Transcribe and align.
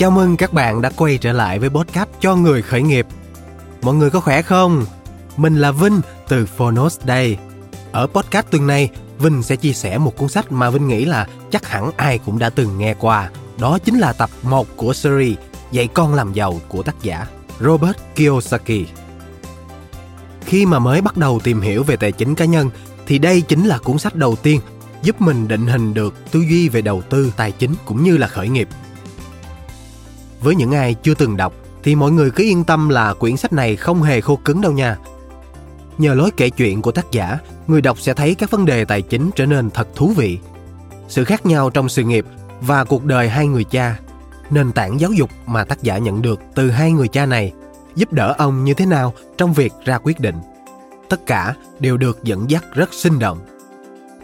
Chào 0.00 0.10
mừng 0.10 0.36
các 0.36 0.52
bạn 0.52 0.82
đã 0.82 0.90
quay 0.96 1.18
trở 1.18 1.32
lại 1.32 1.58
với 1.58 1.70
podcast 1.70 2.08
cho 2.20 2.36
người 2.36 2.62
khởi 2.62 2.82
nghiệp. 2.82 3.06
Mọi 3.82 3.94
người 3.94 4.10
có 4.10 4.20
khỏe 4.20 4.42
không? 4.42 4.86
Mình 5.36 5.56
là 5.56 5.72
Vinh 5.72 6.00
từ 6.28 6.46
Phonos 6.46 7.00
đây. 7.04 7.36
Ở 7.92 8.06
podcast 8.06 8.46
tuần 8.50 8.66
này, 8.66 8.90
Vinh 9.18 9.42
sẽ 9.42 9.56
chia 9.56 9.72
sẻ 9.72 9.98
một 9.98 10.16
cuốn 10.16 10.28
sách 10.28 10.52
mà 10.52 10.70
Vinh 10.70 10.88
nghĩ 10.88 11.04
là 11.04 11.26
chắc 11.50 11.66
hẳn 11.66 11.90
ai 11.96 12.18
cũng 12.18 12.38
đã 12.38 12.50
từng 12.50 12.78
nghe 12.78 12.94
qua. 12.94 13.30
Đó 13.58 13.78
chính 13.78 13.98
là 13.98 14.12
tập 14.12 14.30
1 14.42 14.66
của 14.76 14.92
series 14.92 15.38
Dạy 15.70 15.88
con 15.94 16.14
làm 16.14 16.32
giàu 16.32 16.60
của 16.68 16.82
tác 16.82 17.02
giả 17.02 17.26
Robert 17.60 17.96
Kiyosaki. 18.16 18.86
Khi 20.46 20.66
mà 20.66 20.78
mới 20.78 21.00
bắt 21.00 21.16
đầu 21.16 21.40
tìm 21.44 21.60
hiểu 21.60 21.82
về 21.82 21.96
tài 21.96 22.12
chính 22.12 22.34
cá 22.34 22.44
nhân 22.44 22.70
thì 23.06 23.18
đây 23.18 23.40
chính 23.40 23.66
là 23.66 23.78
cuốn 23.78 23.98
sách 23.98 24.14
đầu 24.14 24.36
tiên 24.36 24.60
giúp 25.02 25.20
mình 25.20 25.48
định 25.48 25.66
hình 25.66 25.94
được 25.94 26.30
tư 26.30 26.40
duy 26.40 26.68
về 26.68 26.82
đầu 26.82 27.02
tư 27.02 27.32
tài 27.36 27.52
chính 27.52 27.74
cũng 27.84 28.04
như 28.04 28.16
là 28.16 28.26
khởi 28.26 28.48
nghiệp. 28.48 28.68
Với 30.40 30.54
những 30.54 30.72
ai 30.72 30.94
chưa 30.94 31.14
từng 31.14 31.36
đọc 31.36 31.54
thì 31.82 31.94
mọi 31.94 32.10
người 32.10 32.30
cứ 32.30 32.44
yên 32.44 32.64
tâm 32.64 32.88
là 32.88 33.14
quyển 33.14 33.36
sách 33.36 33.52
này 33.52 33.76
không 33.76 34.02
hề 34.02 34.20
khô 34.20 34.36
cứng 34.36 34.60
đâu 34.60 34.72
nha. 34.72 34.96
Nhờ 35.98 36.14
lối 36.14 36.30
kể 36.36 36.50
chuyện 36.50 36.82
của 36.82 36.92
tác 36.92 37.10
giả, 37.12 37.38
người 37.66 37.80
đọc 37.80 38.00
sẽ 38.00 38.14
thấy 38.14 38.34
các 38.34 38.50
vấn 38.50 38.64
đề 38.64 38.84
tài 38.84 39.02
chính 39.02 39.30
trở 39.36 39.46
nên 39.46 39.70
thật 39.70 39.88
thú 39.94 40.12
vị. 40.16 40.38
Sự 41.08 41.24
khác 41.24 41.46
nhau 41.46 41.70
trong 41.70 41.88
sự 41.88 42.02
nghiệp 42.02 42.26
và 42.60 42.84
cuộc 42.84 43.04
đời 43.04 43.28
hai 43.28 43.46
người 43.46 43.64
cha, 43.64 43.98
nền 44.50 44.72
tảng 44.72 45.00
giáo 45.00 45.12
dục 45.12 45.30
mà 45.46 45.64
tác 45.64 45.82
giả 45.82 45.98
nhận 45.98 46.22
được 46.22 46.40
từ 46.54 46.70
hai 46.70 46.92
người 46.92 47.08
cha 47.08 47.26
này 47.26 47.52
giúp 47.94 48.12
đỡ 48.12 48.34
ông 48.38 48.64
như 48.64 48.74
thế 48.74 48.86
nào 48.86 49.14
trong 49.36 49.52
việc 49.52 49.72
ra 49.84 49.98
quyết 49.98 50.20
định. 50.20 50.36
Tất 51.08 51.26
cả 51.26 51.54
đều 51.80 51.96
được 51.96 52.24
dẫn 52.24 52.50
dắt 52.50 52.64
rất 52.74 52.94
sinh 52.94 53.18
động. 53.18 53.38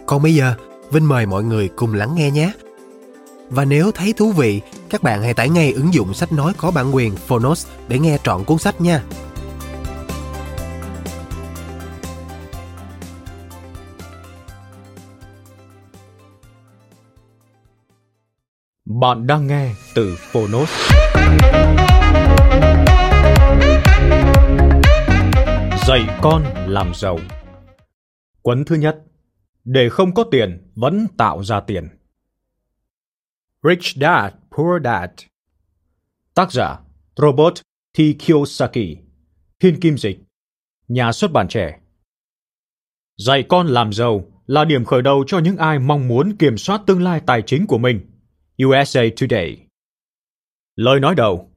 Còn 0.05 0.23
bây 0.23 0.35
giờ, 0.35 0.53
Vinh 0.91 1.07
mời 1.07 1.25
mọi 1.25 1.43
người 1.43 1.69
cùng 1.75 1.93
lắng 1.93 2.15
nghe 2.15 2.31
nhé. 2.31 2.51
Và 3.49 3.65
nếu 3.65 3.91
thấy 3.91 4.13
thú 4.13 4.31
vị, 4.31 4.61
các 4.89 5.03
bạn 5.03 5.21
hãy 5.21 5.33
tải 5.33 5.49
ngay 5.49 5.71
ứng 5.71 5.93
dụng 5.93 6.13
sách 6.13 6.31
nói 6.31 6.53
có 6.57 6.71
bản 6.71 6.95
quyền 6.95 7.15
Phonos 7.15 7.67
để 7.87 7.99
nghe 7.99 8.17
trọn 8.23 8.43
cuốn 8.43 8.57
sách 8.57 8.81
nha. 8.81 9.03
Bạn 18.85 19.27
đang 19.27 19.47
nghe 19.47 19.73
từ 19.95 20.15
Phonos. 20.31 20.69
Dạy 25.87 26.07
con 26.21 26.43
làm 26.67 26.91
giàu 26.95 27.19
Quấn 28.41 28.65
thứ 28.65 28.75
nhất 28.75 28.97
Để 29.63 29.89
không 29.89 30.13
có 30.13 30.23
tiền 30.31 30.71
vẫn 30.75 31.07
tạo 31.17 31.43
ra 31.43 31.59
tiền 31.59 31.96
Rich 33.63 33.95
Dad, 33.95 34.33
Poor 34.57 34.83
Dad 34.83 35.09
Tác 36.35 36.51
giả 36.51 36.79
Robert 37.15 37.61
T. 37.97 38.01
Kiyosaki 38.19 38.97
Thiên 39.59 39.79
Kim 39.79 39.97
Dịch 39.97 40.19
Nhà 40.87 41.11
xuất 41.11 41.31
bản 41.31 41.47
trẻ 41.47 41.79
Dạy 43.17 43.43
con 43.49 43.67
làm 43.67 43.93
giàu 43.93 44.25
là 44.45 44.65
điểm 44.65 44.85
khởi 44.85 45.01
đầu 45.01 45.23
cho 45.27 45.39
những 45.39 45.57
ai 45.57 45.79
mong 45.79 46.07
muốn 46.07 46.35
kiểm 46.39 46.57
soát 46.57 46.81
tương 46.85 47.03
lai 47.03 47.21
tài 47.25 47.41
chính 47.41 47.67
của 47.67 47.77
mình. 47.77 47.99
USA 48.65 49.01
Today 49.21 49.57
Lời 50.75 50.99
nói 50.99 51.15
đầu 51.15 51.51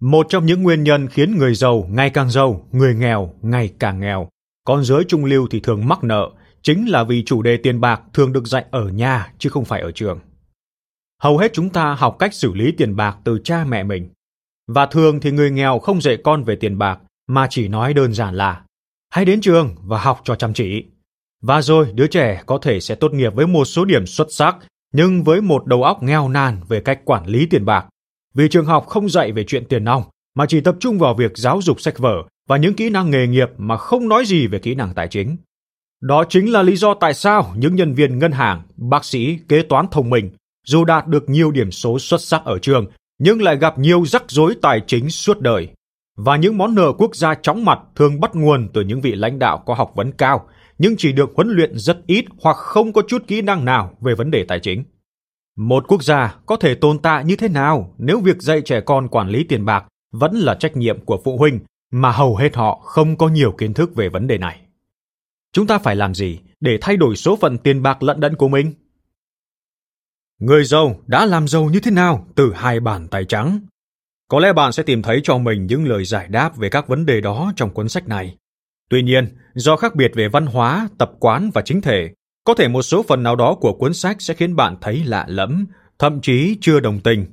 Một 0.00 0.26
trong 0.28 0.46
những 0.46 0.62
nguyên 0.62 0.82
nhân 0.82 1.08
khiến 1.08 1.38
người 1.38 1.54
giàu 1.54 1.86
ngày 1.90 2.10
càng 2.10 2.30
giàu, 2.30 2.68
người 2.72 2.94
nghèo 2.94 3.34
ngày 3.42 3.74
càng 3.78 4.00
nghèo, 4.00 4.28
con 4.64 4.84
giới 4.84 5.04
trung 5.08 5.24
lưu 5.24 5.46
thì 5.50 5.60
thường 5.60 5.88
mắc 5.88 6.04
nợ, 6.04 6.30
chính 6.62 6.88
là 6.88 7.04
vì 7.04 7.24
chủ 7.24 7.42
đề 7.42 7.56
tiền 7.56 7.80
bạc 7.80 8.02
thường 8.14 8.32
được 8.32 8.46
dạy 8.46 8.64
ở 8.70 8.88
nhà 8.88 9.32
chứ 9.38 9.48
không 9.50 9.64
phải 9.64 9.80
ở 9.80 9.92
trường. 9.92 10.20
Hầu 11.22 11.38
hết 11.38 11.52
chúng 11.54 11.70
ta 11.70 11.94
học 11.94 12.16
cách 12.18 12.34
xử 12.34 12.54
lý 12.54 12.72
tiền 12.72 12.96
bạc 12.96 13.16
từ 13.24 13.38
cha 13.44 13.64
mẹ 13.64 13.84
mình. 13.84 14.08
Và 14.66 14.86
thường 14.86 15.20
thì 15.20 15.30
người 15.30 15.50
nghèo 15.50 15.78
không 15.78 16.00
dạy 16.00 16.16
con 16.24 16.44
về 16.44 16.56
tiền 16.56 16.78
bạc 16.78 16.98
mà 17.26 17.46
chỉ 17.50 17.68
nói 17.68 17.94
đơn 17.94 18.12
giản 18.12 18.34
là 18.34 18.62
hãy 19.10 19.24
đến 19.24 19.40
trường 19.40 19.74
và 19.82 19.98
học 19.98 20.20
cho 20.24 20.34
chăm 20.34 20.54
chỉ. 20.54 20.84
Và 21.42 21.62
rồi 21.62 21.92
đứa 21.94 22.06
trẻ 22.06 22.42
có 22.46 22.58
thể 22.62 22.80
sẽ 22.80 22.94
tốt 22.94 23.12
nghiệp 23.12 23.34
với 23.34 23.46
một 23.46 23.64
số 23.64 23.84
điểm 23.84 24.06
xuất 24.06 24.26
sắc 24.30 24.56
nhưng 24.92 25.24
với 25.24 25.40
một 25.40 25.66
đầu 25.66 25.82
óc 25.82 26.02
nghèo 26.02 26.28
nàn 26.28 26.60
về 26.68 26.80
cách 26.80 27.00
quản 27.04 27.26
lý 27.26 27.46
tiền 27.46 27.64
bạc. 27.64 27.86
Vì 28.34 28.48
trường 28.48 28.66
học 28.66 28.86
không 28.86 29.08
dạy 29.08 29.32
về 29.32 29.44
chuyện 29.44 29.64
tiền 29.68 29.84
nong 29.84 30.02
mà 30.34 30.46
chỉ 30.46 30.60
tập 30.60 30.76
trung 30.80 30.98
vào 30.98 31.14
việc 31.14 31.32
giáo 31.38 31.62
dục 31.62 31.80
sách 31.80 31.98
vở 31.98 32.22
và 32.48 32.56
những 32.56 32.74
kỹ 32.74 32.90
năng 32.90 33.10
nghề 33.10 33.26
nghiệp 33.26 33.48
mà 33.56 33.76
không 33.76 34.08
nói 34.08 34.24
gì 34.26 34.46
về 34.46 34.58
kỹ 34.58 34.74
năng 34.74 34.94
tài 34.94 35.08
chính. 35.08 35.36
Đó 36.00 36.24
chính 36.28 36.52
là 36.52 36.62
lý 36.62 36.76
do 36.76 36.94
tại 36.94 37.14
sao 37.14 37.54
những 37.56 37.76
nhân 37.76 37.94
viên 37.94 38.18
ngân 38.18 38.32
hàng, 38.32 38.62
bác 38.76 39.04
sĩ, 39.04 39.38
kế 39.48 39.62
toán 39.62 39.86
thông 39.90 40.10
minh 40.10 40.30
dù 40.66 40.84
đạt 40.84 41.06
được 41.06 41.28
nhiều 41.28 41.50
điểm 41.50 41.70
số 41.70 41.98
xuất 41.98 42.20
sắc 42.20 42.44
ở 42.44 42.58
trường, 42.58 42.86
nhưng 43.18 43.42
lại 43.42 43.56
gặp 43.56 43.78
nhiều 43.78 44.06
rắc 44.06 44.24
rối 44.28 44.54
tài 44.62 44.80
chính 44.86 45.10
suốt 45.10 45.40
đời. 45.40 45.68
Và 46.16 46.36
những 46.36 46.58
món 46.58 46.74
nợ 46.74 46.92
quốc 46.98 47.16
gia 47.16 47.34
chóng 47.34 47.64
mặt 47.64 47.78
thường 47.96 48.20
bắt 48.20 48.30
nguồn 48.34 48.68
từ 48.74 48.80
những 48.80 49.00
vị 49.00 49.14
lãnh 49.14 49.38
đạo 49.38 49.62
có 49.66 49.74
học 49.74 49.92
vấn 49.94 50.12
cao, 50.12 50.48
nhưng 50.78 50.96
chỉ 50.96 51.12
được 51.12 51.30
huấn 51.36 51.48
luyện 51.48 51.78
rất 51.78 52.06
ít 52.06 52.24
hoặc 52.42 52.56
không 52.56 52.92
có 52.92 53.02
chút 53.08 53.24
kỹ 53.26 53.42
năng 53.42 53.64
nào 53.64 53.96
về 54.00 54.14
vấn 54.14 54.30
đề 54.30 54.44
tài 54.48 54.60
chính. 54.60 54.84
Một 55.56 55.84
quốc 55.88 56.02
gia 56.02 56.34
có 56.46 56.56
thể 56.56 56.74
tồn 56.74 56.98
tại 56.98 57.24
như 57.24 57.36
thế 57.36 57.48
nào 57.48 57.94
nếu 57.98 58.20
việc 58.20 58.42
dạy 58.42 58.60
trẻ 58.60 58.80
con 58.80 59.08
quản 59.08 59.28
lý 59.28 59.44
tiền 59.44 59.64
bạc 59.64 59.84
vẫn 60.12 60.34
là 60.34 60.54
trách 60.54 60.76
nhiệm 60.76 61.04
của 61.04 61.20
phụ 61.24 61.36
huynh 61.36 61.60
mà 61.92 62.10
hầu 62.10 62.36
hết 62.36 62.56
họ 62.56 62.80
không 62.84 63.16
có 63.16 63.28
nhiều 63.28 63.52
kiến 63.52 63.74
thức 63.74 63.94
về 63.94 64.08
vấn 64.08 64.26
đề 64.26 64.38
này. 64.38 64.60
Chúng 65.52 65.66
ta 65.66 65.78
phải 65.78 65.96
làm 65.96 66.14
gì 66.14 66.38
để 66.60 66.78
thay 66.80 66.96
đổi 66.96 67.16
số 67.16 67.36
phận 67.36 67.58
tiền 67.58 67.82
bạc 67.82 68.02
lận 68.02 68.20
đận 68.20 68.34
của 68.34 68.48
mình? 68.48 68.72
Người 70.40 70.64
giàu 70.64 71.00
đã 71.06 71.26
làm 71.26 71.48
giàu 71.48 71.64
như 71.64 71.80
thế 71.80 71.90
nào 71.90 72.26
từ 72.34 72.52
hai 72.54 72.80
bàn 72.80 73.08
tay 73.08 73.24
trắng? 73.24 73.60
Có 74.28 74.40
lẽ 74.40 74.52
bạn 74.52 74.72
sẽ 74.72 74.82
tìm 74.82 75.02
thấy 75.02 75.20
cho 75.24 75.38
mình 75.38 75.66
những 75.66 75.88
lời 75.88 76.04
giải 76.04 76.28
đáp 76.28 76.56
về 76.56 76.68
các 76.68 76.88
vấn 76.88 77.06
đề 77.06 77.20
đó 77.20 77.52
trong 77.56 77.70
cuốn 77.70 77.88
sách 77.88 78.08
này. 78.08 78.36
Tuy 78.90 79.02
nhiên, 79.02 79.28
do 79.54 79.76
khác 79.76 79.94
biệt 79.94 80.12
về 80.14 80.28
văn 80.28 80.46
hóa, 80.46 80.88
tập 80.98 81.12
quán 81.20 81.50
và 81.54 81.62
chính 81.62 81.80
thể, 81.80 82.10
có 82.44 82.54
thể 82.54 82.68
một 82.68 82.82
số 82.82 83.02
phần 83.08 83.22
nào 83.22 83.36
đó 83.36 83.54
của 83.54 83.72
cuốn 83.72 83.94
sách 83.94 84.16
sẽ 84.22 84.34
khiến 84.34 84.56
bạn 84.56 84.76
thấy 84.80 85.04
lạ 85.04 85.24
lẫm, 85.28 85.66
thậm 85.98 86.20
chí 86.20 86.56
chưa 86.60 86.80
đồng 86.80 87.00
tình. 87.00 87.26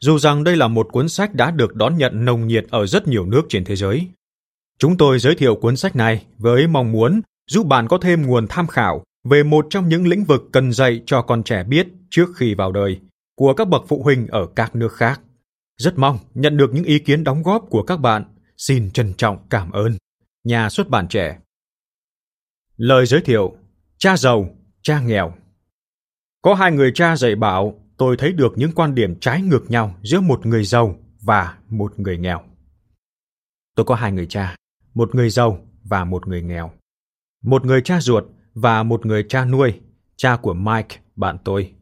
Dù 0.00 0.18
rằng 0.18 0.44
đây 0.44 0.56
là 0.56 0.68
một 0.68 0.88
cuốn 0.92 1.08
sách 1.08 1.34
đã 1.34 1.50
được 1.50 1.74
đón 1.74 1.96
nhận 1.96 2.24
nồng 2.24 2.46
nhiệt 2.46 2.64
ở 2.70 2.86
rất 2.86 3.08
nhiều 3.08 3.26
nước 3.26 3.42
trên 3.48 3.64
thế 3.64 3.76
giới. 3.76 4.08
Chúng 4.78 4.96
tôi 4.96 5.18
giới 5.18 5.34
thiệu 5.34 5.54
cuốn 5.54 5.76
sách 5.76 5.96
này 5.96 6.26
với 6.38 6.66
mong 6.66 6.92
muốn 6.92 7.20
giúp 7.50 7.66
bạn 7.66 7.88
có 7.88 7.98
thêm 7.98 8.26
nguồn 8.26 8.46
tham 8.48 8.66
khảo 8.66 9.02
về 9.24 9.42
một 9.42 9.66
trong 9.70 9.88
những 9.88 10.06
lĩnh 10.06 10.24
vực 10.24 10.42
cần 10.52 10.72
dạy 10.72 11.02
cho 11.06 11.22
con 11.22 11.42
trẻ 11.42 11.64
biết 11.64 11.86
trước 12.10 12.26
khi 12.36 12.54
vào 12.54 12.72
đời 12.72 13.00
của 13.34 13.54
các 13.54 13.68
bậc 13.68 13.82
phụ 13.88 14.02
huynh 14.02 14.26
ở 14.26 14.46
các 14.56 14.76
nước 14.76 14.92
khác. 14.92 15.20
Rất 15.76 15.98
mong 15.98 16.18
nhận 16.34 16.56
được 16.56 16.70
những 16.74 16.84
ý 16.84 16.98
kiến 16.98 17.24
đóng 17.24 17.42
góp 17.42 17.66
của 17.70 17.82
các 17.82 17.96
bạn. 17.96 18.24
Xin 18.56 18.90
trân 18.90 19.14
trọng 19.14 19.48
cảm 19.50 19.70
ơn. 19.70 19.96
Nhà 20.44 20.70
xuất 20.70 20.88
bản 20.88 21.08
trẻ 21.08 21.38
Lời 22.76 23.06
giới 23.06 23.20
thiệu 23.20 23.56
Cha 23.98 24.16
giàu, 24.16 24.56
cha 24.82 25.00
nghèo 25.00 25.32
Có 26.42 26.54
hai 26.54 26.72
người 26.72 26.92
cha 26.94 27.16
dạy 27.16 27.34
bảo 27.34 27.80
tôi 27.96 28.16
thấy 28.16 28.32
được 28.32 28.52
những 28.56 28.72
quan 28.72 28.94
điểm 28.94 29.20
trái 29.20 29.42
ngược 29.42 29.70
nhau 29.70 29.94
giữa 30.02 30.20
một 30.20 30.46
người 30.46 30.64
giàu 30.64 30.96
và 31.22 31.58
một 31.68 31.98
người 32.00 32.18
nghèo. 32.18 32.42
Tôi 33.76 33.86
có 33.86 33.94
hai 33.94 34.12
người 34.12 34.26
cha, 34.26 34.56
một 34.94 35.14
người 35.14 35.30
giàu 35.30 35.66
và 35.82 36.04
một 36.04 36.28
người 36.28 36.42
nghèo. 36.42 36.70
Một 37.44 37.64
người 37.64 37.82
cha 37.82 38.00
ruột 38.00 38.24
và 38.54 38.82
một 38.82 39.06
người 39.06 39.24
cha 39.28 39.44
nuôi, 39.44 39.80
cha 40.16 40.36
của 40.36 40.54
Mike, 40.54 40.96
bạn 41.16 41.36
tôi. 41.44 41.72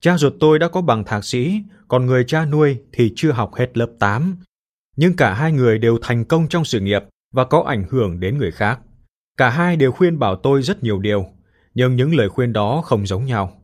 Cha 0.00 0.16
ruột 0.18 0.32
tôi 0.40 0.58
đã 0.58 0.68
có 0.68 0.80
bằng 0.80 1.04
thạc 1.04 1.24
sĩ, 1.24 1.62
còn 1.88 2.06
người 2.06 2.24
cha 2.24 2.44
nuôi 2.44 2.78
thì 2.92 3.12
chưa 3.16 3.32
học 3.32 3.54
hết 3.54 3.78
lớp 3.78 3.90
8. 3.98 4.36
Nhưng 4.96 5.16
cả 5.16 5.34
hai 5.34 5.52
người 5.52 5.78
đều 5.78 5.98
thành 6.02 6.24
công 6.24 6.48
trong 6.48 6.64
sự 6.64 6.80
nghiệp 6.80 7.04
và 7.32 7.44
có 7.44 7.64
ảnh 7.66 7.84
hưởng 7.90 8.20
đến 8.20 8.38
người 8.38 8.50
khác. 8.50 8.80
Cả 9.36 9.50
hai 9.50 9.76
đều 9.76 9.92
khuyên 9.92 10.18
bảo 10.18 10.36
tôi 10.36 10.62
rất 10.62 10.82
nhiều 10.82 10.98
điều, 10.98 11.26
nhưng 11.74 11.96
những 11.96 12.14
lời 12.14 12.28
khuyên 12.28 12.52
đó 12.52 12.82
không 12.84 13.06
giống 13.06 13.26
nhau. 13.26 13.62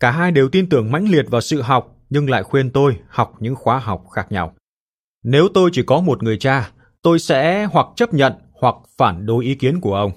Cả 0.00 0.10
hai 0.10 0.32
đều 0.32 0.48
tin 0.48 0.68
tưởng 0.68 0.92
mãnh 0.92 1.08
liệt 1.08 1.26
vào 1.30 1.40
sự 1.40 1.62
học, 1.62 1.96
nhưng 2.10 2.30
lại 2.30 2.42
khuyên 2.42 2.70
tôi 2.70 2.96
học 3.08 3.34
những 3.40 3.54
khóa 3.54 3.78
học 3.78 4.04
khác 4.12 4.32
nhau. 4.32 4.54
Nếu 5.24 5.48
tôi 5.54 5.70
chỉ 5.72 5.82
có 5.82 6.00
một 6.00 6.22
người 6.22 6.38
cha, 6.38 6.70
tôi 7.02 7.18
sẽ 7.18 7.64
hoặc 7.64 7.86
chấp 7.96 8.14
nhận 8.14 8.32
hoặc 8.52 8.74
phản 8.98 9.26
đối 9.26 9.44
ý 9.44 9.54
kiến 9.54 9.80
của 9.80 9.94
ông. 9.94 10.12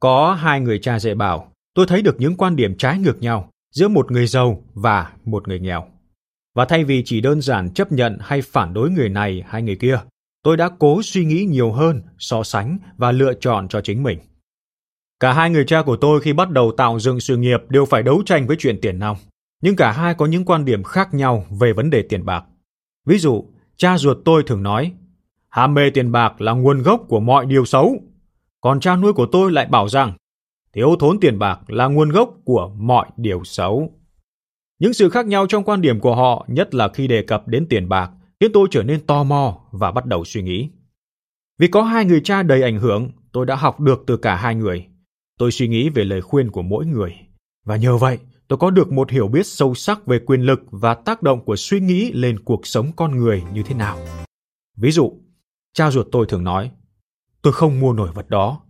Có 0.00 0.34
hai 0.34 0.60
người 0.60 0.78
cha 0.78 0.98
dạy 0.98 1.14
bảo, 1.14 1.52
tôi 1.74 1.86
thấy 1.86 2.02
được 2.02 2.16
những 2.18 2.36
quan 2.36 2.56
điểm 2.56 2.76
trái 2.76 2.98
ngược 2.98 3.22
nhau 3.22 3.50
giữa 3.70 3.88
một 3.88 4.10
người 4.10 4.26
giàu 4.26 4.62
và 4.74 5.12
một 5.24 5.48
người 5.48 5.60
nghèo. 5.60 5.86
Và 6.54 6.64
thay 6.64 6.84
vì 6.84 7.02
chỉ 7.04 7.20
đơn 7.20 7.40
giản 7.40 7.70
chấp 7.70 7.92
nhận 7.92 8.18
hay 8.20 8.42
phản 8.42 8.74
đối 8.74 8.90
người 8.90 9.08
này 9.08 9.44
hay 9.46 9.62
người 9.62 9.76
kia, 9.76 10.00
tôi 10.42 10.56
đã 10.56 10.70
cố 10.78 11.02
suy 11.02 11.24
nghĩ 11.24 11.44
nhiều 11.44 11.72
hơn, 11.72 12.02
so 12.18 12.42
sánh 12.42 12.78
và 12.96 13.12
lựa 13.12 13.32
chọn 13.34 13.68
cho 13.68 13.80
chính 13.80 14.02
mình. 14.02 14.18
Cả 15.20 15.32
hai 15.32 15.50
người 15.50 15.64
cha 15.64 15.82
của 15.82 15.96
tôi 15.96 16.20
khi 16.20 16.32
bắt 16.32 16.50
đầu 16.50 16.72
tạo 16.76 17.00
dựng 17.00 17.20
sự 17.20 17.36
nghiệp 17.36 17.60
đều 17.68 17.84
phải 17.84 18.02
đấu 18.02 18.22
tranh 18.26 18.46
với 18.46 18.56
chuyện 18.58 18.78
tiền 18.82 18.98
nong, 18.98 19.16
nhưng 19.62 19.76
cả 19.76 19.92
hai 19.92 20.14
có 20.14 20.26
những 20.26 20.44
quan 20.44 20.64
điểm 20.64 20.82
khác 20.82 21.14
nhau 21.14 21.46
về 21.60 21.72
vấn 21.72 21.90
đề 21.90 22.02
tiền 22.02 22.24
bạc. 22.24 22.44
Ví 23.06 23.18
dụ, 23.18 23.44
cha 23.76 23.98
ruột 23.98 24.18
tôi 24.24 24.42
thường 24.46 24.62
nói, 24.62 24.92
ham 25.48 25.74
mê 25.74 25.90
tiền 25.90 26.12
bạc 26.12 26.40
là 26.40 26.52
nguồn 26.52 26.82
gốc 26.82 27.04
của 27.08 27.20
mọi 27.20 27.46
điều 27.46 27.64
xấu. 27.64 27.96
Còn 28.60 28.80
cha 28.80 28.96
nuôi 28.96 29.12
của 29.12 29.26
tôi 29.26 29.52
lại 29.52 29.66
bảo 29.66 29.88
rằng, 29.88 30.12
thiếu 30.72 30.96
thốn 31.00 31.20
tiền 31.20 31.38
bạc 31.38 31.60
là 31.70 31.86
nguồn 31.86 32.08
gốc 32.08 32.34
của 32.44 32.72
mọi 32.76 33.06
điều 33.16 33.44
xấu. 33.44 33.92
Những 34.78 34.94
sự 34.94 35.08
khác 35.08 35.26
nhau 35.26 35.46
trong 35.46 35.64
quan 35.64 35.80
điểm 35.80 36.00
của 36.00 36.14
họ, 36.14 36.46
nhất 36.48 36.74
là 36.74 36.88
khi 36.88 37.06
đề 37.06 37.22
cập 37.22 37.48
đến 37.48 37.66
tiền 37.68 37.88
bạc, 37.88 38.10
khiến 38.40 38.50
tôi 38.54 38.68
trở 38.70 38.82
nên 38.82 39.06
tò 39.06 39.24
mò 39.24 39.60
và 39.70 39.92
bắt 39.92 40.06
đầu 40.06 40.24
suy 40.24 40.42
nghĩ. 40.42 40.68
Vì 41.58 41.68
có 41.68 41.82
hai 41.82 42.04
người 42.04 42.20
cha 42.24 42.42
đầy 42.42 42.62
ảnh 42.62 42.78
hưởng, 42.78 43.10
tôi 43.32 43.46
đã 43.46 43.56
học 43.56 43.80
được 43.80 44.04
từ 44.06 44.16
cả 44.16 44.36
hai 44.36 44.54
người. 44.54 44.86
Tôi 45.38 45.52
suy 45.52 45.68
nghĩ 45.68 45.88
về 45.88 46.04
lời 46.04 46.20
khuyên 46.20 46.50
của 46.50 46.62
mỗi 46.62 46.86
người. 46.86 47.14
Và 47.66 47.76
nhờ 47.76 47.96
vậy, 47.96 48.18
tôi 48.48 48.58
có 48.58 48.70
được 48.70 48.92
một 48.92 49.10
hiểu 49.10 49.28
biết 49.28 49.46
sâu 49.46 49.74
sắc 49.74 50.06
về 50.06 50.18
quyền 50.18 50.40
lực 50.40 50.60
và 50.70 50.94
tác 50.94 51.22
động 51.22 51.44
của 51.44 51.56
suy 51.56 51.80
nghĩ 51.80 52.12
lên 52.12 52.38
cuộc 52.44 52.66
sống 52.66 52.92
con 52.96 53.16
người 53.16 53.42
như 53.52 53.62
thế 53.62 53.74
nào. 53.74 53.98
Ví 54.76 54.90
dụ, 54.90 55.12
cha 55.72 55.90
ruột 55.90 56.06
tôi 56.12 56.26
thường 56.28 56.44
nói, 56.44 56.70
tôi 57.42 57.52
không 57.52 57.80
mua 57.80 57.92
nổi 57.92 58.10
vật 58.14 58.28
đó. 58.28 58.60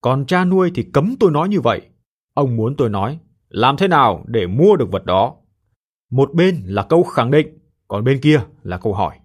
Còn 0.00 0.26
cha 0.26 0.44
nuôi 0.44 0.70
thì 0.74 0.82
cấm 0.92 1.14
tôi 1.20 1.30
nói 1.30 1.48
như 1.48 1.60
vậy. 1.60 1.80
Ông 2.34 2.56
muốn 2.56 2.76
tôi 2.76 2.90
nói, 2.90 3.18
làm 3.48 3.76
thế 3.76 3.88
nào 3.88 4.24
để 4.26 4.46
mua 4.46 4.76
được 4.76 4.90
vật 4.90 5.04
đó? 5.04 5.36
Một 6.10 6.34
bên 6.34 6.62
là 6.66 6.82
câu 6.82 7.02
khẳng 7.02 7.30
định, 7.30 7.58
còn 7.88 8.04
bên 8.04 8.20
kia 8.20 8.40
là 8.62 8.78
câu 8.78 8.94
hỏi. 8.94 9.18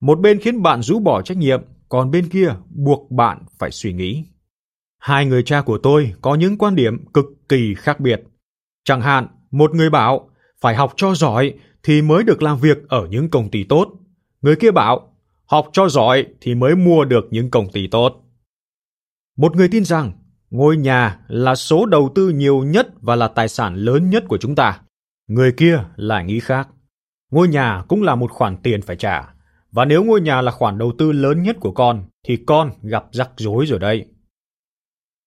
Một 0.00 0.20
bên 0.20 0.38
khiến 0.38 0.62
bạn 0.62 0.82
rũ 0.82 0.98
bỏ 0.98 1.22
trách 1.22 1.36
nhiệm, 1.36 1.62
còn 1.88 2.10
bên 2.10 2.28
kia 2.28 2.54
buộc 2.70 3.10
bạn 3.10 3.44
phải 3.58 3.70
suy 3.70 3.92
nghĩ. 3.92 4.24
Hai 4.98 5.26
người 5.26 5.42
cha 5.42 5.62
của 5.62 5.78
tôi 5.78 6.14
có 6.22 6.34
những 6.34 6.58
quan 6.58 6.76
điểm 6.76 7.04
cực 7.12 7.26
kỳ 7.48 7.74
khác 7.74 8.00
biệt. 8.00 8.22
Chẳng 8.84 9.00
hạn, 9.00 9.26
một 9.50 9.74
người 9.74 9.90
bảo 9.90 10.30
phải 10.60 10.74
học 10.74 10.92
cho 10.96 11.14
giỏi 11.14 11.54
thì 11.82 12.02
mới 12.02 12.24
được 12.24 12.42
làm 12.42 12.58
việc 12.58 12.88
ở 12.88 13.06
những 13.10 13.30
công 13.30 13.50
ty 13.50 13.64
tốt. 13.64 13.88
Người 14.42 14.56
kia 14.56 14.70
bảo 14.70 15.09
học 15.50 15.68
cho 15.72 15.88
giỏi 15.88 16.26
thì 16.40 16.54
mới 16.54 16.76
mua 16.76 17.04
được 17.04 17.28
những 17.30 17.50
công 17.50 17.72
ty 17.72 17.86
tốt. 17.86 18.24
Một 19.36 19.56
người 19.56 19.68
tin 19.68 19.84
rằng 19.84 20.12
ngôi 20.50 20.76
nhà 20.76 21.20
là 21.28 21.54
số 21.54 21.86
đầu 21.86 22.12
tư 22.14 22.28
nhiều 22.28 22.64
nhất 22.64 22.88
và 23.00 23.16
là 23.16 23.28
tài 23.28 23.48
sản 23.48 23.74
lớn 23.74 24.10
nhất 24.10 24.24
của 24.28 24.38
chúng 24.38 24.54
ta. 24.54 24.80
Người 25.28 25.52
kia 25.52 25.84
lại 25.96 26.24
nghĩ 26.24 26.40
khác. 26.40 26.68
Ngôi 27.30 27.48
nhà 27.48 27.82
cũng 27.88 28.02
là 28.02 28.14
một 28.14 28.30
khoản 28.30 28.56
tiền 28.62 28.82
phải 28.82 28.96
trả. 28.96 29.34
Và 29.70 29.84
nếu 29.84 30.04
ngôi 30.04 30.20
nhà 30.20 30.40
là 30.40 30.52
khoản 30.52 30.78
đầu 30.78 30.92
tư 30.98 31.12
lớn 31.12 31.42
nhất 31.42 31.56
của 31.60 31.72
con, 31.72 32.04
thì 32.26 32.36
con 32.36 32.70
gặp 32.82 33.04
rắc 33.12 33.30
rối 33.36 33.66
rồi 33.66 33.78
đây. 33.78 34.06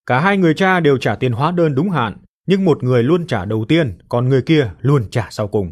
Cả 0.06 0.20
hai 0.20 0.38
người 0.38 0.54
cha 0.54 0.80
đều 0.80 0.98
trả 0.98 1.16
tiền 1.16 1.32
hóa 1.32 1.52
đơn 1.52 1.76
đúng 1.76 1.90
hạn, 1.90 2.18
nhưng 2.48 2.66
một 2.66 2.84
người 2.84 3.04
luôn 3.04 3.28
trả 3.28 3.46
đầu 3.46 3.66
tiên, 3.68 3.98
còn 4.10 4.30
người 4.30 4.42
kia 4.42 4.72
luôn 4.80 5.10
trả 5.12 5.28
sau 5.30 5.48
cùng. 5.48 5.72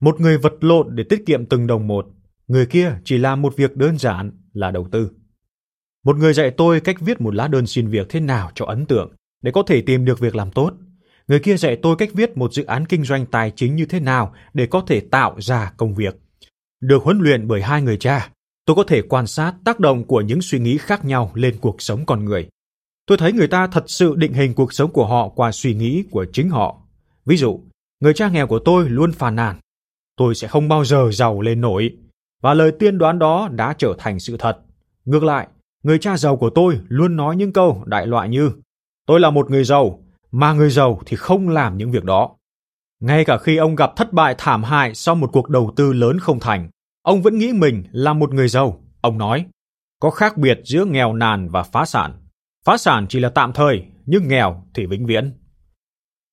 Một 0.00 0.20
người 0.20 0.38
vật 0.38 0.54
lộn 0.60 0.96
để 0.96 1.04
tiết 1.08 1.22
kiệm 1.26 1.46
từng 1.46 1.66
đồng 1.66 1.86
một, 1.86 2.06
người 2.52 2.66
kia 2.66 2.96
chỉ 3.04 3.18
làm 3.18 3.42
một 3.42 3.56
việc 3.56 3.76
đơn 3.76 3.98
giản 3.98 4.30
là 4.52 4.70
đầu 4.70 4.88
tư. 4.92 5.10
Một 6.04 6.16
người 6.16 6.34
dạy 6.34 6.50
tôi 6.50 6.80
cách 6.80 6.96
viết 7.00 7.20
một 7.20 7.34
lá 7.34 7.48
đơn 7.48 7.66
xin 7.66 7.88
việc 7.88 8.06
thế 8.08 8.20
nào 8.20 8.50
cho 8.54 8.64
ấn 8.64 8.86
tượng 8.86 9.12
để 9.42 9.50
có 9.50 9.62
thể 9.66 9.82
tìm 9.82 10.04
được 10.04 10.20
việc 10.20 10.36
làm 10.36 10.50
tốt. 10.50 10.72
Người 11.28 11.38
kia 11.40 11.56
dạy 11.56 11.78
tôi 11.82 11.96
cách 11.96 12.08
viết 12.12 12.36
một 12.36 12.52
dự 12.52 12.64
án 12.64 12.86
kinh 12.86 13.04
doanh 13.04 13.26
tài 13.26 13.52
chính 13.56 13.76
như 13.76 13.86
thế 13.86 14.00
nào 14.00 14.34
để 14.54 14.66
có 14.66 14.84
thể 14.86 15.00
tạo 15.00 15.36
ra 15.38 15.72
công 15.76 15.94
việc. 15.94 16.16
Được 16.80 17.02
huấn 17.02 17.18
luyện 17.18 17.48
bởi 17.48 17.62
hai 17.62 17.82
người 17.82 17.96
cha, 17.96 18.30
tôi 18.66 18.76
có 18.76 18.84
thể 18.84 19.02
quan 19.02 19.26
sát 19.26 19.54
tác 19.64 19.80
động 19.80 20.04
của 20.04 20.20
những 20.20 20.42
suy 20.42 20.58
nghĩ 20.58 20.78
khác 20.78 21.04
nhau 21.04 21.32
lên 21.34 21.56
cuộc 21.60 21.82
sống 21.82 22.06
con 22.06 22.24
người. 22.24 22.48
Tôi 23.06 23.18
thấy 23.18 23.32
người 23.32 23.48
ta 23.48 23.66
thật 23.66 23.84
sự 23.86 24.14
định 24.16 24.32
hình 24.32 24.54
cuộc 24.54 24.72
sống 24.72 24.92
của 24.92 25.06
họ 25.06 25.28
qua 25.28 25.52
suy 25.52 25.74
nghĩ 25.74 26.04
của 26.10 26.26
chính 26.32 26.50
họ. 26.50 26.82
Ví 27.26 27.36
dụ, 27.36 27.60
người 28.00 28.14
cha 28.14 28.28
nghèo 28.28 28.46
của 28.46 28.58
tôi 28.58 28.90
luôn 28.90 29.12
phàn 29.12 29.36
nàn. 29.36 29.56
Tôi 30.16 30.34
sẽ 30.34 30.48
không 30.48 30.68
bao 30.68 30.84
giờ 30.84 31.10
giàu 31.12 31.40
lên 31.40 31.60
nổi. 31.60 31.96
Và 32.42 32.54
lời 32.54 32.72
tiên 32.78 32.98
đoán 32.98 33.18
đó 33.18 33.48
đã 33.52 33.74
trở 33.78 33.94
thành 33.98 34.20
sự 34.20 34.36
thật. 34.38 34.58
Ngược 35.04 35.22
lại, 35.22 35.48
người 35.82 35.98
cha 35.98 36.16
giàu 36.16 36.36
của 36.36 36.50
tôi 36.50 36.80
luôn 36.88 37.16
nói 37.16 37.36
những 37.36 37.52
câu 37.52 37.82
đại 37.86 38.06
loại 38.06 38.28
như 38.28 38.52
Tôi 39.06 39.20
là 39.20 39.30
một 39.30 39.50
người 39.50 39.64
giàu, 39.64 40.02
mà 40.30 40.52
người 40.52 40.70
giàu 40.70 41.00
thì 41.06 41.16
không 41.16 41.48
làm 41.48 41.76
những 41.76 41.90
việc 41.90 42.04
đó. 42.04 42.30
Ngay 43.00 43.24
cả 43.24 43.38
khi 43.38 43.56
ông 43.56 43.74
gặp 43.74 43.92
thất 43.96 44.12
bại 44.12 44.34
thảm 44.38 44.62
hại 44.62 44.94
sau 44.94 45.14
một 45.14 45.30
cuộc 45.32 45.48
đầu 45.48 45.72
tư 45.76 45.92
lớn 45.92 46.18
không 46.18 46.40
thành, 46.40 46.68
ông 47.02 47.22
vẫn 47.22 47.38
nghĩ 47.38 47.52
mình 47.52 47.84
là 47.92 48.12
một 48.12 48.34
người 48.34 48.48
giàu. 48.48 48.80
Ông 49.00 49.18
nói, 49.18 49.46
có 50.00 50.10
khác 50.10 50.36
biệt 50.36 50.60
giữa 50.64 50.84
nghèo 50.84 51.12
nàn 51.12 51.48
và 51.48 51.62
phá 51.62 51.84
sản. 51.84 52.12
Phá 52.64 52.76
sản 52.76 53.06
chỉ 53.08 53.20
là 53.20 53.28
tạm 53.28 53.52
thời, 53.52 53.84
nhưng 54.06 54.28
nghèo 54.28 54.64
thì 54.74 54.86
vĩnh 54.86 55.06
viễn. 55.06 55.32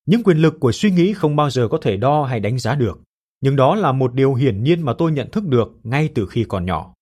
Những 0.06 0.22
quyền 0.22 0.38
lực 0.38 0.60
của 0.60 0.72
suy 0.72 0.90
nghĩ 0.90 1.12
không 1.12 1.36
bao 1.36 1.50
giờ 1.50 1.68
có 1.68 1.78
thể 1.82 1.96
đo 1.96 2.24
hay 2.24 2.40
đánh 2.40 2.58
giá 2.58 2.74
được, 2.74 3.00
nhưng 3.40 3.56
đó 3.56 3.74
là 3.74 3.92
một 3.92 4.14
điều 4.14 4.34
hiển 4.34 4.62
nhiên 4.64 4.82
mà 4.82 4.92
tôi 4.98 5.12
nhận 5.12 5.30
thức 5.30 5.46
được 5.46 5.68
ngay 5.82 6.08
từ 6.14 6.26
khi 6.26 6.44
còn 6.48 6.66
nhỏ. 6.66 6.94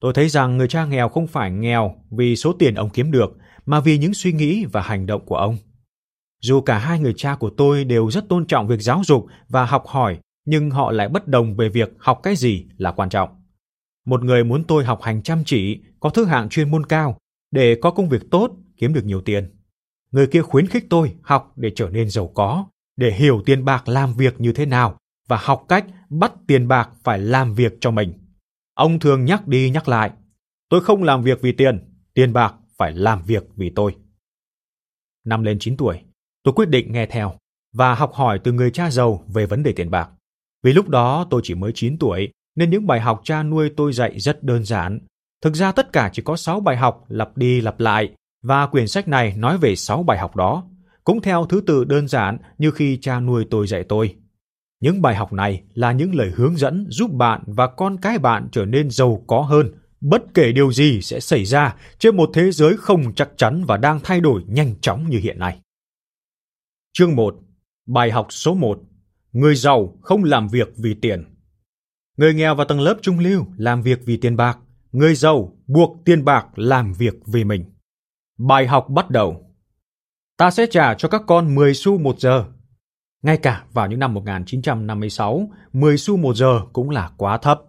Tôi 0.00 0.12
thấy 0.12 0.28
rằng 0.28 0.56
người 0.56 0.68
cha 0.68 0.84
nghèo 0.84 1.08
không 1.08 1.26
phải 1.26 1.50
nghèo 1.50 1.94
vì 2.10 2.36
số 2.36 2.52
tiền 2.52 2.74
ông 2.74 2.90
kiếm 2.90 3.10
được, 3.10 3.36
mà 3.66 3.80
vì 3.80 3.98
những 3.98 4.14
suy 4.14 4.32
nghĩ 4.32 4.64
và 4.72 4.80
hành 4.80 5.06
động 5.06 5.26
của 5.26 5.36
ông. 5.36 5.56
Dù 6.42 6.60
cả 6.60 6.78
hai 6.78 7.00
người 7.00 7.14
cha 7.16 7.34
của 7.34 7.50
tôi 7.50 7.84
đều 7.84 8.10
rất 8.10 8.28
tôn 8.28 8.46
trọng 8.46 8.66
việc 8.66 8.80
giáo 8.80 9.02
dục 9.04 9.26
và 9.48 9.64
học 9.64 9.86
hỏi, 9.86 10.18
nhưng 10.46 10.70
họ 10.70 10.92
lại 10.92 11.08
bất 11.08 11.28
đồng 11.28 11.56
về 11.56 11.68
việc 11.68 11.94
học 11.98 12.20
cái 12.22 12.36
gì 12.36 12.66
là 12.76 12.92
quan 12.92 13.08
trọng. 13.08 13.28
Một 14.06 14.22
người 14.22 14.44
muốn 14.44 14.64
tôi 14.64 14.84
học 14.84 15.02
hành 15.02 15.22
chăm 15.22 15.44
chỉ, 15.44 15.80
có 16.00 16.10
thứ 16.10 16.24
hạng 16.24 16.48
chuyên 16.48 16.70
môn 16.70 16.86
cao, 16.86 17.18
để 17.50 17.78
có 17.82 17.90
công 17.90 18.08
việc 18.08 18.30
tốt, 18.30 18.50
kiếm 18.76 18.94
được 18.94 19.04
nhiều 19.04 19.20
tiền. 19.20 19.56
Người 20.10 20.26
kia 20.26 20.42
khuyến 20.42 20.66
khích 20.66 20.86
tôi 20.90 21.14
học 21.22 21.52
để 21.56 21.70
trở 21.76 21.88
nên 21.88 22.10
giàu 22.10 22.30
có, 22.34 22.66
để 22.96 23.12
hiểu 23.12 23.42
tiền 23.46 23.64
bạc 23.64 23.88
làm 23.88 24.14
việc 24.14 24.40
như 24.40 24.52
thế 24.52 24.66
nào 24.66 24.98
và 25.28 25.38
học 25.42 25.64
cách 25.68 25.86
bắt 26.10 26.32
tiền 26.46 26.68
bạc 26.68 26.90
phải 27.04 27.18
làm 27.18 27.54
việc 27.54 27.72
cho 27.80 27.90
mình. 27.90 28.12
Ông 28.74 28.98
thường 28.98 29.24
nhắc 29.24 29.48
đi 29.48 29.70
nhắc 29.70 29.88
lại, 29.88 30.10
tôi 30.68 30.80
không 30.80 31.02
làm 31.02 31.22
việc 31.22 31.38
vì 31.42 31.52
tiền, 31.52 31.78
tiền 32.14 32.32
bạc 32.32 32.54
phải 32.78 32.92
làm 32.92 33.22
việc 33.22 33.44
vì 33.56 33.70
tôi. 33.70 33.96
Năm 35.24 35.42
lên 35.42 35.58
9 35.60 35.76
tuổi, 35.76 36.00
tôi 36.42 36.54
quyết 36.54 36.68
định 36.68 36.92
nghe 36.92 37.06
theo 37.06 37.38
và 37.72 37.94
học 37.94 38.12
hỏi 38.14 38.40
từ 38.44 38.52
người 38.52 38.70
cha 38.70 38.90
giàu 38.90 39.24
về 39.28 39.46
vấn 39.46 39.62
đề 39.62 39.72
tiền 39.72 39.90
bạc. 39.90 40.10
Vì 40.62 40.72
lúc 40.72 40.88
đó 40.88 41.26
tôi 41.30 41.40
chỉ 41.44 41.54
mới 41.54 41.72
9 41.74 41.98
tuổi 41.98 42.28
nên 42.56 42.70
những 42.70 42.86
bài 42.86 43.00
học 43.00 43.20
cha 43.24 43.42
nuôi 43.42 43.70
tôi 43.76 43.92
dạy 43.92 44.20
rất 44.20 44.42
đơn 44.42 44.64
giản. 44.64 44.98
Thực 45.42 45.54
ra 45.54 45.72
tất 45.72 45.92
cả 45.92 46.10
chỉ 46.12 46.22
có 46.22 46.36
6 46.36 46.60
bài 46.60 46.76
học 46.76 47.04
lặp 47.08 47.36
đi 47.36 47.60
lặp 47.60 47.80
lại 47.80 48.14
và 48.42 48.66
quyển 48.66 48.88
sách 48.88 49.08
này 49.08 49.34
nói 49.36 49.58
về 49.58 49.76
6 49.76 50.02
bài 50.02 50.18
học 50.18 50.36
đó, 50.36 50.64
cũng 51.04 51.20
theo 51.20 51.46
thứ 51.46 51.62
tự 51.66 51.84
đơn 51.84 52.08
giản 52.08 52.38
như 52.58 52.70
khi 52.70 52.98
cha 53.00 53.20
nuôi 53.20 53.46
tôi 53.50 53.66
dạy 53.66 53.84
tôi. 53.88 54.16
Những 54.84 55.02
bài 55.02 55.14
học 55.14 55.32
này 55.32 55.62
là 55.74 55.92
những 55.92 56.14
lời 56.14 56.30
hướng 56.34 56.56
dẫn 56.56 56.86
giúp 56.88 57.10
bạn 57.12 57.42
và 57.46 57.66
con 57.66 57.96
cái 58.02 58.18
bạn 58.18 58.48
trở 58.52 58.64
nên 58.64 58.90
giàu 58.90 59.24
có 59.26 59.40
hơn, 59.40 59.72
bất 60.00 60.22
kể 60.34 60.52
điều 60.52 60.72
gì 60.72 61.00
sẽ 61.02 61.20
xảy 61.20 61.44
ra 61.44 61.76
trên 61.98 62.16
một 62.16 62.30
thế 62.34 62.50
giới 62.50 62.76
không 62.76 63.14
chắc 63.14 63.30
chắn 63.36 63.64
và 63.64 63.76
đang 63.76 64.00
thay 64.04 64.20
đổi 64.20 64.42
nhanh 64.46 64.74
chóng 64.80 65.10
như 65.10 65.18
hiện 65.18 65.38
nay. 65.38 65.60
Chương 66.92 67.16
1 67.16 67.36
Bài 67.86 68.10
học 68.10 68.26
số 68.30 68.54
1 68.54 68.80
Người 69.32 69.54
giàu 69.54 69.98
không 70.02 70.24
làm 70.24 70.48
việc 70.48 70.72
vì 70.76 70.94
tiền 70.94 71.24
Người 72.16 72.34
nghèo 72.34 72.54
và 72.54 72.64
tầng 72.64 72.80
lớp 72.80 72.98
trung 73.02 73.18
lưu 73.18 73.46
làm 73.56 73.82
việc 73.82 73.98
vì 74.04 74.16
tiền 74.16 74.36
bạc. 74.36 74.58
Người 74.92 75.14
giàu 75.14 75.52
buộc 75.66 75.96
tiền 76.04 76.24
bạc 76.24 76.46
làm 76.58 76.92
việc 76.92 77.14
vì 77.26 77.44
mình. 77.44 77.64
Bài 78.38 78.66
học 78.66 78.86
bắt 78.88 79.10
đầu. 79.10 79.54
Ta 80.36 80.50
sẽ 80.50 80.66
trả 80.66 80.94
cho 80.94 81.08
các 81.08 81.22
con 81.26 81.54
10 81.54 81.74
xu 81.74 81.98
một 81.98 82.20
giờ. 82.20 82.44
Ngay 83.24 83.36
cả 83.36 83.64
vào 83.72 83.88
những 83.88 83.98
năm 83.98 84.14
1956, 84.14 85.50
10 85.72 85.98
xu 85.98 86.16
một 86.16 86.36
giờ 86.36 86.60
cũng 86.72 86.90
là 86.90 87.10
quá 87.16 87.38
thấp. 87.38 87.60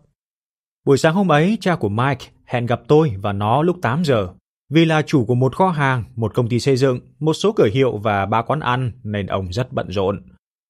Buổi 0.86 0.98
sáng 0.98 1.16
hôm 1.16 1.32
ấy, 1.32 1.58
cha 1.62 1.76
của 1.76 1.90
Mike 1.90 2.26
hẹn 2.46 2.66
gặp 2.66 2.82
tôi 2.88 3.16
và 3.22 3.34
nó 3.34 3.62
lúc 3.62 3.78
8 3.82 4.04
giờ. 4.06 4.28
Vì 4.70 4.86
là 4.86 5.02
chủ 5.02 5.26
của 5.26 5.36
một 5.36 5.56
kho 5.56 5.70
hàng, 5.70 6.04
một 6.16 6.34
công 6.34 6.50
ty 6.50 6.60
xây 6.60 6.78
dựng, 6.78 7.00
một 7.20 7.34
số 7.34 7.52
cửa 7.56 7.70
hiệu 7.74 7.98
và 7.98 8.26
ba 8.26 8.42
quán 8.42 8.60
ăn 8.60 8.92
nên 9.04 9.28
ông 9.28 9.54
rất 9.54 9.74
bận 9.74 9.92
rộn. 9.92 10.22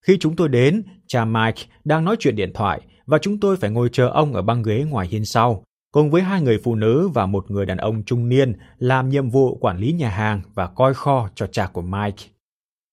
Khi 0.08 0.18
chúng 0.20 0.36
tôi 0.36 0.50
đến, 0.50 0.84
cha 1.08 1.26
Mike 1.26 1.62
đang 1.84 2.06
nói 2.06 2.16
chuyện 2.20 2.36
điện 2.36 2.52
thoại 2.54 2.82
và 3.06 3.18
chúng 3.18 3.40
tôi 3.40 3.58
phải 3.58 3.70
ngồi 3.70 3.90
chờ 3.92 4.08
ông 4.08 4.34
ở 4.34 4.42
băng 4.42 4.64
ghế 4.64 4.86
ngoài 4.90 5.08
hiên 5.08 5.26
sau, 5.26 5.64
cùng 5.92 6.12
với 6.12 6.22
hai 6.22 6.42
người 6.42 6.60
phụ 6.64 6.76
nữ 6.76 7.08
và 7.14 7.26
một 7.26 7.52
người 7.52 7.66
đàn 7.66 7.78
ông 7.78 8.04
trung 8.04 8.30
niên 8.30 8.54
làm 8.78 9.10
nhiệm 9.10 9.30
vụ 9.30 9.58
quản 9.58 9.78
lý 9.78 9.92
nhà 9.92 10.10
hàng 10.10 10.42
và 10.54 10.68
coi 10.68 10.94
kho 10.94 11.30
cho 11.36 11.48
cha 11.48 11.68
của 11.74 11.82
Mike. 11.82 12.35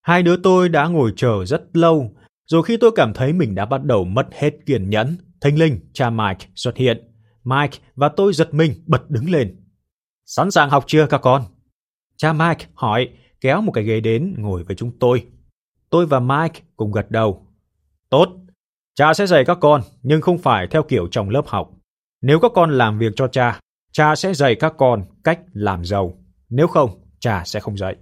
Hai 0.03 0.23
đứa 0.23 0.37
tôi 0.37 0.69
đã 0.69 0.89
ngồi 0.89 1.13
chờ 1.17 1.45
rất 1.45 1.63
lâu, 1.73 2.13
rồi 2.47 2.63
khi 2.63 2.77
tôi 2.77 2.91
cảm 2.95 3.13
thấy 3.13 3.33
mình 3.33 3.55
đã 3.55 3.67
bắt 3.67 3.85
đầu 3.85 4.05
mất 4.05 4.27
hết 4.33 4.51
kiên 4.67 4.91
nhẫn, 4.91 5.17
thanh 5.41 5.59
linh, 5.59 5.81
cha 5.93 6.11
Mike 6.11 6.47
xuất 6.55 6.77
hiện. 6.77 7.13
Mike 7.45 7.79
và 7.95 8.09
tôi 8.09 8.33
giật 8.33 8.55
mình 8.55 8.73
bật 8.87 9.11
đứng 9.11 9.31
lên. 9.31 9.57
Sẵn 10.27 10.51
sàng 10.51 10.71
học 10.71 10.85
chưa 10.87 11.07
các 11.07 11.19
con? 11.19 11.43
Cha 12.17 12.33
Mike 12.33 12.67
hỏi, 12.75 13.09
kéo 13.41 13.61
một 13.61 13.73
cái 13.73 13.85
ghế 13.85 14.01
đến 14.01 14.35
ngồi 14.39 14.65
với 14.65 14.77
chúng 14.77 14.99
tôi. 14.99 15.27
Tôi 15.91 16.07
và 16.07 16.21
Mike 16.21 16.61
cùng 16.77 16.93
gật 16.93 17.11
đầu. 17.11 17.47
Tốt, 18.11 18.29
cha 18.95 19.15
sẽ 19.15 19.27
dạy 19.27 19.45
các 19.45 19.59
con, 19.61 19.83
nhưng 20.03 20.21
không 20.21 20.39
phải 20.39 20.67
theo 20.67 20.83
kiểu 20.83 21.09
trong 21.11 21.31
lớp 21.31 21.47
học. 21.47 21.71
Nếu 22.23 22.41
các 22.41 22.53
con 22.55 22.79
làm 22.79 22.99
việc 22.99 23.13
cho 23.17 23.29
cha, 23.29 23.61
cha 23.93 24.15
sẽ 24.15 24.35
dạy 24.35 24.55
các 24.55 24.75
con 24.79 25.05
cách 25.25 25.41
làm 25.53 25.85
giàu. 25.85 26.13
Nếu 26.49 26.67
không, 26.67 26.91
cha 27.19 27.43
sẽ 27.45 27.61
không 27.61 27.77
dạy. 27.77 27.97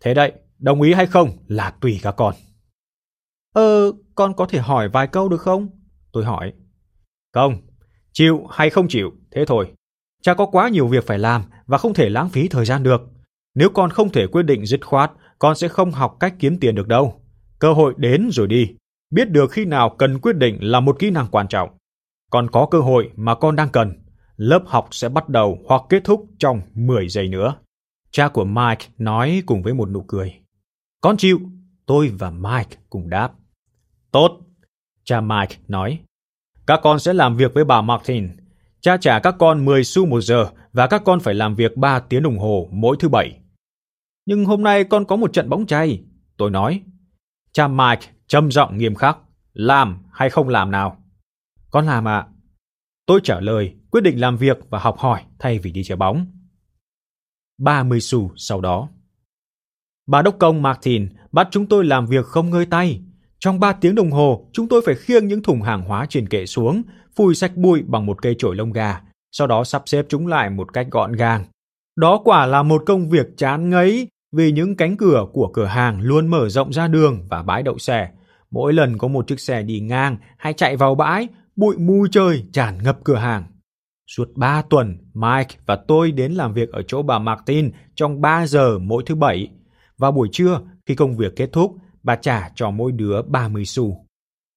Thế 0.00 0.14
đấy, 0.14 0.32
đồng 0.58 0.82
ý 0.82 0.92
hay 0.92 1.06
không 1.06 1.30
là 1.46 1.70
tùy 1.70 2.00
các 2.02 2.14
con. 2.16 2.34
Ờ, 3.54 3.92
con 4.14 4.34
có 4.34 4.46
thể 4.46 4.58
hỏi 4.58 4.88
vài 4.88 5.06
câu 5.06 5.28
được 5.28 5.40
không? 5.40 5.68
Tôi 6.12 6.24
hỏi. 6.24 6.52
Không, 7.32 7.60
chịu 8.12 8.46
hay 8.50 8.70
không 8.70 8.88
chịu, 8.88 9.12
thế 9.30 9.44
thôi. 9.44 9.72
Cha 10.22 10.34
có 10.34 10.46
quá 10.46 10.68
nhiều 10.68 10.88
việc 10.88 11.06
phải 11.06 11.18
làm 11.18 11.42
và 11.66 11.78
không 11.78 11.94
thể 11.94 12.08
lãng 12.08 12.28
phí 12.28 12.48
thời 12.48 12.64
gian 12.64 12.82
được. 12.82 13.00
Nếu 13.54 13.70
con 13.70 13.90
không 13.90 14.12
thể 14.12 14.26
quyết 14.26 14.42
định 14.42 14.66
dứt 14.66 14.86
khoát, 14.86 15.12
con 15.38 15.56
sẽ 15.56 15.68
không 15.68 15.90
học 15.90 16.16
cách 16.20 16.34
kiếm 16.38 16.58
tiền 16.60 16.74
được 16.74 16.88
đâu. 16.88 17.22
Cơ 17.58 17.72
hội 17.72 17.94
đến 17.96 18.28
rồi 18.32 18.46
đi. 18.46 18.74
Biết 19.10 19.30
được 19.30 19.52
khi 19.52 19.64
nào 19.64 19.94
cần 19.98 20.18
quyết 20.18 20.36
định 20.36 20.58
là 20.60 20.80
một 20.80 20.98
kỹ 20.98 21.10
năng 21.10 21.26
quan 21.30 21.48
trọng. 21.48 21.70
Còn 22.30 22.50
có 22.50 22.66
cơ 22.70 22.80
hội 22.80 23.10
mà 23.16 23.34
con 23.34 23.56
đang 23.56 23.68
cần. 23.68 23.92
Lớp 24.36 24.62
học 24.66 24.88
sẽ 24.90 25.08
bắt 25.08 25.28
đầu 25.28 25.58
hoặc 25.66 25.82
kết 25.88 26.04
thúc 26.04 26.26
trong 26.38 26.60
10 26.74 27.08
giây 27.08 27.28
nữa. 27.28 27.54
Cha 28.10 28.28
của 28.28 28.44
Mike 28.44 28.86
nói 28.98 29.42
cùng 29.46 29.62
với 29.62 29.74
một 29.74 29.90
nụ 29.90 30.02
cười. 30.02 30.34
Con 31.00 31.16
chịu, 31.16 31.40
tôi 31.86 32.08
và 32.08 32.30
Mike 32.30 32.76
cùng 32.90 33.10
đáp. 33.10 33.32
Tốt, 34.12 34.40
cha 35.04 35.20
Mike 35.20 35.56
nói. 35.68 35.98
Các 36.66 36.80
con 36.82 36.98
sẽ 36.98 37.12
làm 37.12 37.36
việc 37.36 37.54
với 37.54 37.64
bà 37.64 37.82
Martin. 37.82 38.36
Cha 38.80 38.96
trả 38.96 39.18
các 39.18 39.34
con 39.38 39.64
10 39.64 39.84
xu 39.84 40.06
một 40.06 40.20
giờ 40.20 40.50
và 40.72 40.86
các 40.86 41.02
con 41.04 41.20
phải 41.20 41.34
làm 41.34 41.54
việc 41.54 41.76
3 41.76 42.00
tiếng 42.00 42.22
đồng 42.22 42.38
hồ 42.38 42.68
mỗi 42.72 42.96
thứ 43.00 43.08
bảy. 43.08 43.40
Nhưng 44.26 44.44
hôm 44.44 44.62
nay 44.62 44.84
con 44.84 45.04
có 45.04 45.16
một 45.16 45.32
trận 45.32 45.48
bóng 45.48 45.66
chay, 45.66 46.04
tôi 46.36 46.50
nói. 46.50 46.82
Cha 47.52 47.68
Mike 47.68 48.06
trầm 48.26 48.50
giọng 48.50 48.78
nghiêm 48.78 48.94
khắc. 48.94 49.18
Làm 49.52 50.02
hay 50.12 50.30
không 50.30 50.48
làm 50.48 50.70
nào? 50.70 51.04
Con 51.70 51.86
làm 51.86 52.08
ạ. 52.08 52.18
À. 52.18 52.28
Tôi 53.06 53.20
trả 53.24 53.40
lời, 53.40 53.74
quyết 53.90 54.00
định 54.00 54.20
làm 54.20 54.36
việc 54.36 54.58
và 54.70 54.78
học 54.78 54.98
hỏi 54.98 55.24
thay 55.38 55.58
vì 55.58 55.72
đi 55.72 55.84
chơi 55.84 55.96
bóng. 55.96 56.26
30 57.58 58.00
xu 58.00 58.32
sau 58.36 58.60
đó. 58.60 58.88
Bà 60.08 60.22
đốc 60.22 60.38
công 60.38 60.62
Martin 60.62 61.08
bắt 61.32 61.48
chúng 61.50 61.66
tôi 61.66 61.84
làm 61.84 62.06
việc 62.06 62.24
không 62.24 62.50
ngơi 62.50 62.66
tay. 62.66 63.00
Trong 63.38 63.60
3 63.60 63.72
tiếng 63.72 63.94
đồng 63.94 64.10
hồ, 64.10 64.48
chúng 64.52 64.68
tôi 64.68 64.82
phải 64.86 64.94
khiêng 64.94 65.26
những 65.26 65.42
thùng 65.42 65.62
hàng 65.62 65.82
hóa 65.82 66.06
trên 66.08 66.28
kệ 66.28 66.46
xuống, 66.46 66.82
phủi 67.16 67.34
sạch 67.34 67.56
bụi 67.56 67.82
bằng 67.86 68.06
một 68.06 68.22
cây 68.22 68.34
chổi 68.38 68.56
lông 68.56 68.72
gà, 68.72 69.00
sau 69.32 69.46
đó 69.46 69.64
sắp 69.64 69.82
xếp 69.86 70.06
chúng 70.08 70.26
lại 70.26 70.50
một 70.50 70.72
cách 70.72 70.86
gọn 70.90 71.12
gàng. 71.12 71.44
Đó 71.96 72.20
quả 72.24 72.46
là 72.46 72.62
một 72.62 72.82
công 72.86 73.08
việc 73.10 73.26
chán 73.36 73.70
ngấy 73.70 74.08
vì 74.36 74.52
những 74.52 74.76
cánh 74.76 74.96
cửa 74.96 75.26
của 75.32 75.50
cửa 75.52 75.64
hàng 75.64 76.00
luôn 76.00 76.26
mở 76.26 76.48
rộng 76.48 76.72
ra 76.72 76.88
đường 76.88 77.26
và 77.30 77.42
bãi 77.42 77.62
đậu 77.62 77.78
xe. 77.78 78.08
Mỗi 78.50 78.72
lần 78.72 78.98
có 78.98 79.08
một 79.08 79.26
chiếc 79.26 79.40
xe 79.40 79.62
đi 79.62 79.80
ngang 79.80 80.16
hay 80.38 80.52
chạy 80.52 80.76
vào 80.76 80.94
bãi, 80.94 81.28
bụi 81.56 81.76
mù 81.78 82.06
trời 82.10 82.44
tràn 82.52 82.82
ngập 82.82 82.98
cửa 83.04 83.16
hàng. 83.16 83.44
Suốt 84.06 84.28
3 84.36 84.62
tuần, 84.62 84.98
Mike 85.14 85.54
và 85.66 85.76
tôi 85.76 86.12
đến 86.12 86.32
làm 86.32 86.52
việc 86.52 86.72
ở 86.72 86.82
chỗ 86.82 87.02
bà 87.02 87.18
Martin 87.18 87.70
trong 87.94 88.20
3 88.20 88.46
giờ 88.46 88.78
mỗi 88.78 89.02
thứ 89.06 89.14
bảy. 89.14 89.48
Vào 89.98 90.12
buổi 90.12 90.28
trưa, 90.32 90.60
khi 90.86 90.94
công 90.94 91.16
việc 91.16 91.32
kết 91.36 91.50
thúc, 91.52 91.76
bà 92.02 92.16
trả 92.16 92.50
cho 92.54 92.70
mỗi 92.70 92.92
đứa 92.92 93.22
30 93.22 93.64
xu. 93.64 94.06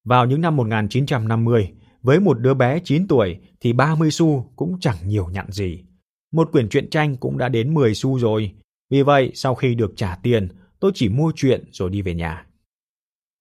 Vào 0.05 0.25
những 0.25 0.41
năm 0.41 0.55
1950, 0.55 1.71
với 2.01 2.19
một 2.19 2.39
đứa 2.39 2.53
bé 2.53 2.79
9 2.83 3.07
tuổi 3.07 3.37
thì 3.59 3.73
30 3.73 4.11
xu 4.11 4.51
cũng 4.55 4.79
chẳng 4.79 4.97
nhiều 5.05 5.27
nhặn 5.27 5.51
gì. 5.51 5.83
Một 6.31 6.51
quyển 6.51 6.69
truyện 6.69 6.89
tranh 6.89 7.17
cũng 7.17 7.37
đã 7.37 7.49
đến 7.49 7.73
10 7.73 7.95
xu 7.95 8.19
rồi. 8.19 8.51
Vì 8.89 9.01
vậy, 9.03 9.31
sau 9.33 9.55
khi 9.55 9.75
được 9.75 9.93
trả 9.95 10.15
tiền, 10.23 10.47
tôi 10.79 10.91
chỉ 10.95 11.09
mua 11.09 11.31
chuyện 11.35 11.63
rồi 11.71 11.89
đi 11.89 12.01
về 12.01 12.13
nhà. 12.13 12.45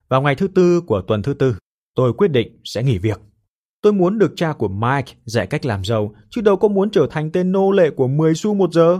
Vào 0.09 0.21
ngày 0.21 0.35
thứ 0.35 0.47
tư 0.47 0.81
của 0.81 1.01
tuần 1.01 1.21
thứ 1.21 1.33
tư, 1.33 1.55
tôi 1.95 2.13
quyết 2.13 2.27
định 2.27 2.61
sẽ 2.63 2.83
nghỉ 2.83 2.97
việc. 2.97 3.21
Tôi 3.81 3.93
muốn 3.93 4.19
được 4.19 4.33
cha 4.35 4.53
của 4.53 4.67
Mike 4.67 5.13
dạy 5.25 5.47
cách 5.47 5.65
làm 5.65 5.85
giàu, 5.85 6.15
chứ 6.29 6.41
đâu 6.41 6.57
có 6.57 6.67
muốn 6.67 6.91
trở 6.91 7.07
thành 7.11 7.31
tên 7.31 7.51
nô 7.51 7.71
lệ 7.71 7.89
của 7.89 8.07
10 8.07 8.35
xu 8.35 8.53
một 8.53 8.73
giờ. 8.73 8.99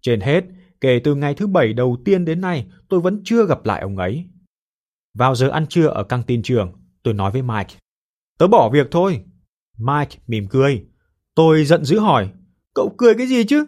Trên 0.00 0.20
hết, 0.20 0.44
kể 0.80 1.00
từ 1.04 1.14
ngày 1.14 1.34
thứ 1.34 1.46
bảy 1.46 1.72
đầu 1.72 1.96
tiên 2.04 2.24
đến 2.24 2.40
nay, 2.40 2.66
tôi 2.88 3.00
vẫn 3.00 3.20
chưa 3.24 3.46
gặp 3.46 3.64
lại 3.64 3.80
ông 3.80 3.96
ấy. 3.96 4.24
Vào 5.14 5.34
giờ 5.34 5.48
ăn 5.48 5.66
trưa 5.66 5.86
ở 5.86 6.04
căng 6.04 6.22
tin 6.22 6.42
trường, 6.42 6.72
tôi 7.02 7.14
nói 7.14 7.30
với 7.30 7.42
Mike. 7.42 7.74
Tớ 8.38 8.46
bỏ 8.46 8.70
việc 8.72 8.88
thôi. 8.90 9.24
Mike 9.78 10.16
mỉm 10.26 10.46
cười. 10.48 10.84
Tôi 11.34 11.64
giận 11.64 11.84
dữ 11.84 11.98
hỏi. 11.98 12.30
Cậu 12.74 12.94
cười 12.98 13.14
cái 13.14 13.26
gì 13.26 13.44
chứ? 13.44 13.66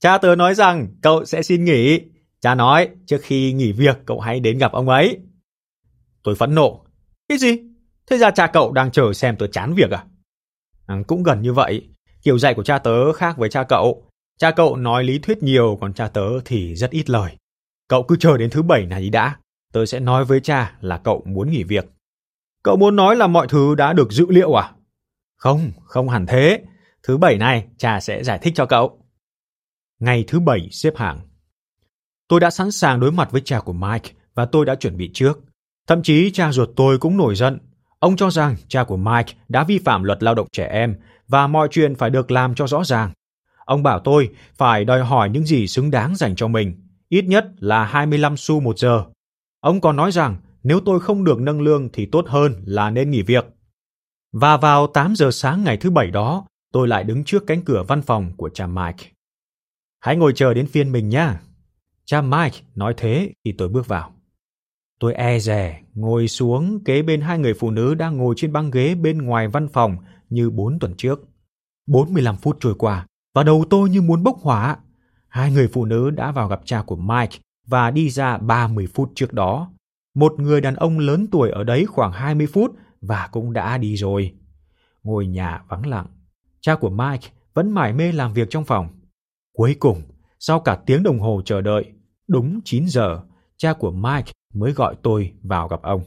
Cha 0.00 0.18
tớ 0.18 0.34
nói 0.34 0.54
rằng 0.54 0.88
cậu 1.02 1.24
sẽ 1.24 1.42
xin 1.42 1.64
nghỉ. 1.64 2.00
Cha 2.40 2.54
nói 2.54 2.88
trước 3.06 3.18
khi 3.22 3.52
nghỉ 3.52 3.72
việc 3.72 3.98
cậu 4.06 4.20
hãy 4.20 4.40
đến 4.40 4.58
gặp 4.58 4.72
ông 4.72 4.88
ấy. 4.88 5.18
Tôi 6.22 6.34
phẫn 6.34 6.54
nộ. 6.54 6.84
Cái 7.28 7.38
gì? 7.38 7.58
Thế 8.06 8.18
ra 8.18 8.30
cha 8.30 8.46
cậu 8.46 8.72
đang 8.72 8.90
chờ 8.90 9.12
xem 9.12 9.36
tớ 9.36 9.46
chán 9.46 9.74
việc 9.74 9.90
à? 9.90 10.04
à? 10.86 11.02
Cũng 11.06 11.22
gần 11.22 11.42
như 11.42 11.52
vậy. 11.52 11.88
Kiểu 12.22 12.38
dạy 12.38 12.54
của 12.54 12.62
cha 12.62 12.78
tớ 12.78 13.12
khác 13.12 13.38
với 13.38 13.48
cha 13.48 13.64
cậu. 13.64 14.05
Cha 14.38 14.50
cậu 14.50 14.76
nói 14.76 15.04
lý 15.04 15.18
thuyết 15.18 15.42
nhiều, 15.42 15.78
còn 15.80 15.92
cha 15.92 16.08
tớ 16.08 16.40
thì 16.44 16.74
rất 16.74 16.90
ít 16.90 17.10
lời. 17.10 17.36
Cậu 17.88 18.02
cứ 18.02 18.16
chờ 18.16 18.36
đến 18.36 18.50
thứ 18.50 18.62
bảy 18.62 18.86
này 18.86 19.10
đã. 19.10 19.36
Tớ 19.72 19.86
sẽ 19.86 20.00
nói 20.00 20.24
với 20.24 20.40
cha 20.40 20.76
là 20.80 20.98
cậu 20.98 21.22
muốn 21.26 21.50
nghỉ 21.50 21.62
việc. 21.64 21.86
Cậu 22.62 22.76
muốn 22.76 22.96
nói 22.96 23.16
là 23.16 23.26
mọi 23.26 23.46
thứ 23.48 23.74
đã 23.74 23.92
được 23.92 24.12
dự 24.12 24.26
liệu 24.28 24.60
à? 24.60 24.72
Không, 25.36 25.72
không 25.84 26.08
hẳn 26.08 26.26
thế. 26.26 26.60
Thứ 27.02 27.16
bảy 27.16 27.38
này, 27.38 27.66
cha 27.78 28.00
sẽ 28.00 28.22
giải 28.22 28.38
thích 28.42 28.52
cho 28.56 28.66
cậu. 28.66 28.98
Ngày 30.00 30.24
thứ 30.26 30.40
bảy 30.40 30.68
xếp 30.70 30.96
hàng. 30.96 31.20
Tôi 32.28 32.40
đã 32.40 32.50
sẵn 32.50 32.70
sàng 32.70 33.00
đối 33.00 33.12
mặt 33.12 33.28
với 33.30 33.42
cha 33.44 33.60
của 33.60 33.72
Mike 33.72 34.10
và 34.34 34.46
tôi 34.46 34.66
đã 34.66 34.74
chuẩn 34.74 34.96
bị 34.96 35.10
trước. 35.14 35.40
Thậm 35.86 36.02
chí 36.02 36.30
cha 36.30 36.52
ruột 36.52 36.68
tôi 36.76 36.98
cũng 36.98 37.16
nổi 37.16 37.34
giận. 37.34 37.58
Ông 37.98 38.16
cho 38.16 38.30
rằng 38.30 38.56
cha 38.68 38.84
của 38.84 38.96
Mike 38.96 39.32
đã 39.48 39.64
vi 39.64 39.78
phạm 39.78 40.02
luật 40.02 40.22
lao 40.22 40.34
động 40.34 40.46
trẻ 40.52 40.66
em 40.66 40.96
và 41.28 41.46
mọi 41.46 41.68
chuyện 41.70 41.94
phải 41.94 42.10
được 42.10 42.30
làm 42.30 42.54
cho 42.54 42.66
rõ 42.66 42.84
ràng. 42.84 43.12
Ông 43.66 43.82
bảo 43.82 43.98
tôi 43.98 44.30
phải 44.54 44.84
đòi 44.84 45.04
hỏi 45.04 45.30
những 45.30 45.44
gì 45.44 45.66
xứng 45.66 45.90
đáng 45.90 46.16
dành 46.16 46.36
cho 46.36 46.48
mình, 46.48 46.74
ít 47.08 47.24
nhất 47.24 47.46
là 47.58 47.84
25 47.84 48.36
xu 48.36 48.60
một 48.60 48.78
giờ. 48.78 49.04
Ông 49.60 49.80
còn 49.80 49.96
nói 49.96 50.12
rằng 50.12 50.36
nếu 50.62 50.80
tôi 50.80 51.00
không 51.00 51.24
được 51.24 51.40
nâng 51.40 51.60
lương 51.60 51.88
thì 51.92 52.06
tốt 52.06 52.26
hơn 52.28 52.52
là 52.64 52.90
nên 52.90 53.10
nghỉ 53.10 53.22
việc. 53.22 53.46
Và 54.32 54.56
vào 54.56 54.86
8 54.86 55.16
giờ 55.16 55.30
sáng 55.30 55.64
ngày 55.64 55.76
thứ 55.76 55.90
bảy 55.90 56.10
đó, 56.10 56.46
tôi 56.72 56.88
lại 56.88 57.04
đứng 57.04 57.24
trước 57.24 57.46
cánh 57.46 57.62
cửa 57.62 57.82
văn 57.88 58.02
phòng 58.02 58.32
của 58.36 58.48
cha 58.48 58.66
Mike. 58.66 59.10
Hãy 60.00 60.16
ngồi 60.16 60.32
chờ 60.32 60.54
đến 60.54 60.66
phiên 60.66 60.92
mình 60.92 61.08
nhé. 61.08 61.28
Cha 62.04 62.22
Mike 62.22 62.58
nói 62.74 62.94
thế 62.96 63.32
khi 63.44 63.52
tôi 63.52 63.68
bước 63.68 63.88
vào. 63.88 64.12
Tôi 65.00 65.14
e 65.14 65.38
rè, 65.38 65.80
ngồi 65.94 66.28
xuống 66.28 66.84
kế 66.84 67.02
bên 67.02 67.20
hai 67.20 67.38
người 67.38 67.54
phụ 67.54 67.70
nữ 67.70 67.94
đang 67.94 68.16
ngồi 68.16 68.34
trên 68.36 68.52
băng 68.52 68.70
ghế 68.70 68.94
bên 68.94 69.18
ngoài 69.18 69.48
văn 69.48 69.68
phòng 69.68 69.96
như 70.30 70.50
bốn 70.50 70.78
tuần 70.78 70.94
trước. 70.96 71.20
45 71.86 72.36
phút 72.36 72.56
trôi 72.60 72.74
qua, 72.74 73.06
và 73.36 73.42
đầu 73.42 73.64
tôi 73.70 73.90
như 73.90 74.02
muốn 74.02 74.22
bốc 74.22 74.38
hỏa. 74.40 74.76
Hai 75.28 75.52
người 75.52 75.68
phụ 75.68 75.84
nữ 75.84 76.10
đã 76.10 76.32
vào 76.32 76.48
gặp 76.48 76.60
cha 76.64 76.82
của 76.82 76.96
Mike 76.96 77.38
và 77.66 77.90
đi 77.90 78.10
ra 78.10 78.38
30 78.38 78.86
phút 78.94 79.12
trước 79.14 79.32
đó. 79.32 79.70
Một 80.14 80.40
người 80.40 80.60
đàn 80.60 80.74
ông 80.74 80.98
lớn 80.98 81.26
tuổi 81.32 81.50
ở 81.50 81.64
đấy 81.64 81.86
khoảng 81.86 82.12
20 82.12 82.46
phút 82.46 82.76
và 83.00 83.28
cũng 83.32 83.52
đã 83.52 83.78
đi 83.78 83.96
rồi. 83.96 84.34
Ngôi 85.02 85.26
nhà 85.26 85.62
vắng 85.68 85.86
lặng. 85.86 86.06
Cha 86.60 86.74
của 86.74 86.90
Mike 86.90 87.28
vẫn 87.54 87.70
mải 87.70 87.92
mê 87.92 88.12
làm 88.12 88.32
việc 88.32 88.50
trong 88.50 88.64
phòng. 88.64 88.88
Cuối 89.52 89.76
cùng, 89.80 90.02
sau 90.38 90.60
cả 90.60 90.78
tiếng 90.86 91.02
đồng 91.02 91.18
hồ 91.18 91.42
chờ 91.44 91.60
đợi, 91.60 91.84
đúng 92.28 92.60
9 92.64 92.88
giờ, 92.88 93.20
cha 93.56 93.72
của 93.72 93.90
Mike 93.90 94.32
mới 94.54 94.72
gọi 94.72 94.96
tôi 95.02 95.32
vào 95.42 95.68
gặp 95.68 95.82
ông. 95.82 96.02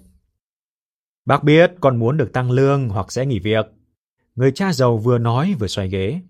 Bác 1.26 1.44
biết 1.44 1.72
con 1.82 1.98
muốn 2.00 2.18
được 2.18 2.34
tăng 2.34 2.52
lương 2.52 2.90
hoặc 2.90 3.12
sẽ 3.12 3.26
nghỉ 3.26 3.40
việc. 3.40 3.66
Người 4.36 4.52
cha 4.52 4.74
giàu 4.74 4.98
vừa 4.98 5.18
nói 5.18 5.56
vừa 5.60 5.68
xoay 5.68 5.90
ghế. 5.90 6.22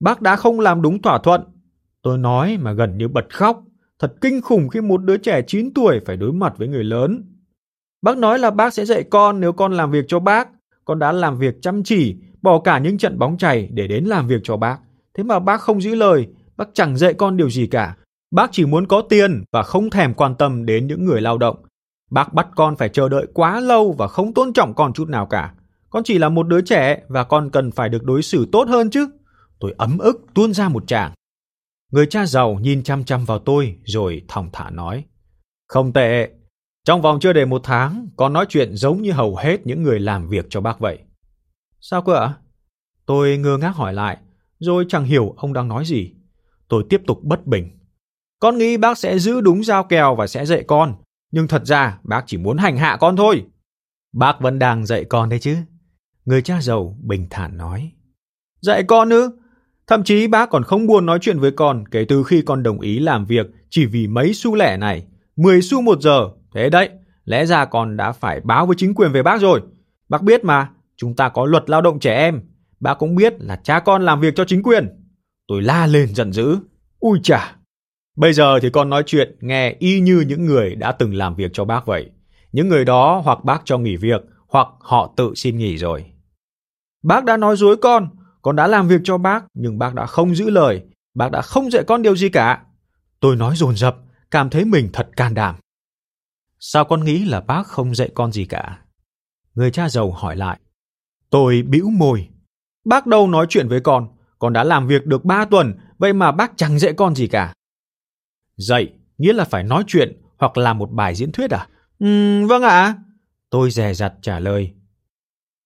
Bác 0.00 0.22
đã 0.22 0.36
không 0.36 0.60
làm 0.60 0.82
đúng 0.82 1.02
thỏa 1.02 1.18
thuận. 1.18 1.42
Tôi 2.02 2.18
nói 2.18 2.58
mà 2.60 2.72
gần 2.72 2.98
như 2.98 3.08
bật 3.08 3.34
khóc. 3.34 3.62
Thật 3.98 4.14
kinh 4.20 4.40
khủng 4.40 4.68
khi 4.68 4.80
một 4.80 5.04
đứa 5.04 5.16
trẻ 5.16 5.42
9 5.46 5.74
tuổi 5.74 6.00
phải 6.06 6.16
đối 6.16 6.32
mặt 6.32 6.54
với 6.58 6.68
người 6.68 6.84
lớn. 6.84 7.24
Bác 8.02 8.18
nói 8.18 8.38
là 8.38 8.50
bác 8.50 8.74
sẽ 8.74 8.84
dạy 8.84 9.04
con 9.10 9.40
nếu 9.40 9.52
con 9.52 9.72
làm 9.72 9.90
việc 9.90 10.04
cho 10.08 10.20
bác. 10.20 10.48
Con 10.84 10.98
đã 10.98 11.12
làm 11.12 11.38
việc 11.38 11.54
chăm 11.62 11.82
chỉ, 11.82 12.16
bỏ 12.42 12.60
cả 12.60 12.78
những 12.78 12.98
trận 12.98 13.18
bóng 13.18 13.38
chày 13.38 13.68
để 13.72 13.86
đến 13.86 14.04
làm 14.04 14.28
việc 14.28 14.40
cho 14.44 14.56
bác. 14.56 14.78
Thế 15.14 15.24
mà 15.24 15.38
bác 15.38 15.60
không 15.60 15.80
giữ 15.80 15.94
lời, 15.94 16.28
bác 16.56 16.68
chẳng 16.74 16.96
dạy 16.96 17.14
con 17.14 17.36
điều 17.36 17.50
gì 17.50 17.66
cả. 17.66 17.96
Bác 18.30 18.52
chỉ 18.52 18.66
muốn 18.66 18.86
có 18.86 19.02
tiền 19.08 19.44
và 19.52 19.62
không 19.62 19.90
thèm 19.90 20.14
quan 20.14 20.34
tâm 20.34 20.66
đến 20.66 20.86
những 20.86 21.04
người 21.04 21.20
lao 21.20 21.38
động. 21.38 21.56
Bác 22.10 22.34
bắt 22.34 22.48
con 22.56 22.76
phải 22.76 22.88
chờ 22.88 23.08
đợi 23.08 23.26
quá 23.34 23.60
lâu 23.60 23.94
và 23.98 24.08
không 24.08 24.34
tôn 24.34 24.52
trọng 24.52 24.74
con 24.74 24.92
chút 24.92 25.08
nào 25.08 25.26
cả. 25.26 25.54
Con 25.90 26.02
chỉ 26.04 26.18
là 26.18 26.28
một 26.28 26.48
đứa 26.48 26.60
trẻ 26.60 27.02
và 27.08 27.24
con 27.24 27.50
cần 27.50 27.70
phải 27.70 27.88
được 27.88 28.04
đối 28.04 28.22
xử 28.22 28.46
tốt 28.52 28.68
hơn 28.68 28.90
chứ. 28.90 29.08
Tôi 29.60 29.74
ấm 29.78 29.98
ức 29.98 30.26
tuôn 30.34 30.54
ra 30.54 30.68
một 30.68 30.86
tràng. 30.86 31.12
Người 31.92 32.06
cha 32.06 32.26
giàu 32.26 32.54
nhìn 32.54 32.82
chăm 32.82 33.04
chăm 33.04 33.24
vào 33.24 33.38
tôi 33.38 33.78
rồi 33.84 34.22
thong 34.28 34.50
thả 34.52 34.70
nói. 34.70 35.04
Không 35.68 35.92
tệ. 35.92 36.30
Trong 36.84 37.02
vòng 37.02 37.20
chưa 37.20 37.32
đầy 37.32 37.46
một 37.46 37.60
tháng, 37.64 38.08
con 38.16 38.32
nói 38.32 38.46
chuyện 38.48 38.76
giống 38.76 39.02
như 39.02 39.12
hầu 39.12 39.36
hết 39.36 39.66
những 39.66 39.82
người 39.82 40.00
làm 40.00 40.28
việc 40.28 40.46
cho 40.50 40.60
bác 40.60 40.80
vậy. 40.80 40.98
Sao 41.80 42.02
cơ 42.02 42.14
ạ? 42.14 42.34
Tôi 43.06 43.36
ngơ 43.38 43.58
ngác 43.58 43.70
hỏi 43.70 43.94
lại, 43.94 44.18
rồi 44.58 44.84
chẳng 44.88 45.04
hiểu 45.04 45.34
ông 45.36 45.52
đang 45.52 45.68
nói 45.68 45.84
gì. 45.84 46.12
Tôi 46.68 46.84
tiếp 46.88 47.02
tục 47.06 47.18
bất 47.22 47.46
bình. 47.46 47.78
Con 48.40 48.58
nghĩ 48.58 48.76
bác 48.76 48.98
sẽ 48.98 49.18
giữ 49.18 49.40
đúng 49.40 49.64
giao 49.64 49.84
kèo 49.84 50.14
và 50.14 50.26
sẽ 50.26 50.46
dạy 50.46 50.64
con, 50.66 50.94
nhưng 51.30 51.48
thật 51.48 51.66
ra 51.66 51.98
bác 52.02 52.24
chỉ 52.26 52.36
muốn 52.36 52.56
hành 52.56 52.76
hạ 52.76 52.96
con 53.00 53.16
thôi. 53.16 53.46
Bác 54.12 54.40
vẫn 54.40 54.58
đang 54.58 54.86
dạy 54.86 55.04
con 55.04 55.28
đấy 55.28 55.38
chứ. 55.38 55.56
Người 56.24 56.42
cha 56.42 56.60
giàu 56.60 56.96
bình 57.02 57.26
thản 57.30 57.56
nói. 57.56 57.92
Dạy 58.60 58.82
con 58.82 59.10
ư? 59.10 59.39
Thậm 59.90 60.02
chí 60.04 60.26
bác 60.26 60.50
còn 60.50 60.64
không 60.64 60.86
buồn 60.86 61.06
nói 61.06 61.18
chuyện 61.22 61.38
với 61.38 61.50
con 61.50 61.84
kể 61.90 62.04
từ 62.08 62.22
khi 62.22 62.42
con 62.42 62.62
đồng 62.62 62.80
ý 62.80 62.98
làm 62.98 63.24
việc 63.24 63.46
chỉ 63.70 63.86
vì 63.86 64.06
mấy 64.06 64.32
xu 64.34 64.54
lẻ 64.54 64.76
này. 64.76 65.06
10 65.36 65.62
xu 65.62 65.80
một 65.82 66.00
giờ. 66.00 66.28
Thế 66.54 66.70
đấy, 66.70 66.88
lẽ 67.24 67.46
ra 67.46 67.64
con 67.64 67.96
đã 67.96 68.12
phải 68.12 68.40
báo 68.40 68.66
với 68.66 68.76
chính 68.76 68.94
quyền 68.94 69.12
về 69.12 69.22
bác 69.22 69.40
rồi. 69.40 69.60
Bác 70.08 70.22
biết 70.22 70.44
mà, 70.44 70.68
chúng 70.96 71.16
ta 71.16 71.28
có 71.28 71.46
luật 71.46 71.70
lao 71.70 71.80
động 71.80 72.00
trẻ 72.00 72.14
em. 72.14 72.40
Bác 72.80 72.94
cũng 72.94 73.14
biết 73.14 73.34
là 73.38 73.56
cha 73.56 73.80
con 73.80 74.02
làm 74.02 74.20
việc 74.20 74.34
cho 74.36 74.44
chính 74.44 74.62
quyền. 74.62 74.88
Tôi 75.48 75.62
la 75.62 75.86
lên 75.86 76.14
giận 76.14 76.32
dữ. 76.32 76.56
Ui 77.00 77.20
chà, 77.22 77.56
Bây 78.16 78.32
giờ 78.32 78.58
thì 78.62 78.70
con 78.70 78.90
nói 78.90 79.02
chuyện 79.06 79.36
nghe 79.40 79.76
y 79.78 80.00
như 80.00 80.24
những 80.26 80.46
người 80.46 80.74
đã 80.74 80.92
từng 80.92 81.14
làm 81.14 81.34
việc 81.34 81.50
cho 81.52 81.64
bác 81.64 81.86
vậy. 81.86 82.10
Những 82.52 82.68
người 82.68 82.84
đó 82.84 83.22
hoặc 83.24 83.44
bác 83.44 83.62
cho 83.64 83.78
nghỉ 83.78 83.96
việc, 83.96 84.20
hoặc 84.48 84.68
họ 84.80 85.14
tự 85.16 85.32
xin 85.34 85.58
nghỉ 85.58 85.76
rồi. 85.76 86.04
Bác 87.02 87.24
đã 87.24 87.36
nói 87.36 87.56
dối 87.56 87.76
con, 87.76 88.08
con 88.42 88.56
đã 88.56 88.66
làm 88.66 88.88
việc 88.88 89.00
cho 89.04 89.18
bác, 89.18 89.44
nhưng 89.54 89.78
bác 89.78 89.94
đã 89.94 90.06
không 90.06 90.34
giữ 90.34 90.50
lời, 90.50 90.82
bác 91.14 91.30
đã 91.30 91.42
không 91.42 91.70
dạy 91.70 91.84
con 91.86 92.02
điều 92.02 92.16
gì 92.16 92.28
cả. 92.28 92.62
Tôi 93.20 93.36
nói 93.36 93.56
dồn 93.56 93.76
dập, 93.76 93.96
cảm 94.30 94.50
thấy 94.50 94.64
mình 94.64 94.90
thật 94.92 95.08
can 95.16 95.34
đảm. 95.34 95.56
Sao 96.58 96.84
con 96.84 97.04
nghĩ 97.04 97.24
là 97.24 97.40
bác 97.40 97.66
không 97.66 97.94
dạy 97.94 98.10
con 98.14 98.32
gì 98.32 98.44
cả? 98.44 98.78
Người 99.54 99.70
cha 99.70 99.88
giàu 99.88 100.10
hỏi 100.10 100.36
lại. 100.36 100.60
Tôi 101.30 101.62
bĩu 101.62 101.90
môi. 101.90 102.28
Bác 102.84 103.06
đâu 103.06 103.28
nói 103.28 103.46
chuyện 103.48 103.68
với 103.68 103.80
con, 103.80 104.08
con 104.38 104.52
đã 104.52 104.64
làm 104.64 104.86
việc 104.86 105.06
được 105.06 105.24
ba 105.24 105.44
tuần, 105.44 105.78
vậy 105.98 106.12
mà 106.12 106.32
bác 106.32 106.52
chẳng 106.56 106.78
dạy 106.78 106.92
con 106.92 107.14
gì 107.14 107.26
cả. 107.26 107.54
Dạy, 108.56 108.92
nghĩa 109.18 109.32
là 109.32 109.44
phải 109.44 109.64
nói 109.64 109.84
chuyện 109.86 110.22
hoặc 110.38 110.58
làm 110.58 110.78
một 110.78 110.90
bài 110.90 111.14
diễn 111.14 111.32
thuyết 111.32 111.50
à? 111.50 111.68
Ừ, 111.98 112.46
vâng 112.46 112.62
ạ. 112.62 112.94
Tôi 113.50 113.70
dè 113.70 113.94
dặt 113.94 114.14
trả 114.22 114.40
lời. 114.40 114.72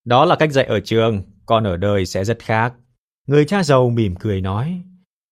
Đó 0.04 0.24
là 0.24 0.36
cách 0.36 0.52
dạy 0.52 0.64
ở 0.64 0.80
trường, 0.80 1.22
con 1.46 1.64
ở 1.64 1.76
đời 1.76 2.06
sẽ 2.06 2.24
rất 2.24 2.38
khác. 2.38 2.74
Người 3.26 3.44
cha 3.44 3.62
giàu 3.62 3.90
mỉm 3.90 4.14
cười 4.16 4.40
nói. 4.40 4.82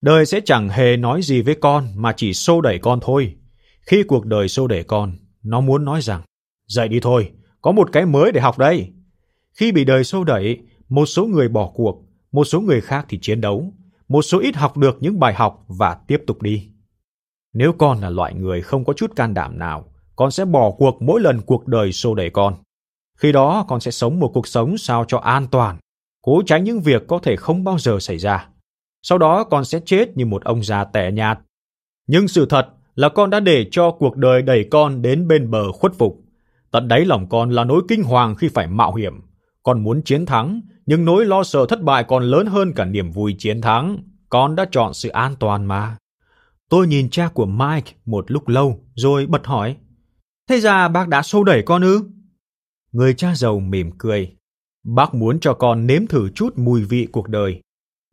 Đời 0.01 0.25
sẽ 0.25 0.39
chẳng 0.45 0.69
hề 0.69 0.97
nói 0.97 1.21
gì 1.21 1.41
với 1.41 1.55
con 1.55 1.87
mà 1.95 2.13
chỉ 2.17 2.33
xô 2.33 2.61
đẩy 2.61 2.79
con 2.79 2.99
thôi. 3.01 3.35
Khi 3.81 4.03
cuộc 4.03 4.25
đời 4.25 4.47
xô 4.47 4.67
đẩy 4.67 4.83
con, 4.83 5.13
nó 5.43 5.61
muốn 5.61 5.85
nói 5.85 6.01
rằng, 6.01 6.21
dậy 6.67 6.87
đi 6.87 6.99
thôi, 6.99 7.31
có 7.61 7.71
một 7.71 7.89
cái 7.91 8.05
mới 8.05 8.31
để 8.31 8.41
học 8.41 8.57
đây. 8.57 8.93
Khi 9.53 9.71
bị 9.71 9.85
đời 9.85 10.03
xô 10.03 10.23
đẩy, 10.23 10.59
một 10.89 11.05
số 11.05 11.25
người 11.25 11.49
bỏ 11.49 11.71
cuộc, 11.73 12.03
một 12.31 12.43
số 12.43 12.61
người 12.61 12.81
khác 12.81 13.05
thì 13.09 13.19
chiến 13.21 13.41
đấu, 13.41 13.73
một 14.07 14.21
số 14.21 14.39
ít 14.39 14.55
học 14.55 14.77
được 14.77 14.97
những 14.99 15.19
bài 15.19 15.33
học 15.33 15.65
và 15.67 15.97
tiếp 16.07 16.21
tục 16.27 16.41
đi. 16.41 16.69
Nếu 17.53 17.73
con 17.73 17.99
là 17.99 18.09
loại 18.09 18.33
người 18.33 18.61
không 18.61 18.85
có 18.85 18.93
chút 18.93 19.15
can 19.15 19.33
đảm 19.33 19.59
nào, 19.59 19.93
con 20.15 20.31
sẽ 20.31 20.45
bỏ 20.45 20.71
cuộc 20.77 21.01
mỗi 21.01 21.21
lần 21.21 21.41
cuộc 21.41 21.67
đời 21.67 21.91
xô 21.91 22.15
đẩy 22.15 22.29
con. 22.29 22.55
Khi 23.17 23.31
đó 23.31 23.65
con 23.67 23.79
sẽ 23.79 23.91
sống 23.91 24.19
một 24.19 24.31
cuộc 24.33 24.47
sống 24.47 24.77
sao 24.77 25.05
cho 25.07 25.17
an 25.17 25.47
toàn, 25.51 25.77
cố 26.25 26.41
tránh 26.45 26.63
những 26.63 26.81
việc 26.81 27.07
có 27.07 27.19
thể 27.19 27.35
không 27.35 27.63
bao 27.63 27.79
giờ 27.79 27.99
xảy 27.99 28.17
ra. 28.17 28.47
Sau 29.01 29.17
đó 29.17 29.43
con 29.43 29.65
sẽ 29.65 29.79
chết 29.85 30.17
như 30.17 30.25
một 30.25 30.43
ông 30.43 30.63
già 30.63 30.83
tẻ 30.83 31.11
nhạt. 31.11 31.39
Nhưng 32.07 32.27
sự 32.27 32.45
thật 32.45 32.67
là 32.95 33.09
con 33.09 33.29
đã 33.29 33.39
để 33.39 33.67
cho 33.71 33.91
cuộc 33.91 34.17
đời 34.17 34.41
đẩy 34.41 34.67
con 34.71 35.01
đến 35.01 35.27
bên 35.27 35.51
bờ 35.51 35.71
khuất 35.71 35.93
phục. 35.93 36.21
Tận 36.71 36.87
đáy 36.87 37.05
lòng 37.05 37.29
con 37.29 37.49
là 37.49 37.63
nỗi 37.63 37.81
kinh 37.87 38.03
hoàng 38.03 38.35
khi 38.35 38.47
phải 38.47 38.67
mạo 38.67 38.93
hiểm. 38.95 39.21
Con 39.63 39.83
muốn 39.83 40.01
chiến 40.01 40.25
thắng, 40.25 40.61
nhưng 40.85 41.05
nỗi 41.05 41.25
lo 41.25 41.43
sợ 41.43 41.65
thất 41.65 41.81
bại 41.81 42.03
còn 42.03 42.23
lớn 42.23 42.45
hơn 42.45 42.73
cả 42.75 42.85
niềm 42.85 43.11
vui 43.11 43.35
chiến 43.37 43.61
thắng. 43.61 43.97
Con 44.29 44.55
đã 44.55 44.65
chọn 44.71 44.93
sự 44.93 45.09
an 45.09 45.35
toàn 45.39 45.65
mà. 45.65 45.97
Tôi 46.69 46.87
nhìn 46.87 47.09
cha 47.09 47.29
của 47.33 47.45
Mike 47.45 47.91
một 48.05 48.31
lúc 48.31 48.47
lâu, 48.47 48.79
rồi 48.95 49.25
bật 49.25 49.45
hỏi. 49.45 49.75
Thế 50.49 50.59
ra 50.59 50.87
bác 50.87 51.07
đã 51.07 51.21
xô 51.21 51.43
đẩy 51.43 51.61
con 51.61 51.81
ư? 51.81 52.01
Người 52.91 53.13
cha 53.13 53.35
giàu 53.35 53.59
mỉm 53.59 53.91
cười. 53.97 54.35
Bác 54.83 55.13
muốn 55.13 55.39
cho 55.39 55.53
con 55.53 55.87
nếm 55.87 56.07
thử 56.07 56.29
chút 56.29 56.57
mùi 56.57 56.83
vị 56.83 57.07
cuộc 57.11 57.27
đời. 57.27 57.61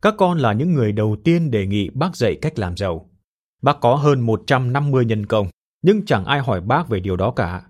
Các 0.01 0.15
con 0.17 0.37
là 0.37 0.53
những 0.53 0.73
người 0.73 0.91
đầu 0.91 1.17
tiên 1.23 1.51
đề 1.51 1.67
nghị 1.67 1.89
bác 1.89 2.15
dạy 2.15 2.35
cách 2.41 2.59
làm 2.59 2.77
giàu. 2.77 3.09
Bác 3.61 3.79
có 3.81 3.95
hơn 3.95 4.21
150 4.21 5.05
nhân 5.05 5.25
công, 5.25 5.47
nhưng 5.81 6.05
chẳng 6.05 6.25
ai 6.25 6.39
hỏi 6.39 6.61
bác 6.61 6.89
về 6.89 6.99
điều 6.99 7.15
đó 7.15 7.31
cả. 7.31 7.61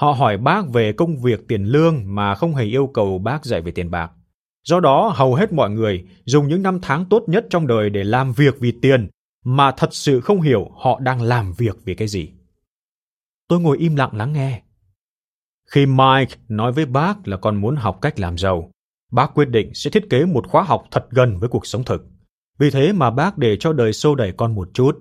Họ 0.00 0.12
hỏi 0.12 0.38
bác 0.38 0.68
về 0.72 0.92
công 0.92 1.22
việc 1.22 1.48
tiền 1.48 1.64
lương 1.64 2.14
mà 2.14 2.34
không 2.34 2.54
hề 2.54 2.64
yêu 2.64 2.90
cầu 2.94 3.18
bác 3.18 3.44
dạy 3.44 3.60
về 3.60 3.72
tiền 3.72 3.90
bạc. 3.90 4.12
Do 4.64 4.80
đó, 4.80 5.12
hầu 5.14 5.34
hết 5.34 5.52
mọi 5.52 5.70
người 5.70 6.04
dùng 6.24 6.48
những 6.48 6.62
năm 6.62 6.78
tháng 6.82 7.04
tốt 7.04 7.24
nhất 7.26 7.46
trong 7.50 7.66
đời 7.66 7.90
để 7.90 8.04
làm 8.04 8.32
việc 8.32 8.60
vì 8.60 8.72
tiền, 8.82 9.08
mà 9.44 9.72
thật 9.72 9.88
sự 9.94 10.20
không 10.20 10.40
hiểu 10.40 10.70
họ 10.76 11.00
đang 11.00 11.22
làm 11.22 11.52
việc 11.52 11.78
vì 11.84 11.94
cái 11.94 12.08
gì. 12.08 12.30
Tôi 13.48 13.60
ngồi 13.60 13.78
im 13.78 13.96
lặng 13.96 14.16
lắng 14.16 14.32
nghe. 14.32 14.62
Khi 15.70 15.86
Mike 15.86 16.36
nói 16.48 16.72
với 16.72 16.86
bác 16.86 17.28
là 17.28 17.36
con 17.36 17.56
muốn 17.56 17.76
học 17.76 17.98
cách 18.02 18.20
làm 18.20 18.38
giàu, 18.38 18.70
bác 19.12 19.34
quyết 19.34 19.48
định 19.48 19.74
sẽ 19.74 19.90
thiết 19.90 20.10
kế 20.10 20.24
một 20.24 20.46
khóa 20.48 20.62
học 20.62 20.84
thật 20.90 21.06
gần 21.10 21.38
với 21.38 21.48
cuộc 21.48 21.66
sống 21.66 21.84
thực. 21.84 22.06
Vì 22.58 22.70
thế 22.70 22.92
mà 22.92 23.10
bác 23.10 23.38
để 23.38 23.56
cho 23.60 23.72
đời 23.72 23.92
sâu 23.92 24.14
đẩy 24.14 24.32
con 24.36 24.54
một 24.54 24.68
chút. 24.74 24.98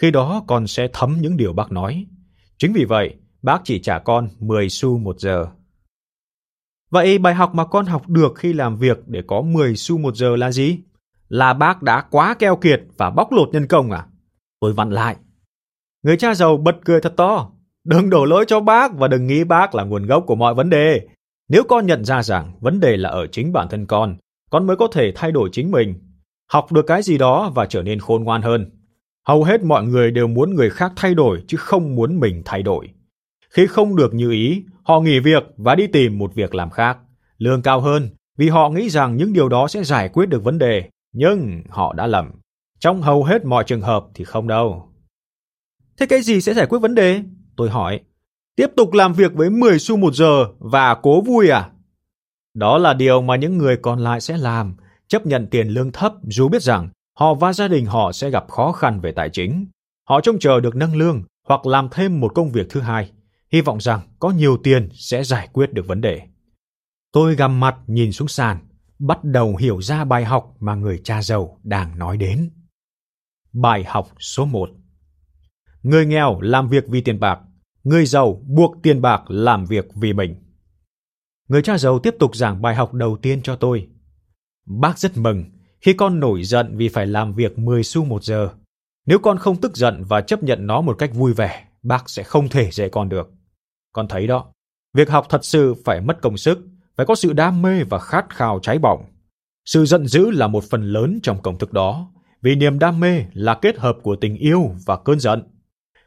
Khi 0.00 0.10
đó 0.10 0.44
con 0.46 0.66
sẽ 0.66 0.88
thấm 0.92 1.16
những 1.20 1.36
điều 1.36 1.52
bác 1.52 1.72
nói. 1.72 2.06
Chính 2.58 2.72
vì 2.72 2.84
vậy, 2.84 3.14
bác 3.42 3.60
chỉ 3.64 3.78
trả 3.78 3.98
con 3.98 4.28
10 4.38 4.68
xu 4.68 4.98
một 4.98 5.20
giờ. 5.20 5.46
Vậy 6.90 7.18
bài 7.18 7.34
học 7.34 7.54
mà 7.54 7.64
con 7.64 7.86
học 7.86 8.08
được 8.08 8.32
khi 8.36 8.52
làm 8.52 8.76
việc 8.76 8.98
để 9.06 9.22
có 9.26 9.40
10 9.42 9.76
xu 9.76 9.98
một 9.98 10.16
giờ 10.16 10.36
là 10.36 10.52
gì? 10.52 10.78
Là 11.28 11.52
bác 11.52 11.82
đã 11.82 12.00
quá 12.10 12.34
keo 12.34 12.56
kiệt 12.56 12.82
và 12.96 13.10
bóc 13.10 13.32
lột 13.32 13.48
nhân 13.52 13.66
công 13.66 13.90
à? 13.90 14.06
Tôi 14.60 14.72
vặn 14.72 14.90
lại. 14.90 15.16
Người 16.02 16.16
cha 16.16 16.34
giàu 16.34 16.56
bật 16.56 16.76
cười 16.84 17.00
thật 17.00 17.14
to. 17.16 17.50
Đừng 17.88 18.10
đổ 18.10 18.24
lỗi 18.24 18.44
cho 18.48 18.60
bác 18.60 18.94
và 18.94 19.08
đừng 19.08 19.26
nghĩ 19.26 19.44
bác 19.44 19.74
là 19.74 19.84
nguồn 19.84 20.06
gốc 20.06 20.24
của 20.26 20.34
mọi 20.34 20.54
vấn 20.54 20.70
đề. 20.70 21.00
Nếu 21.48 21.62
con 21.68 21.86
nhận 21.86 22.04
ra 22.04 22.22
rằng 22.22 22.52
vấn 22.60 22.80
đề 22.80 22.96
là 22.96 23.08
ở 23.08 23.26
chính 23.26 23.52
bản 23.52 23.68
thân 23.68 23.86
con, 23.86 24.16
con 24.50 24.66
mới 24.66 24.76
có 24.76 24.88
thể 24.92 25.12
thay 25.14 25.32
đổi 25.32 25.48
chính 25.52 25.70
mình, 25.70 25.94
học 26.50 26.72
được 26.72 26.86
cái 26.86 27.02
gì 27.02 27.18
đó 27.18 27.52
và 27.54 27.66
trở 27.66 27.82
nên 27.82 28.00
khôn 28.00 28.24
ngoan 28.24 28.42
hơn. 28.42 28.70
Hầu 29.26 29.44
hết 29.44 29.62
mọi 29.62 29.84
người 29.84 30.10
đều 30.10 30.26
muốn 30.26 30.54
người 30.54 30.70
khác 30.70 30.92
thay 30.96 31.14
đổi 31.14 31.42
chứ 31.46 31.56
không 31.56 31.94
muốn 31.94 32.20
mình 32.20 32.42
thay 32.44 32.62
đổi. 32.62 32.88
Khi 33.50 33.66
không 33.66 33.96
được 33.96 34.14
như 34.14 34.30
ý, 34.30 34.62
họ 34.82 35.00
nghỉ 35.00 35.20
việc 35.20 35.44
và 35.56 35.74
đi 35.74 35.86
tìm 35.86 36.18
một 36.18 36.34
việc 36.34 36.54
làm 36.54 36.70
khác, 36.70 36.98
lương 37.38 37.62
cao 37.62 37.80
hơn 37.80 38.10
vì 38.38 38.48
họ 38.48 38.68
nghĩ 38.68 38.90
rằng 38.90 39.16
những 39.16 39.32
điều 39.32 39.48
đó 39.48 39.68
sẽ 39.68 39.84
giải 39.84 40.08
quyết 40.08 40.26
được 40.26 40.44
vấn 40.44 40.58
đề, 40.58 40.88
nhưng 41.12 41.62
họ 41.68 41.92
đã 41.92 42.06
lầm. 42.06 42.30
Trong 42.78 43.02
hầu 43.02 43.24
hết 43.24 43.44
mọi 43.44 43.64
trường 43.66 43.80
hợp 43.80 44.04
thì 44.14 44.24
không 44.24 44.48
đâu. 44.48 44.92
Thế 46.00 46.06
cái 46.06 46.22
gì 46.22 46.40
sẽ 46.40 46.54
giải 46.54 46.66
quyết 46.66 46.78
vấn 46.78 46.94
đề? 46.94 47.20
Tôi 47.58 47.70
hỏi. 47.70 48.00
Tiếp 48.56 48.66
tục 48.76 48.92
làm 48.92 49.12
việc 49.12 49.34
với 49.34 49.50
10 49.50 49.78
xu 49.78 49.96
một 49.96 50.14
giờ 50.14 50.46
và 50.58 50.94
cố 50.94 51.20
vui 51.20 51.48
à? 51.48 51.70
Đó 52.54 52.78
là 52.78 52.94
điều 52.94 53.22
mà 53.22 53.36
những 53.36 53.58
người 53.58 53.76
còn 53.76 53.98
lại 53.98 54.20
sẽ 54.20 54.36
làm, 54.36 54.76
chấp 55.08 55.26
nhận 55.26 55.46
tiền 55.50 55.68
lương 55.68 55.92
thấp 55.92 56.12
dù 56.22 56.48
biết 56.48 56.62
rằng 56.62 56.88
họ 57.18 57.34
và 57.34 57.52
gia 57.52 57.68
đình 57.68 57.86
họ 57.86 58.12
sẽ 58.12 58.30
gặp 58.30 58.48
khó 58.48 58.72
khăn 58.72 59.00
về 59.00 59.12
tài 59.12 59.30
chính. 59.30 59.66
Họ 60.08 60.20
trông 60.20 60.38
chờ 60.38 60.60
được 60.60 60.76
nâng 60.76 60.96
lương 60.96 61.22
hoặc 61.48 61.66
làm 61.66 61.88
thêm 61.92 62.20
một 62.20 62.34
công 62.34 62.52
việc 62.52 62.66
thứ 62.70 62.80
hai, 62.80 63.10
hy 63.52 63.60
vọng 63.60 63.80
rằng 63.80 64.00
có 64.18 64.30
nhiều 64.30 64.56
tiền 64.62 64.88
sẽ 64.92 65.24
giải 65.24 65.48
quyết 65.52 65.72
được 65.72 65.86
vấn 65.86 66.00
đề. 66.00 66.20
Tôi 67.12 67.34
gằm 67.34 67.60
mặt 67.60 67.76
nhìn 67.86 68.12
xuống 68.12 68.28
sàn, 68.28 68.58
bắt 68.98 69.24
đầu 69.24 69.56
hiểu 69.56 69.82
ra 69.82 70.04
bài 70.04 70.24
học 70.24 70.56
mà 70.60 70.74
người 70.74 71.00
cha 71.04 71.22
giàu 71.22 71.58
đang 71.62 71.98
nói 71.98 72.16
đến. 72.16 72.50
Bài 73.52 73.84
học 73.84 74.08
số 74.20 74.44
1 74.44 74.70
Người 75.82 76.06
nghèo 76.06 76.40
làm 76.40 76.68
việc 76.68 76.84
vì 76.88 77.00
tiền 77.00 77.20
bạc, 77.20 77.40
người 77.88 78.06
giàu 78.06 78.42
buộc 78.46 78.76
tiền 78.82 79.02
bạc 79.02 79.22
làm 79.28 79.64
việc 79.64 79.88
vì 79.94 80.12
mình. 80.12 80.34
Người 81.48 81.62
cha 81.62 81.78
giàu 81.78 81.98
tiếp 81.98 82.14
tục 82.18 82.36
giảng 82.36 82.62
bài 82.62 82.74
học 82.74 82.94
đầu 82.94 83.16
tiên 83.22 83.42
cho 83.42 83.56
tôi. 83.56 83.88
Bác 84.66 84.98
rất 84.98 85.16
mừng 85.16 85.44
khi 85.80 85.92
con 85.92 86.20
nổi 86.20 86.42
giận 86.42 86.76
vì 86.76 86.88
phải 86.88 87.06
làm 87.06 87.32
việc 87.32 87.58
10 87.58 87.82
xu 87.82 88.04
một 88.04 88.24
giờ. 88.24 88.48
Nếu 89.06 89.18
con 89.18 89.38
không 89.38 89.60
tức 89.60 89.76
giận 89.76 90.04
và 90.08 90.20
chấp 90.20 90.42
nhận 90.42 90.66
nó 90.66 90.80
một 90.80 90.98
cách 90.98 91.10
vui 91.14 91.32
vẻ, 91.32 91.64
bác 91.82 92.10
sẽ 92.10 92.22
không 92.22 92.48
thể 92.48 92.70
dạy 92.70 92.88
con 92.88 93.08
được. 93.08 93.30
Con 93.92 94.08
thấy 94.08 94.26
đó, 94.26 94.46
việc 94.94 95.10
học 95.10 95.26
thật 95.28 95.44
sự 95.44 95.74
phải 95.84 96.00
mất 96.00 96.20
công 96.22 96.36
sức, 96.36 96.58
phải 96.96 97.06
có 97.06 97.14
sự 97.14 97.32
đam 97.32 97.62
mê 97.62 97.84
và 97.84 97.98
khát 97.98 98.26
khao 98.30 98.60
cháy 98.62 98.78
bỏng. 98.78 99.04
Sự 99.64 99.84
giận 99.84 100.06
dữ 100.06 100.30
là 100.30 100.46
một 100.46 100.64
phần 100.70 100.82
lớn 100.82 101.18
trong 101.22 101.42
công 101.42 101.58
thức 101.58 101.72
đó, 101.72 102.12
vì 102.42 102.54
niềm 102.54 102.78
đam 102.78 103.00
mê 103.00 103.24
là 103.32 103.54
kết 103.54 103.78
hợp 103.78 103.96
của 104.02 104.16
tình 104.16 104.36
yêu 104.36 104.70
và 104.86 104.96
cơn 104.96 105.20
giận. 105.20 105.42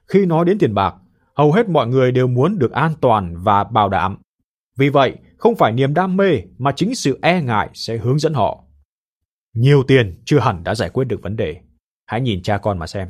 Khi 0.07 0.25
nói 0.25 0.45
đến 0.45 0.57
tiền 0.59 0.73
bạc, 0.73 0.95
hầu 1.41 1.51
hết 1.51 1.69
mọi 1.69 1.87
người 1.87 2.11
đều 2.11 2.27
muốn 2.27 2.59
được 2.59 2.71
an 2.71 2.93
toàn 3.01 3.35
và 3.43 3.63
bảo 3.63 3.89
đảm. 3.89 4.17
Vì 4.77 4.89
vậy, 4.89 5.15
không 5.37 5.55
phải 5.55 5.71
niềm 5.71 5.93
đam 5.93 6.17
mê 6.17 6.41
mà 6.57 6.71
chính 6.71 6.95
sự 6.95 7.19
e 7.21 7.41
ngại 7.41 7.69
sẽ 7.73 7.97
hướng 7.97 8.19
dẫn 8.19 8.33
họ. 8.33 8.63
Nhiều 9.53 9.83
tiền 9.83 10.21
chưa 10.25 10.39
hẳn 10.39 10.63
đã 10.63 10.75
giải 10.75 10.89
quyết 10.89 11.05
được 11.05 11.21
vấn 11.21 11.35
đề. 11.35 11.57
Hãy 12.05 12.21
nhìn 12.21 12.41
cha 12.41 12.57
con 12.57 12.79
mà 12.79 12.87
xem. 12.87 13.07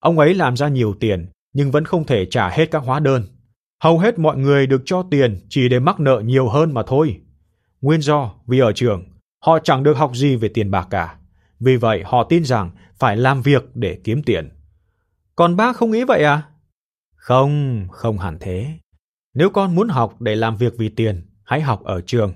Ông 0.00 0.18
ấy 0.18 0.34
làm 0.34 0.56
ra 0.56 0.68
nhiều 0.68 0.94
tiền 1.00 1.26
nhưng 1.52 1.70
vẫn 1.70 1.84
không 1.84 2.06
thể 2.06 2.26
trả 2.26 2.48
hết 2.48 2.70
các 2.70 2.82
hóa 2.82 3.00
đơn. 3.00 3.26
Hầu 3.82 3.98
hết 3.98 4.18
mọi 4.18 4.36
người 4.36 4.66
được 4.66 4.82
cho 4.84 5.02
tiền 5.10 5.46
chỉ 5.48 5.68
để 5.68 5.78
mắc 5.78 6.00
nợ 6.00 6.22
nhiều 6.24 6.48
hơn 6.48 6.74
mà 6.74 6.82
thôi. 6.86 7.20
Nguyên 7.80 8.00
do 8.00 8.34
vì 8.46 8.58
ở 8.58 8.72
trường, 8.72 9.04
họ 9.44 9.58
chẳng 9.58 9.82
được 9.82 9.96
học 9.96 10.10
gì 10.14 10.36
về 10.36 10.48
tiền 10.48 10.70
bạc 10.70 10.86
cả. 10.90 11.16
Vì 11.60 11.76
vậy 11.76 12.02
họ 12.06 12.24
tin 12.24 12.44
rằng 12.44 12.70
phải 12.98 13.16
làm 13.16 13.42
việc 13.42 13.64
để 13.74 13.98
kiếm 14.04 14.22
tiền. 14.22 14.48
Còn 15.36 15.56
bác 15.56 15.76
không 15.76 15.90
nghĩ 15.90 16.04
vậy 16.04 16.24
à? 16.24 16.42
Không, 17.28 17.86
không 17.90 18.18
hẳn 18.18 18.38
thế. 18.40 18.78
Nếu 19.34 19.50
con 19.50 19.74
muốn 19.74 19.88
học 19.88 20.20
để 20.20 20.36
làm 20.36 20.56
việc 20.56 20.72
vì 20.78 20.88
tiền, 20.88 21.26
hãy 21.44 21.60
học 21.60 21.84
ở 21.84 22.00
trường. 22.06 22.32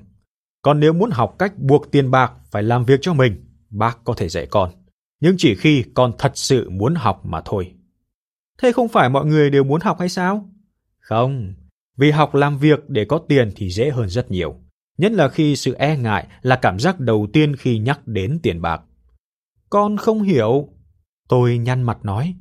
Còn 0.62 0.80
nếu 0.80 0.92
muốn 0.92 1.10
học 1.10 1.34
cách 1.38 1.58
buộc 1.58 1.90
tiền 1.90 2.10
bạc 2.10 2.32
phải 2.50 2.62
làm 2.62 2.84
việc 2.84 2.98
cho 3.02 3.14
mình, 3.14 3.44
bác 3.70 4.04
có 4.04 4.14
thể 4.16 4.28
dạy 4.28 4.46
con. 4.46 4.70
Nhưng 5.20 5.34
chỉ 5.38 5.54
khi 5.54 5.84
con 5.94 6.12
thật 6.18 6.32
sự 6.34 6.70
muốn 6.70 6.94
học 6.94 7.20
mà 7.24 7.40
thôi. 7.44 7.74
Thế 8.58 8.72
không 8.72 8.88
phải 8.88 9.08
mọi 9.08 9.26
người 9.26 9.50
đều 9.50 9.64
muốn 9.64 9.80
học 9.80 9.98
hay 9.98 10.08
sao? 10.08 10.50
Không, 10.98 11.54
vì 11.96 12.10
học 12.10 12.34
làm 12.34 12.58
việc 12.58 12.88
để 12.88 13.04
có 13.04 13.20
tiền 13.28 13.50
thì 13.56 13.70
dễ 13.70 13.90
hơn 13.90 14.08
rất 14.08 14.30
nhiều. 14.30 14.60
Nhất 14.98 15.12
là 15.12 15.28
khi 15.28 15.56
sự 15.56 15.74
e 15.74 15.96
ngại 15.96 16.26
là 16.42 16.56
cảm 16.56 16.78
giác 16.78 17.00
đầu 17.00 17.26
tiên 17.32 17.56
khi 17.56 17.78
nhắc 17.78 18.06
đến 18.06 18.38
tiền 18.42 18.62
bạc. 18.62 18.82
Con 19.70 19.96
không 19.96 20.22
hiểu. 20.22 20.68
Tôi 21.28 21.58
nhăn 21.58 21.82
mặt 21.82 21.98
nói. 22.02 22.34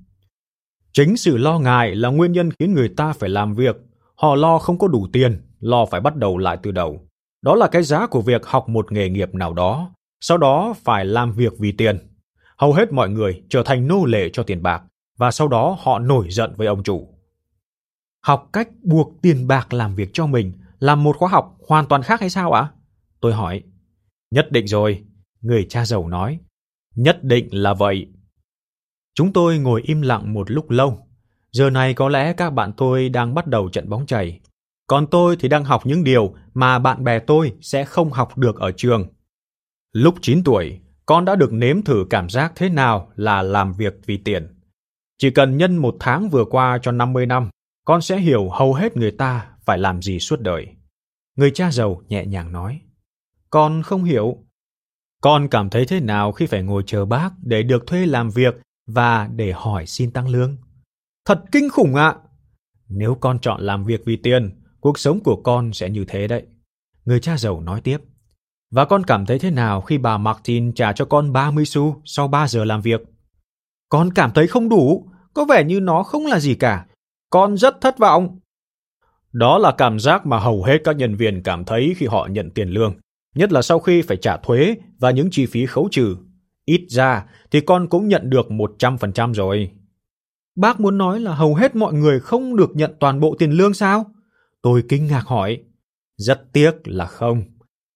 Chính 0.94 1.18
sự 1.18 1.38
lo 1.38 1.60
ngại 1.60 1.96
là 1.96 2.10
nguyên 2.10 2.32
nhân 2.32 2.50
khiến 2.60 2.74
người 2.74 2.90
ta 2.90 3.14
phải 3.14 3.30
làm 3.30 3.56
việc. 3.56 3.76
Họ 4.16 4.36
lo 4.36 4.58
không 4.58 4.78
có 4.78 4.88
đủ 4.88 5.08
tiền, 5.14 5.42
lo 5.60 5.86
phải 5.86 6.02
bắt 6.02 6.16
đầu 6.16 6.38
lại 6.38 6.58
từ 6.64 6.72
đầu. 6.72 7.08
Đó 7.42 7.56
là 7.56 7.68
cái 7.68 7.84
giá 7.84 8.08
của 8.08 8.22
việc 8.22 8.46
học 8.46 8.70
một 8.70 8.92
nghề 8.92 9.10
nghiệp 9.10 9.36
nào 9.36 9.54
đó, 9.54 9.92
sau 10.22 10.38
đó 10.38 10.74
phải 10.84 11.06
làm 11.06 11.34
việc 11.34 11.54
vì 11.60 11.72
tiền. 11.72 11.98
Hầu 12.58 12.74
hết 12.74 12.92
mọi 12.92 13.10
người 13.10 13.44
trở 13.50 13.64
thành 13.64 13.88
nô 13.88 14.06
lệ 14.06 14.30
cho 14.34 14.44
tiền 14.44 14.64
bạc, 14.64 14.84
và 15.18 15.32
sau 15.32 15.48
đó 15.48 15.78
họ 15.80 16.00
nổi 16.00 16.28
giận 16.30 16.54
với 16.56 16.68
ông 16.68 16.84
chủ. 16.84 17.08
Học 18.26 18.50
cách 18.54 18.70
buộc 18.84 19.22
tiền 19.22 19.48
bạc 19.48 19.74
làm 19.74 19.96
việc 19.96 20.10
cho 20.14 20.26
mình 20.26 20.54
là 20.80 20.96
một 20.96 21.18
khóa 21.18 21.30
học 21.30 21.58
hoàn 21.68 21.88
toàn 21.88 22.04
khác 22.04 22.20
hay 22.20 22.30
sao 22.30 22.52
ạ? 22.52 22.72
Tôi 23.22 23.34
hỏi. 23.34 23.64
Nhất 24.32 24.52
định 24.52 24.68
rồi, 24.68 25.04
người 25.42 25.66
cha 25.70 25.86
giàu 25.86 26.08
nói. 26.08 26.40
Nhất 26.96 27.24
định 27.24 27.48
là 27.52 27.74
vậy. 27.74 28.08
Chúng 29.16 29.34
tôi 29.34 29.58
ngồi 29.58 29.82
im 29.82 30.02
lặng 30.02 30.34
một 30.34 30.52
lúc 30.52 30.70
lâu. 30.70 31.08
Giờ 31.52 31.70
này 31.70 31.94
có 31.94 32.10
lẽ 32.10 32.34
các 32.34 32.50
bạn 32.50 32.72
tôi 32.78 33.10
đang 33.10 33.34
bắt 33.34 33.48
đầu 33.48 33.70
trận 33.70 33.90
bóng 33.90 34.06
chày. 34.06 34.40
Còn 34.88 35.08
tôi 35.08 35.36
thì 35.40 35.50
đang 35.50 35.64
học 35.66 35.86
những 35.86 36.04
điều 36.04 36.34
mà 36.54 36.80
bạn 36.80 37.04
bè 37.04 37.20
tôi 37.20 37.54
sẽ 37.62 37.86
không 37.86 38.12
học 38.12 38.38
được 38.38 38.60
ở 38.60 38.72
trường. 38.72 39.08
Lúc 39.92 40.16
9 40.22 40.44
tuổi, 40.44 40.80
con 41.06 41.26
đã 41.26 41.36
được 41.36 41.54
nếm 41.54 41.82
thử 41.82 42.06
cảm 42.10 42.30
giác 42.30 42.52
thế 42.56 42.70
nào 42.70 43.12
là 43.16 43.42
làm 43.42 43.74
việc 43.74 43.94
vì 44.06 44.18
tiền. 44.18 44.48
Chỉ 45.18 45.32
cần 45.32 45.58
nhân 45.58 45.78
một 45.78 45.96
tháng 46.00 46.30
vừa 46.30 46.46
qua 46.46 46.80
cho 46.82 46.92
50 46.92 47.26
năm, 47.26 47.50
con 47.86 48.02
sẽ 48.02 48.18
hiểu 48.18 48.50
hầu 48.50 48.74
hết 48.74 48.98
người 48.98 49.12
ta 49.12 49.48
phải 49.66 49.78
làm 49.78 50.02
gì 50.02 50.20
suốt 50.20 50.42
đời. 50.42 50.68
Người 51.36 51.52
cha 51.52 51.72
giàu 51.72 52.02
nhẹ 52.08 52.26
nhàng 52.26 52.52
nói. 52.52 52.82
Con 53.50 53.84
không 53.84 54.04
hiểu. 54.04 54.38
Con 55.22 55.48
cảm 55.48 55.70
thấy 55.70 55.86
thế 55.86 56.00
nào 56.00 56.32
khi 56.32 56.46
phải 56.46 56.64
ngồi 56.64 56.84
chờ 56.86 57.06
bác 57.06 57.30
để 57.44 57.64
được 57.64 57.88
thuê 57.88 58.06
làm 58.06 58.30
việc 58.30 58.56
và 58.94 59.30
để 59.36 59.52
hỏi 59.56 59.86
xin 59.86 60.12
tăng 60.12 60.28
lương? 60.28 60.58
Thật 61.26 61.44
kinh 61.52 61.70
khủng 61.70 61.96
ạ! 61.96 62.16
Nếu 62.88 63.16
con 63.16 63.40
chọn 63.40 63.62
làm 63.62 63.86
việc 63.86 64.02
vì 64.06 64.16
tiền, 64.16 64.62
cuộc 64.80 65.00
sống 65.00 65.20
của 65.24 65.42
con 65.44 65.74
sẽ 65.74 65.90
như 65.90 66.06
thế 66.08 66.28
đấy. 66.28 66.44
Người 67.06 67.20
cha 67.20 67.38
giàu 67.38 67.62
nói 67.62 67.82
tiếp. 67.82 67.98
Và 68.72 68.86
con 68.86 69.04
cảm 69.04 69.26
thấy 69.26 69.40
thế 69.40 69.52
nào 69.52 69.82
khi 69.82 69.98
bà 69.98 70.18
Martin 70.18 70.74
trả 70.74 70.94
cho 70.94 71.06
con 71.06 71.34
30 71.34 71.66
xu 71.66 72.02
sau 72.06 72.28
3 72.28 72.48
giờ 72.48 72.64
làm 72.64 72.82
việc? 72.82 73.02
Con 73.90 74.14
cảm 74.14 74.32
thấy 74.32 74.48
không 74.48 74.70
đủ, 74.70 75.10
có 75.34 75.46
vẻ 75.46 75.64
như 75.64 75.80
nó 75.80 76.04
không 76.04 76.26
là 76.26 76.40
gì 76.40 76.56
cả. 76.56 76.86
Con 77.30 77.58
rất 77.58 77.82
thất 77.82 77.98
vọng. 77.98 78.40
Đó 79.32 79.58
là 79.58 79.72
cảm 79.78 80.00
giác 80.00 80.26
mà 80.26 80.40
hầu 80.40 80.64
hết 80.64 80.78
các 80.84 80.96
nhân 80.96 81.16
viên 81.16 81.44
cảm 81.44 81.66
thấy 81.66 81.96
khi 81.98 82.06
họ 82.06 82.28
nhận 82.32 82.52
tiền 82.52 82.70
lương, 82.70 82.96
nhất 83.36 83.52
là 83.52 83.62
sau 83.62 83.80
khi 83.80 84.02
phải 84.02 84.18
trả 84.18 84.38
thuế 84.38 84.76
và 85.00 85.12
những 85.12 85.30
chi 85.32 85.46
phí 85.46 85.66
khấu 85.66 85.88
trừ. 85.92 86.18
Ít 86.66 86.86
ra 86.90 87.26
thì 87.52 87.62
con 87.62 87.88
cũng 87.88 88.08
nhận 88.08 88.30
được 88.30 88.48
100% 88.50 89.34
rồi. 89.34 89.72
Bác 90.56 90.80
muốn 90.80 90.98
nói 90.98 91.20
là 91.20 91.34
hầu 91.34 91.56
hết 91.56 91.76
mọi 91.76 91.94
người 91.94 92.20
không 92.20 92.56
được 92.56 92.76
nhận 92.76 92.94
toàn 93.00 93.20
bộ 93.20 93.36
tiền 93.40 93.52
lương 93.52 93.74
sao? 93.74 94.12
Tôi 94.62 94.84
kinh 94.90 95.08
ngạc 95.08 95.24
hỏi. 95.26 95.60
Rất 96.18 96.54
tiếc 96.54 96.72
là 96.84 97.06
không. 97.06 97.44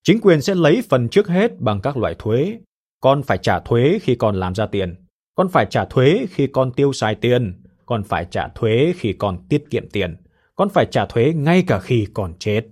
Chính 0.04 0.20
quyền 0.20 0.42
sẽ 0.42 0.54
lấy 0.54 0.82
phần 0.88 1.08
trước 1.08 1.28
hết 1.28 1.60
bằng 1.60 1.80
các 1.80 1.96
loại 1.96 2.14
thuế. 2.18 2.58
Con 3.00 3.22
phải 3.22 3.38
trả 3.38 3.60
thuế 3.60 3.98
khi 4.02 4.14
con 4.14 4.36
làm 4.36 4.54
ra 4.54 4.66
tiền. 4.66 4.94
Con 5.34 5.48
phải 5.48 5.66
trả 5.70 5.84
thuế 5.84 6.26
khi 6.30 6.46
con 6.46 6.72
tiêu 6.72 6.92
xài 6.92 7.14
tiền. 7.14 7.62
Con 7.86 8.02
phải 8.04 8.26
trả 8.30 8.48
thuế 8.48 8.94
khi 8.96 9.12
con 9.12 9.48
tiết 9.48 9.64
kiệm 9.70 9.90
tiền. 9.90 10.16
Con 10.54 10.68
phải 10.68 10.86
trả 10.90 11.06
thuế 11.06 11.32
ngay 11.32 11.64
cả 11.66 11.80
khi 11.80 12.06
còn 12.14 12.34
chết. 12.38 12.62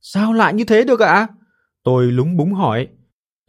Sao 0.00 0.32
lại 0.32 0.54
như 0.54 0.64
thế 0.64 0.84
được 0.84 1.00
ạ? 1.00 1.28
Tôi 1.84 2.06
lúng 2.06 2.36
búng 2.36 2.52
hỏi. 2.52 2.88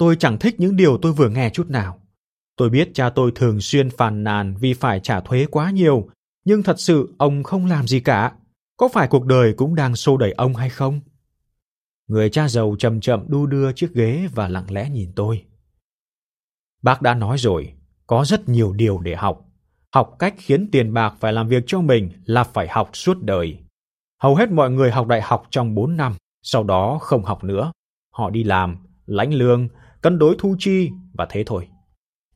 Tôi 0.04 0.16
chẳng 0.16 0.40
thích 0.40 0.56
những 0.60 0.76
điều 0.76 0.98
tôi 0.98 1.14
vừa 1.14 1.30
nghe 1.30 1.50
chút 1.50 1.70
nào. 1.70 2.00
Tôi 2.58 2.70
biết 2.70 2.90
cha 2.94 3.10
tôi 3.10 3.32
thường 3.36 3.62
xuyên 3.62 3.90
phàn 3.90 4.24
nàn 4.24 4.56
vì 4.60 4.74
phải 4.74 5.00
trả 5.00 5.20
thuế 5.20 5.46
quá 5.52 5.72
nhiều, 5.72 6.10
nhưng 6.46 6.64
thật 6.64 6.80
sự 6.80 7.14
ông 7.18 7.44
không 7.44 7.66
làm 7.66 7.88
gì 7.88 8.00
cả. 8.00 8.32
Có 8.78 8.88
phải 8.94 9.08
cuộc 9.08 9.26
đời 9.26 9.54
cũng 9.54 9.76
đang 9.76 9.96
xô 9.96 10.18
đẩy 10.18 10.32
ông 10.32 10.56
hay 10.56 10.70
không? 10.70 11.00
Người 12.08 12.30
cha 12.30 12.48
giàu 12.48 12.76
chậm 12.80 13.02
chậm 13.02 13.26
đu 13.28 13.46
đưa 13.46 13.72
chiếc 13.74 13.94
ghế 13.94 14.28
và 14.36 14.48
lặng 14.48 14.66
lẽ 14.70 14.90
nhìn 14.90 15.12
tôi. 15.16 15.46
Bác 16.82 17.02
đã 17.02 17.14
nói 17.14 17.38
rồi, 17.38 17.74
có 18.08 18.26
rất 18.26 18.50
nhiều 18.50 18.74
điều 18.74 19.00
để 19.00 19.16
học. 19.16 19.46
Học 19.94 20.16
cách 20.20 20.36
khiến 20.38 20.70
tiền 20.72 20.94
bạc 20.94 21.14
phải 21.20 21.34
làm 21.34 21.48
việc 21.48 21.64
cho 21.68 21.82
mình 21.82 22.12
là 22.26 22.44
phải 22.44 22.68
học 22.68 22.90
suốt 22.94 23.18
đời. 23.22 23.58
Hầu 24.22 24.36
hết 24.36 24.52
mọi 24.52 24.72
người 24.72 24.92
học 24.92 25.08
đại 25.08 25.22
học 25.22 25.48
trong 25.50 25.76
4 25.76 25.98
năm, 25.98 26.14
sau 26.42 26.64
đó 26.64 26.98
không 27.02 27.24
học 27.24 27.44
nữa. 27.44 27.72
Họ 28.14 28.30
đi 28.30 28.44
làm, 28.44 28.78
lãnh 29.06 29.34
lương, 29.34 29.68
cân 30.04 30.20
đối 30.20 30.36
thu 30.40 30.56
chi 30.60 30.90
và 31.14 31.28
thế 31.30 31.44
thôi. 31.46 31.68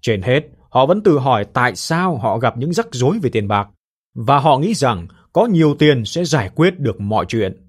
Trên 0.02 0.22
hết, 0.22 0.42
họ 0.70 0.86
vẫn 0.86 1.04
tự 1.04 1.20
hỏi 1.20 1.46
tại 1.54 1.76
sao 1.76 2.18
họ 2.18 2.38
gặp 2.38 2.58
những 2.58 2.74
rắc 2.74 2.88
rối 2.92 3.20
về 3.20 3.30
tiền 3.30 3.48
bạc 3.48 3.70
và 4.16 4.40
họ 4.40 4.58
nghĩ 4.58 4.74
rằng 4.74 5.08
có 5.34 5.46
nhiều 5.46 5.76
tiền 5.80 6.06
sẽ 6.06 6.24
giải 6.24 6.50
quyết 6.56 6.80
được 6.80 7.02
mọi 7.02 7.26
chuyện. 7.26 7.68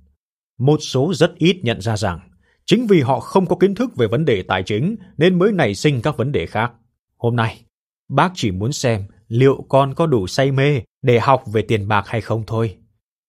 Một 0.59 0.79
số 0.81 1.15
rất 1.15 1.35
ít 1.37 1.61
nhận 1.63 1.81
ra 1.81 1.97
rằng 1.97 2.21
chính 2.67 2.87
vì 2.87 3.01
họ 3.01 3.21
không 3.21 3.47
có 3.47 3.57
kiến 3.57 3.75
thức 3.75 3.97
về 3.97 4.07
vấn 4.07 4.25
đề 4.25 4.43
tài 4.43 4.63
chính 4.63 4.97
nên 5.17 5.39
mới 5.39 5.53
nảy 5.53 5.75
sinh 5.75 6.03
các 6.03 6.17
vấn 6.17 6.33
đề 6.33 6.47
khác. 6.47 6.73
Hôm 7.17 7.37
nay, 7.37 7.63
bác 8.09 8.33
chỉ 8.35 8.51
muốn 8.51 8.73
xem 8.73 9.05
liệu 9.29 9.65
con 9.69 9.95
có 9.95 10.07
đủ 10.07 10.27
say 10.27 10.53
mê 10.53 10.81
để 11.03 11.19
học 11.19 11.43
về 11.53 11.63
tiền 11.63 11.89
bạc 11.89 12.05
hay 12.07 12.21
không 12.21 12.45
thôi. 12.47 12.77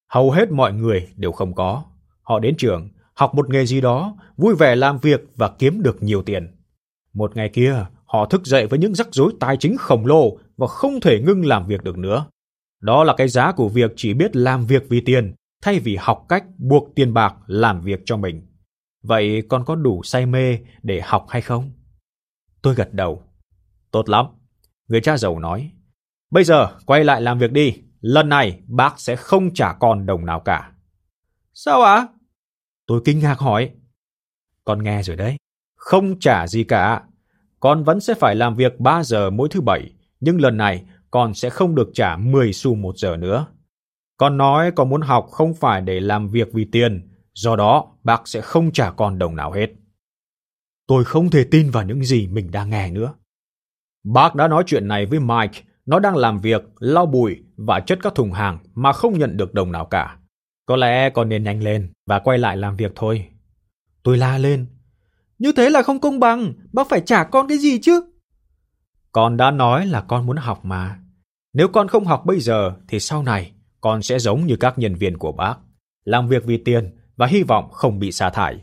Hầu 0.08 0.32
hết 0.32 0.52
mọi 0.52 0.74
người 0.74 1.08
đều 1.16 1.32
không 1.32 1.56
có. 1.56 1.84
Họ 2.22 2.40
đến 2.40 2.56
trường, 2.58 2.90
học 3.14 3.36
một 3.36 3.50
nghề 3.50 3.66
gì 3.66 3.82
đó, 3.82 4.18
vui 4.38 4.56
vẻ 4.56 4.76
làm 4.76 5.00
việc 5.00 5.22
và 5.36 5.50
kiếm 5.60 5.82
được 5.84 6.04
nhiều 6.04 6.22
tiền. 6.22 6.59
Một 7.14 7.36
ngày 7.36 7.50
kia, 7.50 7.86
họ 8.06 8.26
thức 8.26 8.46
dậy 8.46 8.68
với 8.68 8.80
những 8.80 8.96
rắc 8.96 9.08
rối 9.12 9.34
tài 9.40 9.58
chính 9.58 9.78
khổng 9.78 10.06
lồ 10.06 10.38
và 10.58 10.68
không 10.68 11.00
thể 11.00 11.22
ngưng 11.22 11.46
làm 11.46 11.68
việc 11.68 11.84
được 11.84 11.98
nữa. 11.98 12.26
Đó 12.82 13.04
là 13.04 13.14
cái 13.18 13.28
giá 13.28 13.52
của 13.52 13.70
việc 13.70 13.92
chỉ 13.96 14.14
biết 14.14 14.36
làm 14.36 14.66
việc 14.66 14.84
vì 14.90 15.02
tiền, 15.02 15.36
thay 15.62 15.80
vì 15.80 15.96
học 15.96 16.26
cách 16.30 16.44
buộc 16.58 16.96
tiền 16.96 17.14
bạc 17.14 17.36
làm 17.48 17.82
việc 17.82 18.00
cho 18.06 18.18
mình. 18.18 18.48
Vậy 19.04 19.44
con 19.50 19.66
có 19.66 19.76
đủ 19.76 20.04
say 20.04 20.26
mê 20.26 20.60
để 20.84 21.02
học 21.02 21.26
hay 21.30 21.42
không? 21.42 21.72
Tôi 22.62 22.76
gật 22.76 22.94
đầu. 22.94 23.24
Tốt 23.92 24.10
lắm. 24.10 24.26
Người 24.88 25.02
cha 25.02 25.18
giàu 25.18 25.40
nói. 25.40 25.72
Bây 26.32 26.44
giờ 26.44 26.78
quay 26.86 27.04
lại 27.04 27.22
làm 27.22 27.40
việc 27.40 27.52
đi. 27.52 27.74
Lần 28.02 28.30
này 28.30 28.62
bác 28.68 29.00
sẽ 29.00 29.16
không 29.16 29.54
trả 29.54 29.74
con 29.74 30.06
đồng 30.06 30.26
nào 30.26 30.40
cả. 30.40 30.72
Sao 31.54 31.82
ạ? 31.82 32.08
Tôi 32.88 33.02
kinh 33.06 33.20
ngạc 33.20 33.40
hỏi. 33.40 33.72
Con 34.66 34.84
nghe 34.84 35.04
rồi 35.04 35.16
đấy. 35.16 35.38
Không 35.90 36.20
trả 36.20 36.48
gì 36.48 36.64
cả. 36.64 37.02
Con 37.60 37.84
vẫn 37.84 38.00
sẽ 38.00 38.14
phải 38.14 38.36
làm 38.36 38.56
việc 38.56 38.80
3 38.80 39.04
giờ 39.04 39.30
mỗi 39.30 39.50
thứ 39.52 39.62
bảy, 39.62 39.92
nhưng 40.20 40.42
lần 40.42 40.58
này 40.58 40.86
con 41.12 41.34
sẽ 41.34 41.50
không 41.50 41.76
được 41.76 41.90
trả 41.94 42.16
10 42.16 42.54
xu 42.54 42.76
một 42.76 42.98
giờ 42.98 43.18
nữa. 43.18 43.46
Con 44.18 44.38
nói 44.38 44.72
con 44.72 44.90
muốn 44.90 45.02
học 45.02 45.28
không 45.32 45.54
phải 45.54 45.82
để 45.82 46.00
làm 46.00 46.28
việc 46.28 46.54
vì 46.54 46.66
tiền, 46.66 47.10
do 47.34 47.56
đó 47.56 47.92
bác 48.04 48.28
sẽ 48.28 48.42
không 48.42 48.72
trả 48.72 48.92
con 48.92 49.20
đồng 49.20 49.36
nào 49.36 49.52
hết. 49.52 49.68
Tôi 50.88 51.06
không 51.06 51.30
thể 51.30 51.44
tin 51.44 51.70
vào 51.70 51.84
những 51.84 52.04
gì 52.04 52.28
mình 52.28 52.52
đang 52.52 52.70
nghe 52.70 52.92
nữa. 52.92 53.14
Bác 54.04 54.36
đã 54.36 54.48
nói 54.48 54.64
chuyện 54.68 54.88
này 54.88 55.06
với 55.06 55.20
Mike, 55.20 55.62
nó 55.86 56.00
đang 56.00 56.16
làm 56.16 56.40
việc, 56.40 56.62
lau 56.80 57.06
bụi 57.06 57.38
và 57.58 57.80
chất 57.80 58.00
các 58.02 58.16
thùng 58.16 58.32
hàng 58.32 58.60
mà 58.74 58.94
không 58.94 59.20
nhận 59.20 59.38
được 59.38 59.54
đồng 59.54 59.72
nào 59.72 59.86
cả. 59.86 60.18
Có 60.66 60.76
lẽ 60.76 61.10
con 61.10 61.30
nên 61.30 61.44
nhanh 61.44 61.64
lên 61.64 61.94
và 62.08 62.20
quay 62.20 62.38
lại 62.38 62.58
làm 62.58 62.76
việc 62.76 62.92
thôi. 62.96 63.26
Tôi 64.04 64.18
la 64.18 64.38
lên. 64.38 64.79
Như 65.40 65.52
thế 65.52 65.70
là 65.70 65.82
không 65.84 66.00
công 66.00 66.20
bằng, 66.20 66.54
bác 66.74 66.90
phải 66.90 67.02
trả 67.06 67.24
con 67.24 67.48
cái 67.48 67.58
gì 67.58 67.80
chứ? 67.80 68.02
Con 69.12 69.38
đã 69.38 69.52
nói 69.52 69.86
là 69.86 70.02
con 70.02 70.26
muốn 70.26 70.38
học 70.38 70.66
mà. 70.66 71.00
Nếu 71.54 71.68
con 71.68 71.88
không 71.88 72.06
học 72.06 72.24
bây 72.26 72.40
giờ 72.40 72.74
thì 72.88 73.00
sau 73.00 73.24
này 73.24 73.52
con 73.82 74.02
sẽ 74.02 74.20
giống 74.20 74.46
như 74.46 74.56
các 74.56 74.78
nhân 74.78 74.96
viên 74.96 75.18
của 75.18 75.32
bác, 75.32 75.56
làm 76.06 76.28
việc 76.28 76.46
vì 76.46 76.58
tiền 76.58 76.98
và 77.16 77.28
hy 77.28 77.44
vọng 77.44 77.70
không 77.72 78.00
bị 78.00 78.12
sa 78.12 78.30
thải. 78.30 78.62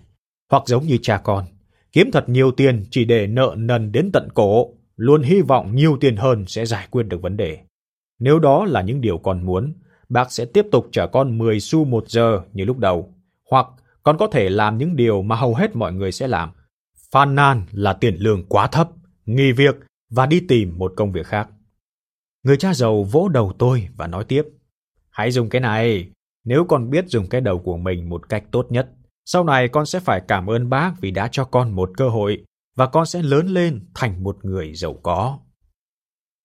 Hoặc 0.51 0.63
giống 0.67 0.87
như 0.87 0.99
cha 1.03 1.19
con, 1.19 1.45
kiếm 1.93 2.11
thật 2.13 2.29
nhiều 2.29 2.51
tiền 2.51 2.85
chỉ 2.91 3.05
để 3.05 3.27
nợ 3.27 3.55
nần 3.57 3.93
đến 3.93 4.11
tận 4.13 4.29
cổ, 4.35 4.75
luôn 4.97 5.23
hy 5.23 5.41
vọng 5.41 5.75
nhiều 5.75 5.97
tiền 6.01 6.17
hơn 6.17 6.45
sẽ 6.47 6.67
giải 6.67 6.89
quyết 6.91 7.03
được 7.03 7.23
vấn 7.23 7.37
đề. 7.37 7.59
Nếu 8.19 8.39
đó 8.39 8.65
là 8.65 8.83
những 8.83 9.01
điều 9.01 9.19
con 9.19 9.47
muốn, 9.47 9.75
bác 10.09 10.33
sẽ 10.33 10.45
tiếp 10.45 10.67
tục 10.73 10.89
trả 10.93 11.07
con 11.07 11.39
10 11.39 11.61
xu 11.61 11.85
một 11.85 12.09
giờ 12.09 12.41
như 12.53 12.65
lúc 12.65 12.79
đầu. 12.79 13.15
Hoặc 13.51 13.67
con 14.03 14.19
có 14.19 14.27
thể 14.27 14.51
làm 14.51 14.79
những 14.79 14.97
điều 14.97 15.23
mà 15.23 15.37
hầu 15.37 15.55
hết 15.55 15.77
mọi 15.77 15.93
người 15.93 16.13
sẽ 16.13 16.29
làm. 16.29 16.51
Phàn 17.13 17.35
nàn 17.35 17.67
là 17.73 17.93
tiền 17.93 18.17
lương 18.19 18.47
quá 18.49 18.67
thấp, 18.67 18.91
nghỉ 19.25 19.53
việc 19.53 19.77
và 20.11 20.27
đi 20.27 20.41
tìm 20.49 20.79
một 20.79 20.93
công 20.97 21.13
việc 21.13 21.27
khác. 21.27 21.49
Người 22.43 22.57
cha 22.57 22.75
giàu 22.75 23.03
vỗ 23.03 23.29
đầu 23.29 23.53
tôi 23.59 23.89
và 23.97 24.07
nói 24.07 24.25
tiếp. 24.25 24.43
Hãy 25.11 25.31
dùng 25.31 25.49
cái 25.49 25.61
này. 25.61 26.11
Nếu 26.45 26.65
con 26.65 26.91
biết 26.91 27.09
dùng 27.09 27.29
cái 27.29 27.41
đầu 27.41 27.59
của 27.59 27.77
mình 27.77 28.09
một 28.09 28.29
cách 28.29 28.45
tốt 28.51 28.67
nhất, 28.71 28.89
sau 29.25 29.45
này 29.45 29.69
con 29.69 29.87
sẽ 29.87 30.01
phải 30.01 30.23
cảm 30.29 30.51
ơn 30.51 30.71
bác 30.71 30.93
vì 31.01 31.11
đã 31.11 31.29
cho 31.33 31.45
con 31.45 31.71
một 31.71 31.91
cơ 31.97 32.09
hội 32.09 32.45
và 32.77 32.87
con 32.87 33.07
sẽ 33.07 33.23
lớn 33.23 33.47
lên 33.47 33.81
thành 33.95 34.23
một 34.23 34.45
người 34.45 34.75
giàu 34.75 34.95
có. 35.03 35.39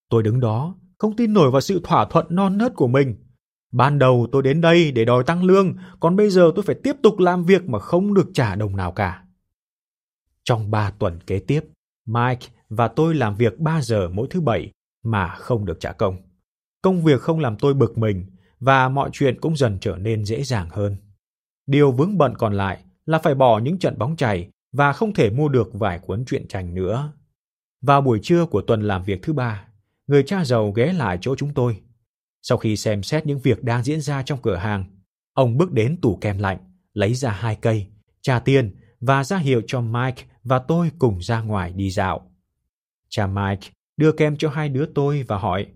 Tôi 0.09 0.23
đứng 0.23 0.39
đó, 0.39 0.75
không 0.97 1.15
tin 1.15 1.33
nổi 1.33 1.51
vào 1.51 1.61
sự 1.61 1.81
thỏa 1.83 2.05
thuận 2.05 2.25
non 2.29 2.57
nớt 2.57 2.75
của 2.75 2.87
mình. 2.87 3.15
Ban 3.71 3.99
đầu 3.99 4.27
tôi 4.31 4.43
đến 4.43 4.61
đây 4.61 4.91
để 4.91 5.05
đòi 5.05 5.23
tăng 5.23 5.43
lương, 5.43 5.75
còn 5.99 6.15
bây 6.15 6.29
giờ 6.29 6.51
tôi 6.55 6.63
phải 6.63 6.75
tiếp 6.83 6.95
tục 7.03 7.19
làm 7.19 7.43
việc 7.43 7.69
mà 7.69 7.79
không 7.79 8.13
được 8.13 8.27
trả 8.33 8.55
đồng 8.55 8.75
nào 8.75 8.91
cả. 8.91 9.20
Trong 10.43 10.71
ba 10.71 10.91
tuần 10.99 11.19
kế 11.27 11.39
tiếp, 11.39 11.61
Mike 12.05 12.47
và 12.69 12.87
tôi 12.87 13.15
làm 13.15 13.35
việc 13.35 13.59
3 13.59 13.81
giờ 13.81 14.09
mỗi 14.09 14.27
thứ 14.29 14.41
bảy 14.41 14.71
mà 15.03 15.27
không 15.27 15.65
được 15.65 15.79
trả 15.79 15.91
công. 15.91 16.17
Công 16.81 17.03
việc 17.03 17.21
không 17.21 17.39
làm 17.39 17.57
tôi 17.57 17.73
bực 17.73 17.97
mình 17.97 18.25
và 18.59 18.89
mọi 18.89 19.09
chuyện 19.13 19.41
cũng 19.41 19.57
dần 19.57 19.77
trở 19.81 19.97
nên 19.97 20.25
dễ 20.25 20.43
dàng 20.43 20.69
hơn. 20.69 20.95
Điều 21.67 21.91
vướng 21.91 22.17
bận 22.17 22.33
còn 22.37 22.53
lại 22.53 22.83
là 23.05 23.19
phải 23.19 23.35
bỏ 23.35 23.59
những 23.59 23.79
trận 23.79 23.97
bóng 23.97 24.15
chày 24.15 24.49
và 24.71 24.93
không 24.93 25.13
thể 25.13 25.29
mua 25.29 25.47
được 25.47 25.69
vài 25.73 25.99
cuốn 25.99 26.25
truyện 26.25 26.47
tranh 26.47 26.73
nữa. 26.73 27.13
Vào 27.81 28.01
buổi 28.01 28.19
trưa 28.23 28.45
của 28.45 28.61
tuần 28.61 28.81
làm 28.81 29.03
việc 29.03 29.19
thứ 29.21 29.33
ba, 29.33 29.67
người 30.07 30.23
cha 30.23 30.45
giàu 30.45 30.71
ghé 30.71 30.93
lại 30.93 31.17
chỗ 31.21 31.35
chúng 31.35 31.53
tôi. 31.53 31.81
Sau 32.41 32.57
khi 32.57 32.77
xem 32.77 33.03
xét 33.03 33.25
những 33.25 33.39
việc 33.39 33.63
đang 33.63 33.83
diễn 33.83 34.01
ra 34.01 34.23
trong 34.23 34.41
cửa 34.41 34.55
hàng, 34.55 34.85
ông 35.33 35.57
bước 35.57 35.71
đến 35.71 35.97
tủ 36.01 36.17
kem 36.21 36.37
lạnh, 36.37 36.57
lấy 36.93 37.13
ra 37.13 37.31
hai 37.31 37.55
cây, 37.55 37.87
trà 38.21 38.39
tiền 38.39 38.75
và 38.99 39.23
ra 39.23 39.37
hiệu 39.37 39.61
cho 39.67 39.81
Mike 39.81 40.23
và 40.43 40.59
tôi 40.59 40.91
cùng 40.99 41.19
ra 41.19 41.41
ngoài 41.41 41.73
đi 41.73 41.89
dạo. 41.89 42.31
Cha 43.09 43.27
Mike 43.27 43.69
đưa 43.97 44.11
kem 44.11 44.37
cho 44.37 44.49
hai 44.49 44.69
đứa 44.69 44.85
tôi 44.95 45.23
và 45.23 45.37
hỏi, 45.37 45.67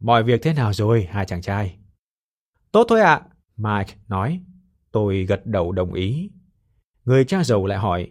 mọi 0.00 0.22
việc 0.22 0.42
thế 0.42 0.52
nào 0.52 0.72
rồi 0.72 1.08
hai 1.10 1.26
chàng 1.26 1.42
trai? 1.42 1.78
Tốt 2.72 2.86
thôi 2.88 3.00
ạ, 3.00 3.14
à, 3.14 3.28
Mike 3.56 3.94
nói. 4.08 4.40
Tôi 4.92 5.24
gật 5.24 5.46
đầu 5.46 5.72
đồng 5.72 5.92
ý. 5.92 6.30
Người 7.04 7.24
cha 7.24 7.44
giàu 7.44 7.66
lại 7.66 7.78
hỏi, 7.78 8.10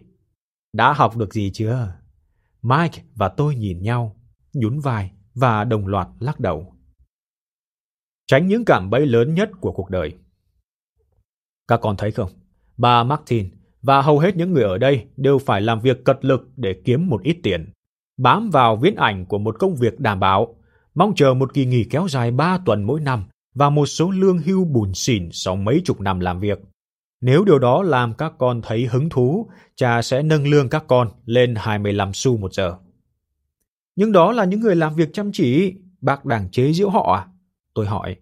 đã 0.72 0.92
học 0.92 1.16
được 1.16 1.34
gì 1.34 1.50
chưa? 1.54 1.94
Mike 2.62 3.02
và 3.14 3.28
tôi 3.28 3.54
nhìn 3.54 3.82
nhau, 3.82 4.16
nhún 4.52 4.80
vai 4.80 5.10
và 5.34 5.64
đồng 5.64 5.86
loạt 5.86 6.08
lắc 6.18 6.40
đầu. 6.40 6.74
Tránh 8.26 8.46
những 8.46 8.64
cảm 8.64 8.90
bẫy 8.90 9.06
lớn 9.06 9.34
nhất 9.34 9.50
của 9.60 9.72
cuộc 9.72 9.90
đời. 9.90 10.18
Các 11.68 11.80
con 11.82 11.96
thấy 11.96 12.10
không? 12.10 12.30
Bà 12.76 13.04
Martin 13.04 13.57
và 13.82 14.02
hầu 14.02 14.18
hết 14.18 14.36
những 14.36 14.52
người 14.52 14.64
ở 14.64 14.78
đây 14.78 15.06
đều 15.16 15.38
phải 15.38 15.60
làm 15.60 15.80
việc 15.80 16.04
cật 16.04 16.24
lực 16.24 16.48
để 16.56 16.74
kiếm 16.84 17.08
một 17.08 17.22
ít 17.22 17.36
tiền. 17.42 17.72
Bám 18.18 18.50
vào 18.50 18.76
viễn 18.76 18.94
ảnh 18.94 19.26
của 19.26 19.38
một 19.38 19.56
công 19.58 19.76
việc 19.76 20.00
đảm 20.00 20.20
bảo, 20.20 20.56
mong 20.94 21.14
chờ 21.14 21.34
một 21.34 21.54
kỳ 21.54 21.66
nghỉ 21.66 21.84
kéo 21.84 22.06
dài 22.08 22.30
3 22.30 22.58
tuần 22.66 22.82
mỗi 22.82 23.00
năm 23.00 23.24
và 23.54 23.70
một 23.70 23.86
số 23.86 24.10
lương 24.10 24.38
hưu 24.38 24.64
bùn 24.64 24.94
xỉn 24.94 25.28
sau 25.32 25.56
mấy 25.56 25.82
chục 25.84 26.00
năm 26.00 26.20
làm 26.20 26.40
việc. 26.40 26.58
Nếu 27.20 27.44
điều 27.44 27.58
đó 27.58 27.82
làm 27.82 28.14
các 28.14 28.32
con 28.38 28.62
thấy 28.62 28.86
hứng 28.86 29.08
thú, 29.08 29.50
cha 29.76 30.02
sẽ 30.02 30.22
nâng 30.22 30.46
lương 30.46 30.68
các 30.68 30.84
con 30.88 31.08
lên 31.24 31.54
25 31.54 32.12
xu 32.14 32.36
một 32.36 32.54
giờ. 32.54 32.76
Nhưng 33.96 34.12
đó 34.12 34.32
là 34.32 34.44
những 34.44 34.60
người 34.60 34.76
làm 34.76 34.94
việc 34.94 35.08
chăm 35.12 35.32
chỉ, 35.32 35.74
bác 36.00 36.24
đang 36.24 36.50
chế 36.50 36.72
giễu 36.72 36.90
họ 36.90 37.14
à? 37.14 37.28
Tôi 37.74 37.86
hỏi. 37.86 38.16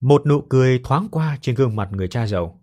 Một 0.00 0.26
nụ 0.26 0.40
cười 0.40 0.80
thoáng 0.84 1.08
qua 1.10 1.38
trên 1.40 1.54
gương 1.54 1.76
mặt 1.76 1.88
người 1.92 2.08
cha 2.08 2.26
giàu. 2.26 2.59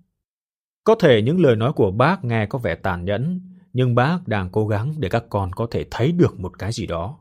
Có 0.87 0.95
thể 0.95 1.21
những 1.21 1.39
lời 1.39 1.55
nói 1.55 1.73
của 1.73 1.91
bác 1.91 2.23
nghe 2.23 2.45
có 2.45 2.59
vẻ 2.59 2.75
tàn 2.75 3.05
nhẫn, 3.05 3.41
nhưng 3.73 3.95
bác 3.95 4.19
đang 4.27 4.49
cố 4.49 4.67
gắng 4.67 4.93
để 4.97 5.09
các 5.09 5.23
con 5.29 5.51
có 5.53 5.67
thể 5.71 5.85
thấy 5.91 6.11
được 6.11 6.39
một 6.39 6.59
cái 6.59 6.71
gì 6.71 6.85
đó. 6.85 7.19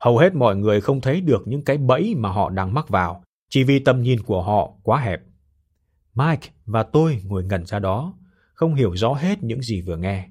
Hầu 0.00 0.18
hết 0.18 0.34
mọi 0.34 0.56
người 0.56 0.80
không 0.80 1.00
thấy 1.00 1.20
được 1.20 1.42
những 1.46 1.64
cái 1.64 1.78
bẫy 1.78 2.14
mà 2.16 2.28
họ 2.28 2.50
đang 2.50 2.74
mắc 2.74 2.88
vào, 2.88 3.24
chỉ 3.48 3.64
vì 3.64 3.78
tầm 3.78 4.02
nhìn 4.02 4.22
của 4.22 4.42
họ 4.42 4.72
quá 4.82 5.00
hẹp. 5.00 5.20
Mike 6.14 6.48
và 6.66 6.82
tôi 6.82 7.22
ngồi 7.24 7.44
ngẩn 7.44 7.66
ra 7.66 7.78
đó, 7.78 8.14
không 8.54 8.74
hiểu 8.74 8.96
rõ 8.96 9.12
hết 9.14 9.42
những 9.42 9.62
gì 9.62 9.82
vừa 9.82 9.96
nghe. 9.96 10.28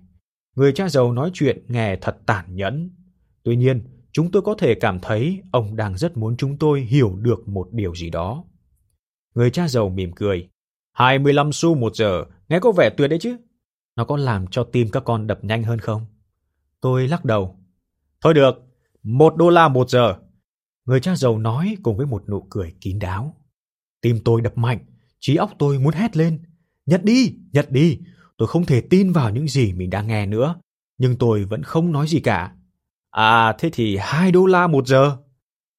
Người 0.55 0.73
cha 0.73 0.89
giàu 0.89 1.11
nói 1.11 1.31
chuyện 1.33 1.65
nghe 1.67 1.95
thật 1.95 2.17
tàn 2.25 2.55
nhẫn. 2.55 2.89
Tuy 3.43 3.55
nhiên, 3.55 3.83
chúng 4.11 4.31
tôi 4.31 4.41
có 4.41 4.55
thể 4.57 4.75
cảm 4.75 4.99
thấy 4.99 5.41
ông 5.51 5.75
đang 5.75 5.97
rất 5.97 6.17
muốn 6.17 6.37
chúng 6.37 6.57
tôi 6.57 6.81
hiểu 6.81 7.15
được 7.15 7.47
một 7.47 7.67
điều 7.71 7.95
gì 7.95 8.09
đó. 8.09 8.43
Người 9.35 9.51
cha 9.51 9.67
giàu 9.67 9.89
mỉm 9.89 10.11
cười. 10.15 10.49
25 10.93 11.51
xu 11.53 11.75
một 11.75 11.95
giờ, 11.95 12.25
nghe 12.49 12.59
có 12.59 12.71
vẻ 12.71 12.89
tuyệt 12.89 13.09
đấy 13.09 13.19
chứ. 13.19 13.37
Nó 13.95 14.05
có 14.05 14.17
làm 14.17 14.47
cho 14.47 14.63
tim 14.63 14.89
các 14.91 15.03
con 15.05 15.27
đập 15.27 15.39
nhanh 15.43 15.63
hơn 15.63 15.79
không? 15.79 16.05
Tôi 16.81 17.07
lắc 17.07 17.25
đầu. 17.25 17.55
Thôi 18.21 18.33
được, 18.33 18.55
một 19.03 19.35
đô 19.35 19.49
la 19.49 19.67
một 19.67 19.89
giờ. 19.89 20.15
Người 20.85 20.99
cha 20.99 21.15
giàu 21.15 21.39
nói 21.39 21.77
cùng 21.83 21.97
với 21.97 22.05
một 22.05 22.29
nụ 22.29 22.47
cười 22.49 22.73
kín 22.81 22.99
đáo. 22.99 23.35
Tim 24.01 24.19
tôi 24.25 24.41
đập 24.41 24.57
mạnh, 24.57 24.79
trí 25.19 25.35
óc 25.35 25.51
tôi 25.59 25.79
muốn 25.79 25.93
hét 25.93 26.17
lên. 26.17 26.39
Nhật 26.85 27.03
đi, 27.03 27.35
nhật 27.51 27.71
đi. 27.71 27.99
Tôi 28.37 28.47
không 28.47 28.65
thể 28.65 28.81
tin 28.81 29.11
vào 29.11 29.29
những 29.29 29.47
gì 29.47 29.73
mình 29.73 29.89
đang 29.89 30.07
nghe 30.07 30.25
nữa. 30.25 30.55
Nhưng 30.97 31.15
tôi 31.15 31.43
vẫn 31.43 31.63
không 31.63 31.91
nói 31.91 32.07
gì 32.07 32.19
cả. 32.19 32.55
À, 33.11 33.55
thế 33.59 33.69
thì 33.73 33.97
2 33.97 34.31
đô 34.31 34.45
la 34.45 34.67
một 34.67 34.87
giờ. 34.87 35.17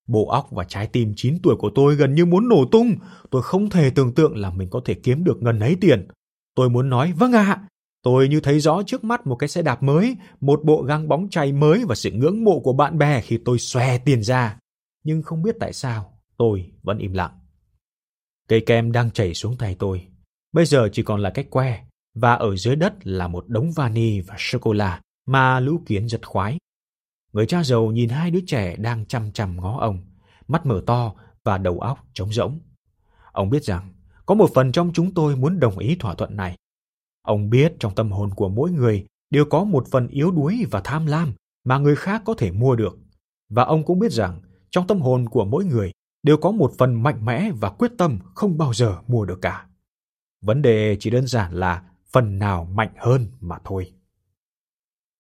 Bộ 0.06 0.28
óc 0.28 0.48
và 0.50 0.64
trái 0.64 0.86
tim 0.86 1.12
9 1.16 1.38
tuổi 1.42 1.56
của 1.56 1.70
tôi 1.74 1.96
gần 1.96 2.14
như 2.14 2.26
muốn 2.26 2.48
nổ 2.48 2.64
tung. 2.72 2.94
Tôi 3.30 3.42
không 3.42 3.70
thể 3.70 3.90
tưởng 3.90 4.14
tượng 4.14 4.36
là 4.36 4.50
mình 4.50 4.70
có 4.70 4.80
thể 4.84 4.94
kiếm 4.94 5.24
được 5.24 5.42
ngần 5.42 5.60
ấy 5.60 5.76
tiền. 5.80 6.08
Tôi 6.60 6.70
muốn 6.70 6.90
nói, 6.90 7.12
vâng 7.12 7.32
ạ, 7.32 7.62
Tôi 8.02 8.28
như 8.28 8.40
thấy 8.40 8.60
rõ 8.60 8.82
trước 8.86 9.04
mắt 9.04 9.26
một 9.26 9.36
cái 9.36 9.48
xe 9.48 9.62
đạp 9.62 9.82
mới, 9.82 10.16
một 10.40 10.60
bộ 10.64 10.82
găng 10.82 11.08
bóng 11.08 11.28
chày 11.30 11.52
mới 11.52 11.84
và 11.88 11.94
sự 11.94 12.10
ngưỡng 12.10 12.44
mộ 12.44 12.60
của 12.60 12.72
bạn 12.72 12.98
bè 12.98 13.20
khi 13.20 13.38
tôi 13.44 13.58
xòe 13.58 13.98
tiền 13.98 14.22
ra. 14.22 14.58
Nhưng 15.04 15.22
không 15.22 15.42
biết 15.42 15.56
tại 15.60 15.72
sao, 15.72 16.18
tôi 16.36 16.72
vẫn 16.82 16.98
im 16.98 17.12
lặng. 17.12 17.30
Cây 18.48 18.62
kem 18.66 18.92
đang 18.92 19.10
chảy 19.10 19.34
xuống 19.34 19.56
tay 19.56 19.76
tôi. 19.78 20.06
Bây 20.52 20.64
giờ 20.64 20.88
chỉ 20.92 21.02
còn 21.02 21.20
là 21.20 21.30
cái 21.30 21.44
que, 21.44 21.84
và 22.14 22.34
ở 22.34 22.56
dưới 22.56 22.76
đất 22.76 22.94
là 23.02 23.28
một 23.28 23.44
đống 23.48 23.72
vani 23.72 24.20
và 24.20 24.34
sô-cô-la 24.38 25.00
mà 25.26 25.60
lũ 25.60 25.80
kiến 25.86 26.08
giật 26.08 26.26
khoái. 26.26 26.58
Người 27.32 27.46
cha 27.46 27.64
giàu 27.64 27.86
nhìn 27.86 28.08
hai 28.08 28.30
đứa 28.30 28.40
trẻ 28.46 28.76
đang 28.76 29.06
chăm 29.06 29.32
chăm 29.32 29.56
ngó 29.56 29.78
ông, 29.80 29.98
mắt 30.48 30.66
mở 30.66 30.82
to 30.86 31.14
và 31.44 31.58
đầu 31.58 31.78
óc 31.78 31.98
trống 32.12 32.32
rỗng. 32.32 32.58
Ông 33.32 33.50
biết 33.50 33.64
rằng 33.64 33.92
có 34.30 34.34
một 34.34 34.50
phần 34.54 34.72
trong 34.72 34.90
chúng 34.94 35.14
tôi 35.14 35.36
muốn 35.36 35.60
đồng 35.60 35.78
ý 35.78 35.96
thỏa 36.00 36.14
thuận 36.14 36.36
này, 36.36 36.56
Ông 37.22 37.50
biết 37.50 37.72
trong 37.78 37.94
tâm 37.94 38.10
hồn 38.10 38.30
của 38.34 38.48
mỗi 38.48 38.70
người 38.70 39.06
đều 39.30 39.44
có 39.44 39.64
một 39.64 39.86
phần 39.90 40.08
yếu 40.08 40.30
đuối 40.30 40.66
và 40.70 40.80
tham 40.84 41.06
lam 41.06 41.32
mà 41.64 41.78
người 41.78 41.96
khác 41.96 42.22
có 42.24 42.34
thể 42.38 42.50
mua 42.50 42.76
được. 42.76 42.98
Và 43.48 43.64
ông 43.64 43.84
cũng 43.84 43.98
biết 43.98 44.12
rằng 44.12 44.40
trong 44.70 44.86
tâm 44.86 45.00
hồn 45.00 45.28
của 45.28 45.44
mỗi 45.44 45.64
người 45.64 45.92
đều 46.22 46.36
có 46.36 46.50
một 46.50 46.72
phần 46.78 47.02
mạnh 47.02 47.24
mẽ 47.24 47.50
và 47.60 47.70
quyết 47.70 47.92
tâm 47.98 48.18
không 48.34 48.58
bao 48.58 48.74
giờ 48.74 48.98
mua 49.06 49.24
được 49.24 49.38
cả. 49.42 49.66
Vấn 50.42 50.62
đề 50.62 50.96
chỉ 51.00 51.10
đơn 51.10 51.26
giản 51.26 51.54
là 51.54 51.82
phần 52.12 52.38
nào 52.38 52.64
mạnh 52.64 52.92
hơn 52.98 53.26
mà 53.40 53.58
thôi. 53.64 53.92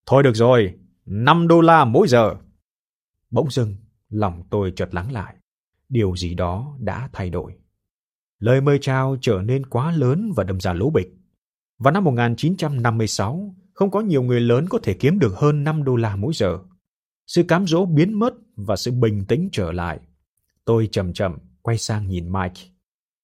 Thôi 0.06 0.22
được 0.22 0.34
rồi, 0.34 0.74
5 1.06 1.48
đô 1.48 1.60
la 1.60 1.84
mỗi 1.84 2.08
giờ. 2.08 2.34
Bỗng 3.30 3.50
dưng, 3.50 3.76
lòng 4.08 4.42
tôi 4.50 4.72
chợt 4.76 4.94
lắng 4.94 5.12
lại. 5.12 5.34
Điều 5.88 6.16
gì 6.16 6.34
đó 6.34 6.76
đã 6.78 7.08
thay 7.12 7.30
đổi. 7.30 7.59
Lời 8.40 8.60
mời 8.60 8.78
chào 8.78 9.16
trở 9.20 9.42
nên 9.42 9.66
quá 9.66 9.92
lớn 9.92 10.32
và 10.36 10.44
đâm 10.44 10.60
ra 10.60 10.72
lỗ 10.72 10.90
bịch. 10.90 11.14
Vào 11.78 11.92
năm 11.92 12.04
1956, 12.04 13.54
không 13.72 13.90
có 13.90 14.00
nhiều 14.00 14.22
người 14.22 14.40
lớn 14.40 14.66
có 14.68 14.78
thể 14.82 14.94
kiếm 14.94 15.18
được 15.18 15.34
hơn 15.36 15.64
5 15.64 15.84
đô 15.84 15.96
la 15.96 16.16
mỗi 16.16 16.32
giờ. 16.34 16.58
Sự 17.26 17.42
cám 17.42 17.66
dỗ 17.66 17.86
biến 17.86 18.18
mất 18.18 18.34
và 18.56 18.76
sự 18.76 18.90
bình 18.90 19.24
tĩnh 19.28 19.48
trở 19.52 19.72
lại. 19.72 20.00
Tôi 20.64 20.88
chậm 20.92 21.12
chậm 21.12 21.38
quay 21.62 21.78
sang 21.78 22.08
nhìn 22.08 22.32
Mike. 22.32 22.62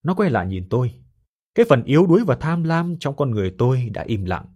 Nó 0.02 0.14
quay 0.14 0.30
lại 0.30 0.46
nhìn 0.46 0.68
tôi. 0.70 0.94
Cái 1.54 1.66
phần 1.68 1.84
yếu 1.84 2.06
đuối 2.06 2.24
và 2.26 2.36
tham 2.40 2.64
lam 2.64 2.96
trong 3.00 3.16
con 3.16 3.30
người 3.30 3.54
tôi 3.58 3.90
đã 3.92 4.02
im 4.02 4.24
lặng. 4.24 4.46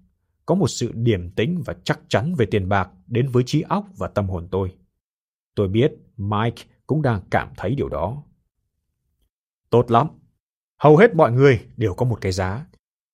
Có 0.46 0.55
một 0.55 0.68
sự 0.68 0.92
điềm 0.94 1.31
tĩnh 1.31 1.62
và 1.66 1.75
chắc 1.85 2.01
chắn 2.09 2.35
về 2.35 2.46
tiền 2.46 2.68
bạc 2.68 2.90
đến 3.07 3.29
với 3.29 3.42
trí 3.46 3.61
óc 3.61 3.87
và 3.96 4.09
tâm 4.09 4.29
hồn 4.29 4.49
tôi. 4.51 4.73
Tôi 5.55 5.68
biết 5.68 5.92
Mike 6.16 6.62
cũng 6.87 7.03
đang 7.03 7.20
cảm 7.31 7.49
thấy 7.57 7.75
điều 7.75 7.88
đó. 7.88 8.23
Tốt 9.70 9.90
lắm. 9.90 10.07
Hầu 10.83 10.97
hết 10.97 11.14
mọi 11.14 11.33
người 11.33 11.61
đều 11.77 11.95
có 11.95 12.07
một 12.07 12.19
cái 12.21 12.33
giá. 12.33 12.66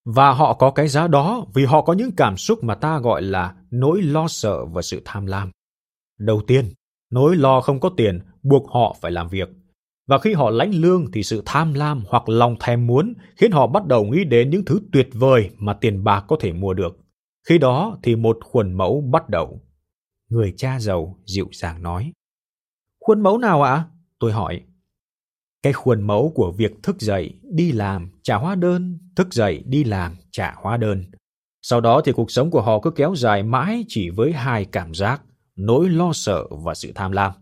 Và 0.05 0.33
họ 0.33 0.55
có 0.55 0.71
cái 0.71 0.89
giá 0.89 1.09
đó 1.09 1.47
vì 1.55 1.65
họ 1.65 1.83
có 1.83 1.93
những 1.93 2.11
cảm 2.17 2.37
xúc 2.37 2.65
mà 2.65 2.75
ta 2.75 2.99
gọi 2.99 3.23
là 3.23 3.55
nỗi 3.71 4.03
lo 4.03 4.29
sợ 4.29 4.65
và 4.65 4.83
sự 4.83 5.03
tham 5.05 5.27
lam. 5.27 5.51
Đầu 6.19 6.43
tiên, 6.47 6.73
nỗi 7.11 7.37
lo 7.37 7.61
không 7.61 7.81
có 7.81 7.91
tiền 7.97 8.21
buộc 8.43 8.71
họ 8.71 8.97
phải 9.01 9.13
làm 9.13 9.29
việc. 9.29 9.49
Và 10.07 10.19
khi 10.19 10.33
họ 10.33 10.51
lãnh 10.51 10.71
lương 10.71 11.11
thì 11.13 11.23
sự 11.23 11.43
tham 11.47 11.75
lam 11.75 12.05
hoặc 12.09 12.29
lòng 12.29 12.57
thèm 12.61 12.87
muốn 12.87 13.15
khiến 13.37 13.53
họ 13.53 13.67
bắt 13.67 13.87
đầu 13.87 14.05
nghĩ 14.05 14.25
đến 14.25 14.51
những 14.51 14.65
thứ 14.65 14.81
tuyệt 14.93 15.09
vời 15.13 15.51
mà 15.59 15.75
tiền 15.75 16.05
bạc 16.05 16.25
có 16.29 16.37
thể 16.41 16.53
mua 16.53 16.75
được. 16.75 16.99
Khi 17.49 17.59
đó 17.59 17.99
thì 18.03 18.17
một 18.17 18.39
khuôn 18.45 18.73
mẫu 18.73 19.01
bắt 19.13 19.29
đầu. 19.29 19.61
Người 20.29 20.55
cha 20.57 20.81
giàu 20.81 21.19
dịu 21.27 21.49
dàng 21.53 21.83
nói. 21.83 22.13
Khuôn 23.01 23.21
mẫu 23.21 23.39
nào 23.39 23.63
ạ? 23.63 23.85
Tôi 24.19 24.33
hỏi. 24.33 24.63
Cái 25.67 25.73
khuôn 25.73 26.03
mẫu 26.03 26.33
của 26.35 26.53
việc 26.53 26.83
thức 26.83 27.01
dậy, 27.01 27.35
đi 27.43 27.73
làm, 27.73 28.11
trả 28.23 28.37
hóa 28.37 28.55
đơn, 28.55 28.99
thức 29.17 29.35
dậy, 29.35 29.63
đi 29.67 29.85
làm, 29.85 30.17
trả 30.31 30.55
hóa 30.57 30.77
đơn. 30.77 31.05
Sau 31.63 31.81
đó 31.81 32.01
thì 32.05 32.13
cuộc 32.13 32.31
sống 32.31 32.51
của 32.51 32.63
họ 32.63 32.81
cứ 32.81 32.91
kéo 32.91 33.15
dài 33.17 33.43
mãi 33.43 33.85
chỉ 33.89 34.11
với 34.11 34.33
hai 34.33 34.65
cảm 34.65 34.95
giác, 34.95 35.23
nỗi 35.57 35.89
lo 35.89 36.13
sợ 36.13 36.45
và 36.51 36.75
sự 36.75 36.93
tham 36.95 37.13
lam. 37.13 37.33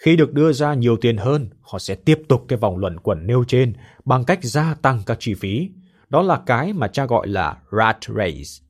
Khi 0.00 0.16
được 0.16 0.32
đưa 0.32 0.52
ra 0.52 0.74
nhiều 0.74 0.96
tiền 1.00 1.16
hơn, 1.16 1.50
họ 1.60 1.78
sẽ 1.78 1.94
tiếp 1.94 2.22
tục 2.28 2.44
cái 2.48 2.58
vòng 2.58 2.78
luẩn 2.78 3.00
quẩn 3.00 3.26
nêu 3.26 3.44
trên 3.48 3.72
bằng 4.04 4.24
cách 4.24 4.38
gia 4.42 4.74
tăng 4.74 5.02
các 5.06 5.16
chi 5.20 5.34
phí. 5.34 5.70
Đó 6.08 6.22
là 6.22 6.42
cái 6.46 6.72
mà 6.72 6.88
cha 6.88 7.06
gọi 7.06 7.28
là 7.28 7.62
rat 7.78 7.98
race. 8.16 8.66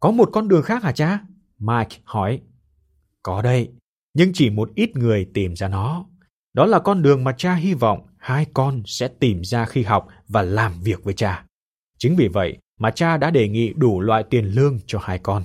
Có 0.00 0.10
một 0.10 0.28
con 0.32 0.48
đường 0.48 0.62
khác 0.62 0.82
hả 0.82 0.92
cha? 0.92 1.20
Mike 1.58 1.96
hỏi. 2.04 2.40
Có 3.22 3.42
đây, 3.42 3.70
nhưng 4.14 4.30
chỉ 4.34 4.50
một 4.50 4.70
ít 4.74 4.96
người 4.96 5.30
tìm 5.34 5.56
ra 5.56 5.68
nó. 5.68 6.09
Đó 6.52 6.66
là 6.66 6.78
con 6.78 7.02
đường 7.02 7.24
mà 7.24 7.32
cha 7.38 7.54
hy 7.54 7.74
vọng 7.74 8.06
hai 8.18 8.46
con 8.54 8.82
sẽ 8.86 9.08
tìm 9.08 9.44
ra 9.44 9.64
khi 9.64 9.82
học 9.82 10.08
và 10.28 10.42
làm 10.42 10.80
việc 10.82 11.04
với 11.04 11.14
cha. 11.14 11.44
Chính 11.98 12.16
vì 12.16 12.28
vậy 12.28 12.58
mà 12.78 12.90
cha 12.90 13.16
đã 13.16 13.30
đề 13.30 13.48
nghị 13.48 13.72
đủ 13.72 14.00
loại 14.00 14.24
tiền 14.30 14.44
lương 14.44 14.78
cho 14.86 14.98
hai 15.02 15.18
con. 15.18 15.42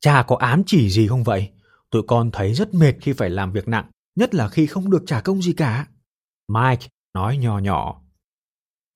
Cha 0.00 0.22
có 0.22 0.36
ám 0.36 0.62
chỉ 0.66 0.90
gì 0.90 1.08
không 1.08 1.24
vậy? 1.24 1.48
Tụi 1.90 2.02
con 2.02 2.30
thấy 2.30 2.54
rất 2.54 2.74
mệt 2.74 2.92
khi 3.00 3.12
phải 3.12 3.30
làm 3.30 3.52
việc 3.52 3.68
nặng, 3.68 3.90
nhất 4.16 4.34
là 4.34 4.48
khi 4.48 4.66
không 4.66 4.90
được 4.90 5.02
trả 5.06 5.20
công 5.20 5.42
gì 5.42 5.52
cả. 5.52 5.86
Mike 6.48 6.86
nói 7.14 7.36
nhỏ 7.36 7.58
nhỏ. 7.58 8.02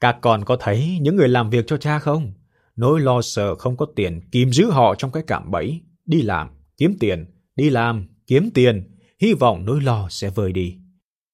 Các 0.00 0.18
con 0.20 0.44
có 0.44 0.56
thấy 0.60 0.98
những 1.00 1.16
người 1.16 1.28
làm 1.28 1.50
việc 1.50 1.64
cho 1.66 1.76
cha 1.76 1.98
không? 1.98 2.32
Nỗi 2.76 3.00
lo 3.00 3.22
sợ 3.22 3.54
không 3.54 3.76
có 3.76 3.86
tiền 3.96 4.20
kìm 4.32 4.52
giữ 4.52 4.70
họ 4.70 4.94
trong 4.94 5.12
cái 5.12 5.22
cạm 5.26 5.50
bẫy. 5.50 5.80
Đi 6.06 6.22
làm, 6.22 6.48
kiếm 6.76 6.96
tiền, 7.00 7.26
đi 7.56 7.70
làm, 7.70 8.08
kiếm 8.26 8.50
tiền, 8.54 8.96
hy 9.20 9.34
vọng 9.34 9.64
nỗi 9.64 9.80
lo 9.80 10.08
sẽ 10.10 10.30
vơi 10.30 10.52
đi. 10.52 10.79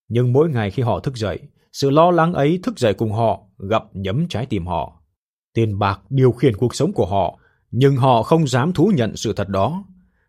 Nhưng 0.08 0.32
mỗi 0.32 0.50
ngày 0.50 0.70
khi 0.70 0.82
họ 0.82 1.00
thức 1.00 1.16
dậy, 1.16 1.40
sự 1.72 1.90
lo 1.90 2.10
lắng 2.10 2.32
ấy 2.32 2.60
thức 2.62 2.78
dậy 2.78 2.94
cùng 2.94 3.12
họ, 3.12 3.42
gặp 3.58 3.82
nhấm 3.92 4.28
trái 4.28 4.46
tim 4.46 4.66
họ. 4.66 5.02
Tiền 5.54 5.78
bạc 5.78 6.00
điều 6.10 6.32
khiển 6.32 6.56
cuộc 6.56 6.74
sống 6.74 6.92
của 6.92 7.06
họ, 7.06 7.38
nhưng 7.70 7.96
họ 7.96 8.22
không 8.22 8.46
dám 8.46 8.72
thú 8.72 8.92
nhận 8.94 9.16
sự 9.16 9.32
thật 9.32 9.48
đó. 9.48 9.84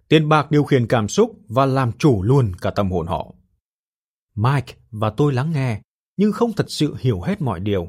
Tiền 0.08 0.30
bạc 0.30 0.52
điều 0.52 0.64
khiển 0.64 0.88
cảm 0.88 1.08
xúc 1.08 1.40
và 1.48 1.66
làm 1.66 1.92
chủ 1.92 2.24
luôn 2.24 2.52
cả 2.62 2.72
tâm 2.72 2.92
hồn 2.92 3.08
họ. 3.08 3.34
Mike 4.36 4.74
và 4.92 5.10
tôi 5.10 5.34
lắng 5.34 5.52
nghe, 5.52 5.82
nhưng 6.18 6.32
không 6.32 6.54
thật 6.54 6.72
sự 6.72 6.96
hiểu 7.00 7.22
hết 7.22 7.42
mọi 7.42 7.60
điều. 7.60 7.88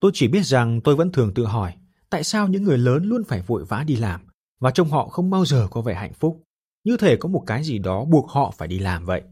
Tôi 0.00 0.10
chỉ 0.14 0.28
biết 0.28 0.46
rằng 0.46 0.80
tôi 0.80 0.96
vẫn 0.96 1.12
thường 1.12 1.34
tự 1.34 1.44
hỏi, 1.44 1.72
tại 2.10 2.24
sao 2.24 2.48
những 2.48 2.62
người 2.62 2.78
lớn 2.78 3.04
luôn 3.04 3.24
phải 3.24 3.42
vội 3.42 3.64
vã 3.64 3.84
đi 3.86 3.96
làm, 3.96 4.20
và 4.60 4.70
trông 4.70 4.90
họ 4.90 5.08
không 5.08 5.30
bao 5.30 5.44
giờ 5.44 5.68
có 5.70 5.82
vẻ 5.82 5.94
hạnh 5.94 6.12
phúc, 6.12 6.42
như 6.84 6.96
thể 6.96 7.16
có 7.16 7.28
một 7.28 7.42
cái 7.46 7.64
gì 7.64 7.78
đó 7.78 8.04
buộc 8.04 8.28
họ 8.30 8.54
phải 8.58 8.68
đi 8.68 8.78
làm 8.78 9.04
vậy. 9.04 9.22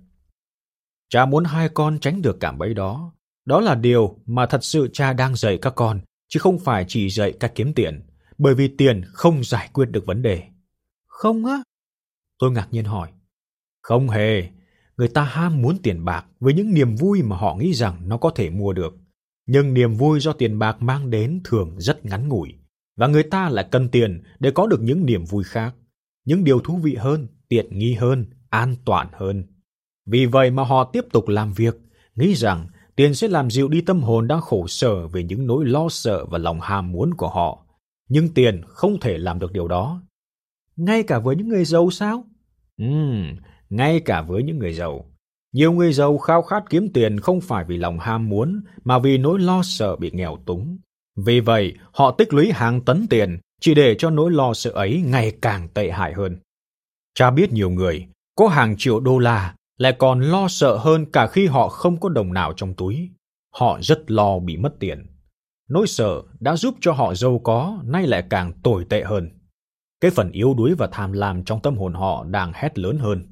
Cha 1.12 1.26
muốn 1.26 1.44
hai 1.44 1.68
con 1.68 1.98
tránh 1.98 2.22
được 2.22 2.40
cảm 2.40 2.58
bẫy 2.58 2.74
đó. 2.74 3.12
Đó 3.44 3.60
là 3.60 3.74
điều 3.74 4.16
mà 4.26 4.46
thật 4.46 4.64
sự 4.64 4.88
cha 4.92 5.12
đang 5.12 5.36
dạy 5.36 5.58
các 5.62 5.72
con, 5.76 6.00
chứ 6.28 6.40
không 6.40 6.58
phải 6.58 6.84
chỉ 6.88 7.10
dạy 7.10 7.32
cách 7.40 7.52
kiếm 7.54 7.74
tiền, 7.74 8.06
bởi 8.38 8.54
vì 8.54 8.68
tiền 8.68 9.02
không 9.12 9.44
giải 9.44 9.70
quyết 9.72 9.86
được 9.90 10.06
vấn 10.06 10.22
đề. 10.22 10.42
Không 11.06 11.46
á? 11.46 11.62
Tôi 12.38 12.50
ngạc 12.50 12.68
nhiên 12.70 12.84
hỏi. 12.84 13.10
Không 13.82 14.08
hề, 14.08 14.48
người 14.96 15.08
ta 15.08 15.22
ham 15.22 15.62
muốn 15.62 15.78
tiền 15.82 16.04
bạc 16.04 16.26
với 16.40 16.54
những 16.54 16.74
niềm 16.74 16.96
vui 16.96 17.22
mà 17.22 17.36
họ 17.36 17.54
nghĩ 17.54 17.74
rằng 17.74 18.08
nó 18.08 18.16
có 18.16 18.30
thể 18.34 18.50
mua 18.50 18.72
được. 18.72 18.94
Nhưng 19.46 19.74
niềm 19.74 19.94
vui 19.94 20.20
do 20.20 20.32
tiền 20.32 20.58
bạc 20.58 20.82
mang 20.82 21.10
đến 21.10 21.40
thường 21.44 21.74
rất 21.78 22.04
ngắn 22.04 22.28
ngủi, 22.28 22.54
và 22.96 23.06
người 23.06 23.22
ta 23.22 23.48
lại 23.48 23.68
cần 23.70 23.88
tiền 23.88 24.22
để 24.38 24.50
có 24.50 24.66
được 24.66 24.82
những 24.82 25.06
niềm 25.06 25.24
vui 25.24 25.44
khác, 25.44 25.74
những 26.24 26.44
điều 26.44 26.60
thú 26.60 26.76
vị 26.76 26.94
hơn, 26.94 27.28
tiện 27.48 27.78
nghi 27.78 27.94
hơn, 27.94 28.26
an 28.50 28.74
toàn 28.84 29.08
hơn. 29.12 29.51
Vì 30.06 30.26
vậy 30.26 30.50
mà 30.50 30.64
họ 30.64 30.84
tiếp 30.84 31.04
tục 31.12 31.28
làm 31.28 31.52
việc, 31.52 31.76
nghĩ 32.14 32.34
rằng 32.34 32.66
tiền 32.96 33.14
sẽ 33.14 33.28
làm 33.28 33.50
dịu 33.50 33.68
đi 33.68 33.80
tâm 33.80 34.02
hồn 34.02 34.28
đang 34.28 34.40
khổ 34.40 34.66
sở 34.66 35.06
về 35.06 35.22
những 35.22 35.46
nỗi 35.46 35.64
lo 35.66 35.88
sợ 35.88 36.24
và 36.24 36.38
lòng 36.38 36.60
ham 36.60 36.92
muốn 36.92 37.14
của 37.14 37.28
họ. 37.28 37.66
Nhưng 38.08 38.28
tiền 38.28 38.62
không 38.66 39.00
thể 39.00 39.18
làm 39.18 39.38
được 39.38 39.52
điều 39.52 39.68
đó. 39.68 40.02
Ngay 40.76 41.02
cả 41.02 41.18
với 41.18 41.36
những 41.36 41.48
người 41.48 41.64
giàu 41.64 41.90
sao? 41.90 42.24
Ừm, 42.78 43.36
ngay 43.70 44.00
cả 44.00 44.22
với 44.22 44.42
những 44.42 44.58
người 44.58 44.72
giàu. 44.72 45.04
Nhiều 45.52 45.72
người 45.72 45.92
giàu 45.92 46.18
khao 46.18 46.42
khát 46.42 46.64
kiếm 46.70 46.92
tiền 46.92 47.20
không 47.20 47.40
phải 47.40 47.64
vì 47.68 47.76
lòng 47.76 47.98
ham 47.98 48.28
muốn, 48.28 48.64
mà 48.84 48.98
vì 48.98 49.18
nỗi 49.18 49.40
lo 49.40 49.62
sợ 49.62 49.96
bị 49.96 50.10
nghèo 50.12 50.38
túng. 50.46 50.78
Vì 51.16 51.40
vậy, 51.40 51.74
họ 51.92 52.10
tích 52.10 52.34
lũy 52.34 52.52
hàng 52.52 52.80
tấn 52.84 53.06
tiền 53.10 53.38
chỉ 53.60 53.74
để 53.74 53.94
cho 53.98 54.10
nỗi 54.10 54.30
lo 54.30 54.54
sợ 54.54 54.70
ấy 54.70 55.02
ngày 55.06 55.32
càng 55.42 55.68
tệ 55.68 55.90
hại 55.90 56.12
hơn. 56.12 56.36
Cha 57.14 57.30
biết 57.30 57.52
nhiều 57.52 57.70
người 57.70 58.06
có 58.36 58.48
hàng 58.48 58.74
triệu 58.78 59.00
đô 59.00 59.18
la 59.18 59.54
lại 59.76 59.92
còn 59.98 60.20
lo 60.20 60.48
sợ 60.48 60.76
hơn 60.76 61.06
cả 61.12 61.26
khi 61.26 61.46
họ 61.46 61.68
không 61.68 62.00
có 62.00 62.08
đồng 62.08 62.32
nào 62.32 62.52
trong 62.56 62.74
túi. 62.74 63.10
Họ 63.50 63.78
rất 63.82 64.10
lo 64.10 64.38
bị 64.38 64.56
mất 64.56 64.74
tiền. 64.80 65.06
Nỗi 65.68 65.86
sợ 65.86 66.22
đã 66.40 66.56
giúp 66.56 66.74
cho 66.80 66.92
họ 66.92 67.14
giàu 67.14 67.40
có, 67.44 67.78
nay 67.84 68.06
lại 68.06 68.24
càng 68.30 68.52
tồi 68.62 68.84
tệ 68.88 69.02
hơn. 69.02 69.30
Cái 70.00 70.10
phần 70.10 70.30
yếu 70.30 70.54
đuối 70.54 70.74
và 70.74 70.88
tham 70.92 71.12
lam 71.12 71.44
trong 71.44 71.60
tâm 71.60 71.76
hồn 71.76 71.94
họ 71.94 72.24
đang 72.24 72.52
hét 72.54 72.78
lớn 72.78 72.98
hơn. 72.98 73.22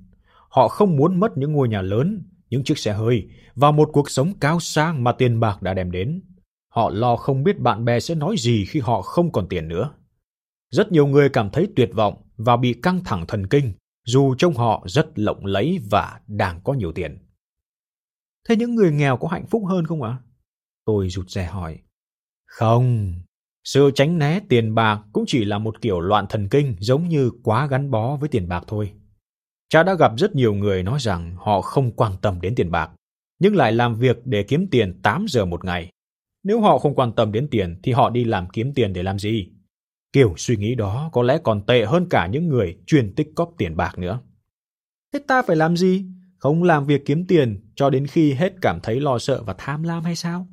Họ 0.49 0.69
không 0.69 0.97
muốn 0.97 1.21
mất 1.21 1.37
những 1.37 1.53
ngôi 1.53 1.69
nhà 1.69 1.83
lớn, 1.83 2.23
những 2.51 2.65
chiếc 2.65 2.79
xe 2.79 2.93
hơi 2.93 3.29
và 3.55 3.71
một 3.71 3.91
cuộc 3.93 4.11
sống 4.11 4.33
cao 4.41 4.61
sang 4.61 5.05
mà 5.05 5.13
tiền 5.13 5.41
bạc 5.41 5.63
đã 5.63 5.75
đem 5.75 5.91
đến. 5.91 6.23
Họ 6.69 6.91
lo 6.91 7.17
không 7.17 7.45
biết 7.45 7.59
bạn 7.59 7.85
bè 7.85 8.01
sẽ 8.01 8.15
nói 8.15 8.37
gì 8.39 8.65
khi 8.65 8.81
họ 8.81 9.03
không 9.03 9.33
còn 9.33 9.49
tiền 9.49 9.69
nữa. 9.69 9.91
Rất 10.71 10.93
nhiều 10.93 11.07
người 11.07 11.29
cảm 11.29 11.51
thấy 11.51 11.69
tuyệt 11.77 11.91
vọng 11.95 12.15
và 12.37 12.57
bị 12.57 12.73
căng 12.73 13.05
thẳng 13.05 13.27
thần 13.27 13.47
kinh 13.47 13.73
dù 14.11 14.35
trông 14.35 14.55
họ 14.55 14.85
rất 14.87 15.19
lộng 15.19 15.47
lẫy 15.47 15.79
và 15.91 16.21
đang 16.27 16.61
có 16.65 16.73
nhiều 16.73 16.93
tiền. 16.93 17.19
Thế 18.49 18.57
những 18.57 18.75
người 18.75 18.93
nghèo 18.93 19.17
có 19.17 19.29
hạnh 19.29 19.47
phúc 19.47 19.63
hơn 19.69 19.87
không 19.87 20.03
ạ? 20.03 20.19
Tôi 20.85 21.09
rụt 21.11 21.31
rè 21.31 21.45
hỏi. 21.45 21.79
Không, 22.47 23.13
sự 23.65 23.91
tránh 23.95 24.19
né 24.19 24.41
tiền 24.49 24.75
bạc 24.75 25.01
cũng 25.13 25.25
chỉ 25.27 25.45
là 25.45 25.59
một 25.59 25.81
kiểu 25.81 26.01
loạn 26.01 26.27
thần 26.29 26.49
kinh 26.49 26.77
giống 26.79 27.09
như 27.09 27.31
quá 27.43 27.67
gắn 27.67 27.91
bó 27.91 28.17
với 28.17 28.29
tiền 28.29 28.49
bạc 28.49 28.65
thôi. 28.67 28.93
Cha 29.69 29.83
đã 29.83 29.95
gặp 29.95 30.13
rất 30.19 30.35
nhiều 30.35 30.55
người 30.55 30.83
nói 30.83 30.99
rằng 31.01 31.37
họ 31.37 31.61
không 31.61 31.93
quan 31.93 32.13
tâm 32.23 32.41
đến 32.41 32.55
tiền 32.55 32.71
bạc, 32.71 32.91
nhưng 33.39 33.57
lại 33.57 33.73
làm 33.73 33.95
việc 33.95 34.17
để 34.25 34.43
kiếm 34.43 34.67
tiền 34.71 35.01
8 35.03 35.27
giờ 35.29 35.45
một 35.45 35.65
ngày. 35.65 35.91
Nếu 36.43 36.61
họ 36.61 36.79
không 36.79 36.95
quan 36.95 37.13
tâm 37.13 37.33
đến 37.33 37.49
tiền 37.51 37.81
thì 37.83 37.93
họ 37.93 38.11
đi 38.11 38.25
làm 38.25 38.49
kiếm 38.49 38.75
tiền 38.75 38.93
để 38.93 39.03
làm 39.03 39.19
gì? 39.19 39.49
Kiểu 40.13 40.35
suy 40.37 40.57
nghĩ 40.57 40.75
đó 40.75 41.11
có 41.13 41.23
lẽ 41.23 41.39
còn 41.45 41.67
tệ 41.67 41.85
hơn 41.85 42.07
cả 42.11 42.27
những 42.27 42.49
người 42.49 42.79
chuyên 42.87 43.15
tích 43.15 43.29
cóp 43.35 43.53
tiền 43.59 43.77
bạc 43.77 43.99
nữa. 43.99 44.21
Thế 45.13 45.19
ta 45.29 45.43
phải 45.43 45.57
làm 45.57 45.77
gì? 45.77 46.05
Không 46.39 46.63
làm 46.63 46.87
việc 46.87 47.07
kiếm 47.07 47.27
tiền 47.27 47.73
cho 47.75 47.91
đến 47.91 48.07
khi 48.07 48.33
hết 48.33 48.53
cảm 48.61 48.81
thấy 48.83 49.01
lo 49.01 49.19
sợ 49.19 49.43
và 49.43 49.55
tham 49.59 49.83
lam 49.83 50.05
hay 50.05 50.17
sao? 50.17 50.47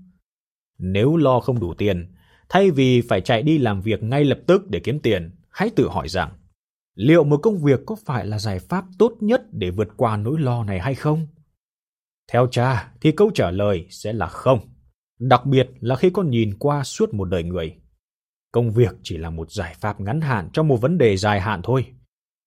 Nếu 0.77 1.15
lo 1.15 1.39
không 1.39 1.59
đủ 1.59 1.73
tiền, 1.73 2.13
thay 2.49 2.71
vì 2.71 3.01
phải 3.01 3.21
chạy 3.21 3.41
đi 3.41 3.57
làm 3.57 3.81
việc 3.81 4.03
ngay 4.03 4.23
lập 4.25 4.39
tức 4.47 4.69
để 4.69 4.79
kiếm 4.79 4.99
tiền, 4.99 5.31
hãy 5.49 5.69
tự 5.69 5.87
hỏi 5.89 6.07
rằng 6.09 6.29
liệu 6.95 7.23
một 7.23 7.39
công 7.43 7.57
việc 7.57 7.79
có 7.85 7.95
phải 8.05 8.25
là 8.25 8.39
giải 8.39 8.59
pháp 8.59 8.85
tốt 8.99 9.13
nhất 9.19 9.41
để 9.51 9.69
vượt 9.69 9.87
qua 9.97 10.17
nỗi 10.17 10.39
lo 10.39 10.63
này 10.63 10.79
hay 10.79 10.95
không? 10.95 11.27
Theo 12.31 12.47
cha 12.51 12.91
thì 13.01 13.11
câu 13.11 13.31
trả 13.35 13.51
lời 13.51 13.87
sẽ 13.89 14.13
là 14.13 14.27
không. 14.27 14.59
Đặc 15.19 15.45
biệt 15.45 15.69
là 15.79 15.95
khi 15.95 16.09
con 16.09 16.29
nhìn 16.29 16.53
qua 16.59 16.83
suốt 16.83 17.13
một 17.13 17.25
đời 17.25 17.43
người. 17.43 17.75
Công 18.57 18.71
việc 18.71 18.95
chỉ 19.03 19.17
là 19.17 19.29
một 19.29 19.51
giải 19.51 19.75
pháp 19.79 20.01
ngắn 20.01 20.21
hạn 20.21 20.49
cho 20.53 20.63
một 20.63 20.77
vấn 20.77 20.97
đề 20.97 21.17
dài 21.17 21.41
hạn 21.41 21.61
thôi. 21.63 21.85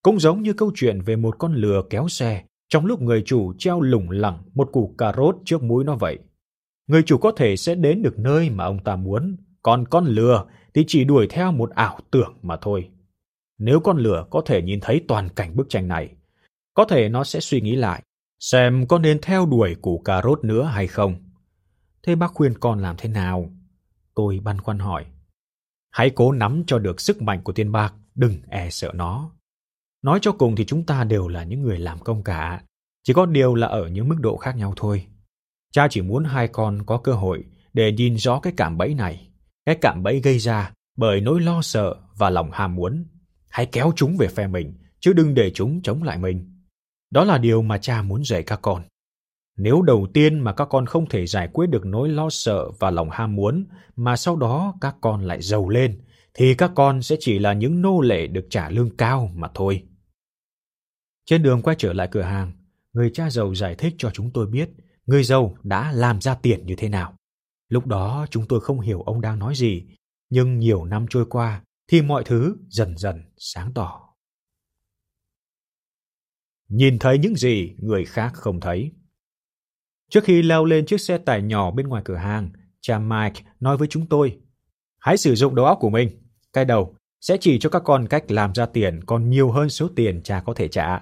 Cũng 0.03 0.21
giống 0.21 0.43
như 0.43 0.53
câu 0.53 0.73
chuyện 0.75 1.01
về 1.01 1.17
một 1.17 1.39
con 1.39 1.55
lừa 1.55 1.83
kéo 1.91 2.09
xe 2.09 2.45
trong 2.69 2.87
lúc 2.87 3.03
người 3.03 3.23
chủ 3.27 3.53
treo 3.59 3.81
lủng 3.81 4.11
lẳng 4.11 4.43
một 4.55 4.69
củ 4.73 4.95
cà 4.99 5.13
rốt 5.17 5.37
trước 5.45 5.63
mũi 5.63 5.85
nó 5.85 5.97
vậy. 5.97 6.19
Người 6.87 7.03
chủ 7.03 7.19
có 7.19 7.33
thể 7.37 7.57
sẽ 7.57 7.75
đến 7.75 8.03
được 8.03 8.19
nơi 8.19 8.51
mà 8.51 8.65
ông 8.65 8.79
ta 8.85 8.97
muốn, 8.97 9.37
còn 9.63 9.89
con 9.89 10.07
lừa 10.07 10.47
thì 10.75 10.85
chỉ 10.87 11.05
đuổi 11.05 11.27
theo 11.31 11.53
một 11.53 11.71
ảo 11.71 11.99
tưởng 12.11 12.39
mà 12.43 12.57
thôi. 12.57 12.91
Nếu 13.59 13.81
con 13.81 13.99
lừa 13.99 14.27
có 14.31 14.43
thể 14.47 14.63
nhìn 14.63 14.81
thấy 14.81 15.05
toàn 15.09 15.29
cảnh 15.29 15.57
bức 15.57 15.69
tranh 15.69 15.89
này, 15.89 16.15
có 16.75 16.85
thể 16.85 17.09
nó 17.09 17.25
sẽ 17.25 17.41
suy 17.41 17.61
nghĩ 17.61 17.77
lại, 17.77 18.03
xem 18.41 18.87
có 18.87 18.99
nên 18.99 19.19
theo 19.23 19.47
đuổi 19.47 19.77
củ 19.83 19.99
cà 19.99 20.23
rốt 20.23 20.45
nữa 20.45 20.63
hay 20.63 20.87
không. 20.87 21.15
Thế 22.03 22.15
bác 22.15 22.33
khuyên 22.35 22.59
con 22.59 22.79
làm 22.79 22.97
thế 22.99 23.09
nào? 23.09 23.51
Tôi 24.15 24.41
băn 24.45 24.61
khoăn 24.61 24.79
hỏi. 24.79 25.05
Hãy 25.91 26.11
cố 26.11 26.33
nắm 26.33 26.63
cho 26.67 26.79
được 26.79 27.01
sức 27.01 27.23
mạnh 27.23 27.43
của 27.43 27.53
tiền 27.53 27.73
bạc, 27.73 27.95
đừng 28.15 28.35
e 28.49 28.71
sợ 28.71 28.93
nó. 28.95 29.31
Nói 30.03 30.19
cho 30.23 30.33
cùng 30.33 30.57
thì 30.57 30.65
chúng 30.65 30.87
ta 30.87 31.05
đều 31.05 31.29
là 31.29 31.45
những 31.45 31.63
người 31.63 31.79
làm 31.79 31.99
công 31.99 32.25
cả, 32.25 32.63
chỉ 33.03 33.13
có 33.13 33.27
điều 33.27 33.55
là 33.55 33.67
ở 33.67 33.89
những 33.89 34.09
mức 34.09 34.17
độ 34.21 34.37
khác 34.37 34.57
nhau 34.57 34.75
thôi. 34.77 35.07
Cha 35.73 35.89
chỉ 35.91 36.03
muốn 36.03 36.25
hai 36.25 36.49
con 36.49 36.83
có 36.87 36.99
cơ 36.99 37.13
hội 37.13 37.45
để 37.73 37.93
nhìn 37.93 38.15
rõ 38.15 38.41
cái 38.41 38.53
cảm 38.57 38.79
bẫy 38.79 38.95
này, 38.95 39.29
cái 39.67 39.79
cảm 39.81 40.03
bẫy 40.03 40.21
gây 40.21 40.39
ra 40.39 40.73
bởi 40.97 41.21
nỗi 41.21 41.41
lo 41.41 41.63
sợ 41.63 41.97
và 42.17 42.31
lòng 42.31 42.51
ham 42.53 42.75
muốn. 42.75 43.05
Hãy 43.49 43.67
kéo 43.67 43.93
chúng 43.97 44.17
về 44.17 44.29
phe 44.29 44.47
mình, 44.47 44.79
chứ 45.01 45.13
đừng 45.13 45.35
để 45.35 45.51
chúng 45.55 45.83
chống 45.83 46.03
lại 46.03 46.19
mình. 46.19 46.61
Đó 47.11 47.25
là 47.25 47.39
điều 47.39 47.63
mà 47.63 47.79
cha 47.79 48.03
muốn 48.03 48.25
dạy 48.25 48.43
các 48.43 48.59
con. 48.63 48.83
Nếu 49.63 49.83
đầu 49.83 50.07
tiên 50.15 50.41
mà 50.41 50.53
các 50.53 50.69
con 50.71 50.87
không 50.87 51.09
thể 51.09 51.27
giải 51.27 51.49
quyết 51.53 51.67
được 51.67 51.87
nỗi 51.87 52.09
lo 52.09 52.31
sợ 52.31 52.71
và 52.71 52.91
lòng 52.91 53.11
ham 53.11 53.37
muốn, 53.37 53.67
mà 53.97 54.17
sau 54.17 54.37
đó 54.37 54.75
các 54.81 54.97
con 55.01 55.25
lại 55.25 55.43
giàu 55.43 55.69
lên, 55.69 56.01
thì 56.35 56.55
các 56.55 56.73
con 56.75 57.03
sẽ 57.03 57.17
chỉ 57.21 57.39
là 57.39 57.53
những 57.53 57.83
nô 57.83 58.01
lệ 58.01 58.27
được 58.27 58.47
trả 58.51 58.71
lương 58.71 58.97
cao 58.97 59.31
mà 59.35 59.49
thôi. 59.55 59.83
Trên 61.25 61.43
đường 61.43 61.63
quay 61.63 61.77
trở 61.79 61.93
lại 61.93 62.09
cửa 62.11 62.23
hàng, 62.23 62.53
người 62.93 63.11
cha 63.15 63.31
giàu 63.31 63.55
giải 63.55 63.75
thích 63.75 63.95
cho 63.99 64.11
chúng 64.11 64.31
tôi 64.33 64.47
biết 64.47 64.71
người 65.07 65.25
giàu 65.25 65.57
đã 65.63 65.93
làm 65.93 66.21
ra 66.21 66.35
tiền 66.35 66.67
như 66.67 66.75
thế 66.79 66.89
nào. 66.89 67.15
Lúc 67.69 67.87
đó 67.87 68.27
chúng 68.31 68.47
tôi 68.49 68.61
không 68.61 68.81
hiểu 68.81 69.03
ông 69.03 69.21
đang 69.21 69.39
nói 69.39 69.55
gì, 69.55 69.87
nhưng 70.31 70.59
nhiều 70.59 70.85
năm 70.85 71.07
trôi 71.11 71.27
qua 71.27 71.65
thì 71.89 72.03
mọi 72.03 72.25
thứ 72.25 72.57
dần 72.69 72.97
dần 72.97 73.23
sáng 73.37 73.73
tỏ. 73.75 74.15
Nhìn 76.69 76.99
thấy 76.99 77.19
những 77.19 77.37
gì 77.37 77.75
người 77.79 78.05
khác 78.05 78.33
không 78.35 78.61
thấy. 78.61 78.93
Trước 80.11 80.25
khi 80.25 80.43
leo 80.43 80.65
lên 80.65 80.87
chiếc 80.87 81.01
xe 81.01 81.19
tải 81.19 81.43
nhỏ 81.43 81.71
bên 81.71 81.89
ngoài 81.89 82.03
cửa 82.05 82.17
hàng, 82.17 82.51
cha 82.81 82.99
Mike 82.99 83.43
nói 83.61 83.77
với 83.77 83.89
chúng 83.89 84.07
tôi, 84.07 84.39
hãy 84.99 85.17
sử 85.17 85.35
dụng 85.35 85.55
đầu 85.55 85.67
óc 85.67 85.79
của 85.81 85.91
mình. 85.91 86.09
Cái 86.53 86.65
đầu 86.65 86.95
sẽ 87.21 87.37
chỉ 87.41 87.59
cho 87.59 87.71
các 87.71 87.83
con 87.85 88.07
cách 88.07 88.31
làm 88.31 88.53
ra 88.55 88.67
tiền 88.67 89.01
còn 89.07 89.31
nhiều 89.31 89.51
hơn 89.51 89.69
số 89.69 89.89
tiền 89.97 90.23
cha 90.23 90.43
có 90.47 90.55
thể 90.55 90.69
trả. 90.69 91.01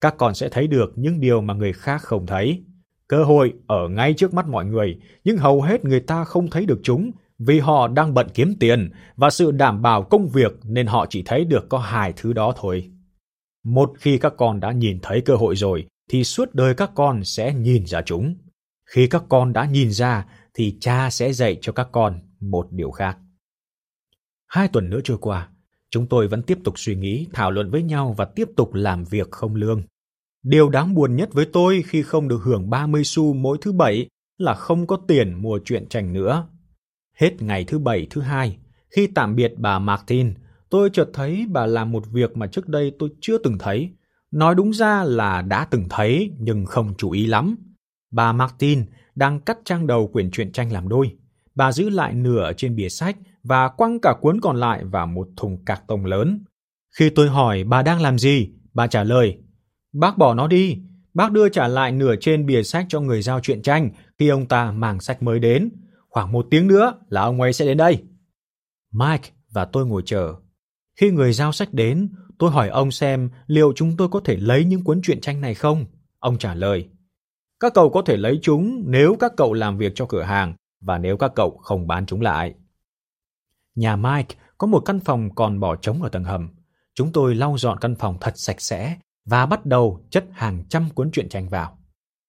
Các 0.00 0.14
con 0.18 0.34
sẽ 0.34 0.48
thấy 0.48 0.66
được 0.66 0.92
những 0.96 1.20
điều 1.20 1.40
mà 1.40 1.54
người 1.54 1.72
khác 1.72 2.02
không 2.02 2.26
thấy. 2.26 2.64
Cơ 3.08 3.24
hội 3.24 3.52
ở 3.66 3.88
ngay 3.88 4.14
trước 4.14 4.34
mắt 4.34 4.46
mọi 4.46 4.64
người, 4.64 4.98
nhưng 5.24 5.36
hầu 5.36 5.62
hết 5.62 5.84
người 5.84 6.00
ta 6.00 6.24
không 6.24 6.50
thấy 6.50 6.66
được 6.66 6.80
chúng 6.82 7.10
vì 7.38 7.58
họ 7.58 7.88
đang 7.88 8.14
bận 8.14 8.26
kiếm 8.34 8.54
tiền 8.60 8.90
và 9.16 9.30
sự 9.30 9.50
đảm 9.50 9.82
bảo 9.82 10.02
công 10.02 10.28
việc 10.28 10.52
nên 10.64 10.86
họ 10.86 11.06
chỉ 11.10 11.22
thấy 11.26 11.44
được 11.44 11.68
có 11.68 11.78
hai 11.78 12.12
thứ 12.16 12.32
đó 12.32 12.54
thôi. 12.56 12.90
Một 13.64 13.92
khi 13.98 14.18
các 14.18 14.32
con 14.36 14.60
đã 14.60 14.72
nhìn 14.72 14.98
thấy 15.02 15.20
cơ 15.20 15.34
hội 15.36 15.56
rồi 15.56 15.86
thì 16.10 16.24
suốt 16.24 16.54
đời 16.54 16.74
các 16.74 16.90
con 16.94 17.24
sẽ 17.24 17.54
nhìn 17.54 17.86
ra 17.86 18.02
chúng. 18.02 18.34
Khi 18.86 19.06
các 19.06 19.22
con 19.28 19.52
đã 19.52 19.64
nhìn 19.64 19.90
ra 19.90 20.26
thì 20.54 20.76
cha 20.80 21.10
sẽ 21.10 21.32
dạy 21.32 21.58
cho 21.60 21.72
các 21.72 21.88
con 21.92 22.20
một 22.40 22.66
điều 22.70 22.90
khác. 22.90 23.18
Hai 24.46 24.68
tuần 24.68 24.90
nữa 24.90 25.00
trôi 25.04 25.18
qua, 25.20 25.48
chúng 25.90 26.06
tôi 26.06 26.28
vẫn 26.28 26.42
tiếp 26.42 26.58
tục 26.64 26.74
suy 26.78 26.96
nghĩ, 26.96 27.26
thảo 27.32 27.50
luận 27.50 27.70
với 27.70 27.82
nhau 27.82 28.14
và 28.16 28.24
tiếp 28.24 28.48
tục 28.56 28.74
làm 28.74 29.04
việc 29.04 29.30
không 29.30 29.54
lương. 29.54 29.82
Điều 30.42 30.68
đáng 30.68 30.94
buồn 30.94 31.16
nhất 31.16 31.28
với 31.32 31.46
tôi 31.52 31.84
khi 31.86 32.02
không 32.02 32.28
được 32.28 32.42
hưởng 32.42 32.70
30 32.70 33.04
xu 33.04 33.34
mỗi 33.34 33.58
thứ 33.60 33.72
bảy 33.72 34.08
là 34.38 34.54
không 34.54 34.86
có 34.86 34.96
tiền 35.08 35.42
mua 35.42 35.58
chuyện 35.64 35.88
tranh 35.88 36.12
nữa. 36.12 36.48
Hết 37.14 37.42
ngày 37.42 37.64
thứ 37.64 37.78
bảy 37.78 38.06
thứ 38.10 38.20
hai, 38.20 38.58
khi 38.90 39.06
tạm 39.06 39.36
biệt 39.36 39.52
bà 39.56 39.78
Martin, 39.78 40.34
tôi 40.70 40.90
chợt 40.92 41.10
thấy 41.12 41.46
bà 41.50 41.66
làm 41.66 41.92
một 41.92 42.04
việc 42.12 42.36
mà 42.36 42.46
trước 42.46 42.68
đây 42.68 42.92
tôi 42.98 43.08
chưa 43.20 43.38
từng 43.38 43.58
thấy. 43.58 43.90
Nói 44.30 44.54
đúng 44.54 44.72
ra 44.72 45.04
là 45.04 45.42
đã 45.42 45.64
từng 45.70 45.84
thấy 45.90 46.30
nhưng 46.38 46.66
không 46.66 46.94
chú 46.98 47.10
ý 47.10 47.26
lắm. 47.26 47.56
Bà 48.10 48.32
Martin 48.32 48.84
đang 49.14 49.40
cắt 49.40 49.58
trang 49.64 49.86
đầu 49.86 50.08
quyển 50.12 50.30
truyện 50.30 50.52
tranh 50.52 50.72
làm 50.72 50.88
đôi. 50.88 51.16
Bà 51.54 51.72
giữ 51.72 51.90
lại 51.90 52.14
nửa 52.14 52.52
trên 52.56 52.76
bìa 52.76 52.88
sách 52.88 53.16
và 53.42 53.68
quăng 53.68 54.00
cả 54.00 54.14
cuốn 54.20 54.40
còn 54.40 54.56
lại 54.56 54.84
vào 54.84 55.06
một 55.06 55.28
thùng 55.36 55.64
cạc 55.64 55.82
tông 55.88 56.04
lớn. 56.04 56.44
Khi 56.98 57.10
tôi 57.10 57.28
hỏi 57.28 57.64
bà 57.64 57.82
đang 57.82 58.00
làm 58.00 58.18
gì, 58.18 58.50
bà 58.74 58.86
trả 58.86 59.04
lời, 59.04 59.38
bác 59.92 60.18
bỏ 60.18 60.34
nó 60.34 60.46
đi, 60.46 60.78
bác 61.14 61.32
đưa 61.32 61.48
trả 61.48 61.68
lại 61.68 61.92
nửa 61.92 62.14
trên 62.20 62.46
bìa 62.46 62.62
sách 62.62 62.86
cho 62.88 63.00
người 63.00 63.22
giao 63.22 63.40
truyện 63.40 63.62
tranh 63.62 63.90
khi 64.18 64.28
ông 64.28 64.46
ta 64.46 64.72
mang 64.72 65.00
sách 65.00 65.22
mới 65.22 65.38
đến. 65.38 65.70
Khoảng 66.08 66.32
một 66.32 66.46
tiếng 66.50 66.66
nữa 66.66 66.94
là 67.08 67.22
ông 67.22 67.40
ấy 67.40 67.52
sẽ 67.52 67.64
đến 67.64 67.76
đây. 67.76 68.02
Mike 68.92 69.30
và 69.52 69.64
tôi 69.64 69.86
ngồi 69.86 70.02
chờ. 70.04 70.34
Khi 71.00 71.10
người 71.10 71.32
giao 71.32 71.52
sách 71.52 71.74
đến, 71.74 72.08
tôi 72.38 72.50
hỏi 72.50 72.68
ông 72.68 72.90
xem 72.90 73.30
liệu 73.46 73.72
chúng 73.76 73.96
tôi 73.96 74.08
có 74.08 74.20
thể 74.24 74.36
lấy 74.36 74.64
những 74.64 74.84
cuốn 74.84 75.00
truyện 75.02 75.20
tranh 75.20 75.40
này 75.40 75.54
không. 75.54 75.84
Ông 76.18 76.38
trả 76.38 76.54
lời, 76.54 76.88
các 77.60 77.74
cậu 77.74 77.90
có 77.90 78.02
thể 78.02 78.16
lấy 78.16 78.38
chúng 78.42 78.82
nếu 78.86 79.16
các 79.20 79.32
cậu 79.36 79.52
làm 79.52 79.78
việc 79.78 79.92
cho 79.94 80.06
cửa 80.06 80.22
hàng 80.22 80.54
và 80.80 80.98
nếu 80.98 81.16
các 81.16 81.32
cậu 81.34 81.58
không 81.62 81.86
bán 81.86 82.06
chúng 82.06 82.20
lại. 82.20 82.54
Nhà 83.74 83.96
Mike 83.96 84.36
có 84.58 84.66
một 84.66 84.80
căn 84.80 85.00
phòng 85.00 85.34
còn 85.34 85.60
bỏ 85.60 85.76
trống 85.76 86.02
ở 86.02 86.08
tầng 86.08 86.24
hầm. 86.24 86.48
Chúng 86.94 87.12
tôi 87.12 87.34
lau 87.34 87.58
dọn 87.58 87.78
căn 87.80 87.94
phòng 87.94 88.18
thật 88.20 88.32
sạch 88.36 88.60
sẽ 88.60 88.96
và 89.24 89.46
bắt 89.46 89.66
đầu 89.66 90.06
chất 90.10 90.24
hàng 90.32 90.64
trăm 90.68 90.90
cuốn 90.90 91.10
truyện 91.10 91.28
tranh 91.28 91.48
vào. 91.48 91.78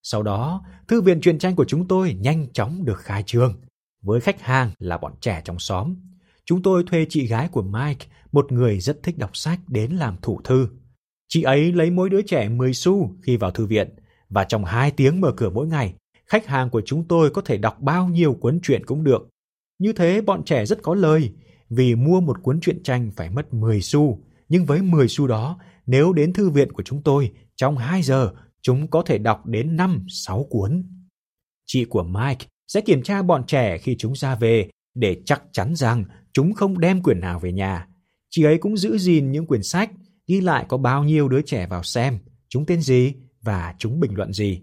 Sau 0.04 0.24
đó, 0.24 0.66
thư 0.88 1.02
viện 1.02 1.22
truyện 1.22 1.40
tranh 1.40 1.56
của 1.56 1.66
chúng 1.66 1.88
tôi 1.88 2.14
nhanh 2.14 2.48
chóng 2.54 2.86
được 2.86 2.98
khai 2.98 3.24
trương. 3.24 3.62
Với 4.02 4.22
khách 4.22 4.42
hàng 4.42 4.72
là 4.80 4.98
bọn 4.98 5.14
trẻ 5.22 5.42
trong 5.46 5.60
xóm, 5.60 5.96
chúng 6.46 6.62
tôi 6.62 6.84
thuê 6.88 7.06
chị 7.10 7.28
gái 7.28 7.48
của 7.48 7.62
Mike, 7.62 8.06
một 8.32 8.52
người 8.52 8.80
rất 8.80 9.04
thích 9.04 9.18
đọc 9.18 9.38
sách 9.38 9.60
đến 9.68 9.92
làm 9.92 10.16
thủ 10.22 10.42
thư. 10.44 10.68
Chị 11.28 11.42
ấy 11.44 11.72
lấy 11.72 11.92
mỗi 11.92 12.10
đứa 12.10 12.22
trẻ 12.22 12.50
10 12.50 12.74
xu 12.74 13.16
khi 13.24 13.38
vào 13.38 13.52
thư 13.52 13.66
viện 13.66 13.96
và 14.30 14.44
trong 14.44 14.66
2 14.66 14.92
tiếng 14.92 15.22
mở 15.22 15.32
cửa 15.38 15.50
mỗi 15.50 15.68
ngày, 15.68 15.94
khách 16.26 16.48
hàng 16.48 16.70
của 16.70 16.82
chúng 16.86 17.08
tôi 17.08 17.30
có 17.30 17.42
thể 17.42 17.58
đọc 17.58 17.82
bao 17.82 18.08
nhiêu 18.08 18.34
cuốn 18.34 18.60
truyện 18.64 18.86
cũng 18.86 19.04
được. 19.04 19.30
Như 19.80 19.94
thế 19.94 20.22
bọn 20.22 20.44
trẻ 20.44 20.66
rất 20.66 20.82
có 20.82 20.96
lời, 20.96 21.34
vì 21.70 21.96
mua 21.96 22.22
một 22.22 22.44
cuốn 22.44 22.60
truyện 22.60 22.84
tranh 22.84 23.12
phải 23.16 23.30
mất 23.30 23.54
10 23.54 23.82
xu, 23.82 24.24
nhưng 24.50 24.66
với 24.66 24.82
10 24.82 25.08
xu 25.08 25.28
đó, 25.28 25.60
nếu 25.86 26.14
đến 26.14 26.34
thư 26.34 26.50
viện 26.50 26.72
của 26.72 26.84
chúng 26.84 27.02
tôi, 27.04 27.32
trong 27.56 27.78
2 27.78 28.02
giờ, 28.02 28.32
chúng 28.62 28.88
có 28.88 29.04
thể 29.06 29.18
đọc 29.18 29.46
đến 29.46 29.78
5-6 29.78 30.44
cuốn. 30.44 30.84
Chị 31.66 31.86
của 31.86 32.04
Mike 32.04 32.46
sẽ 32.68 32.82
kiểm 32.82 33.04
tra 33.04 33.22
bọn 33.22 33.46
trẻ 33.46 33.78
khi 33.78 33.96
chúng 34.00 34.16
ra 34.16 34.36
về 34.36 34.70
để 34.96 35.22
chắc 35.26 35.44
chắn 35.52 35.76
rằng 35.76 36.06
chúng 36.34 36.54
không 36.54 36.80
đem 36.80 37.04
quyển 37.04 37.20
nào 37.20 37.40
về 37.40 37.52
nhà. 37.52 37.88
Chị 38.30 38.44
ấy 38.44 38.58
cũng 38.58 38.78
giữ 38.78 38.98
gìn 38.98 39.32
những 39.32 39.46
quyển 39.46 39.64
sách, 39.64 39.92
ghi 40.28 40.42
lại 40.42 40.66
có 40.68 40.78
bao 40.78 41.04
nhiêu 41.04 41.28
đứa 41.28 41.42
trẻ 41.42 41.68
vào 41.68 41.84
xem, 41.84 42.20
chúng 42.50 42.66
tên 42.66 42.82
gì 42.82 43.14
và 43.48 43.74
chúng 43.78 44.00
bình 44.00 44.16
luận 44.16 44.34
gì. 44.34 44.62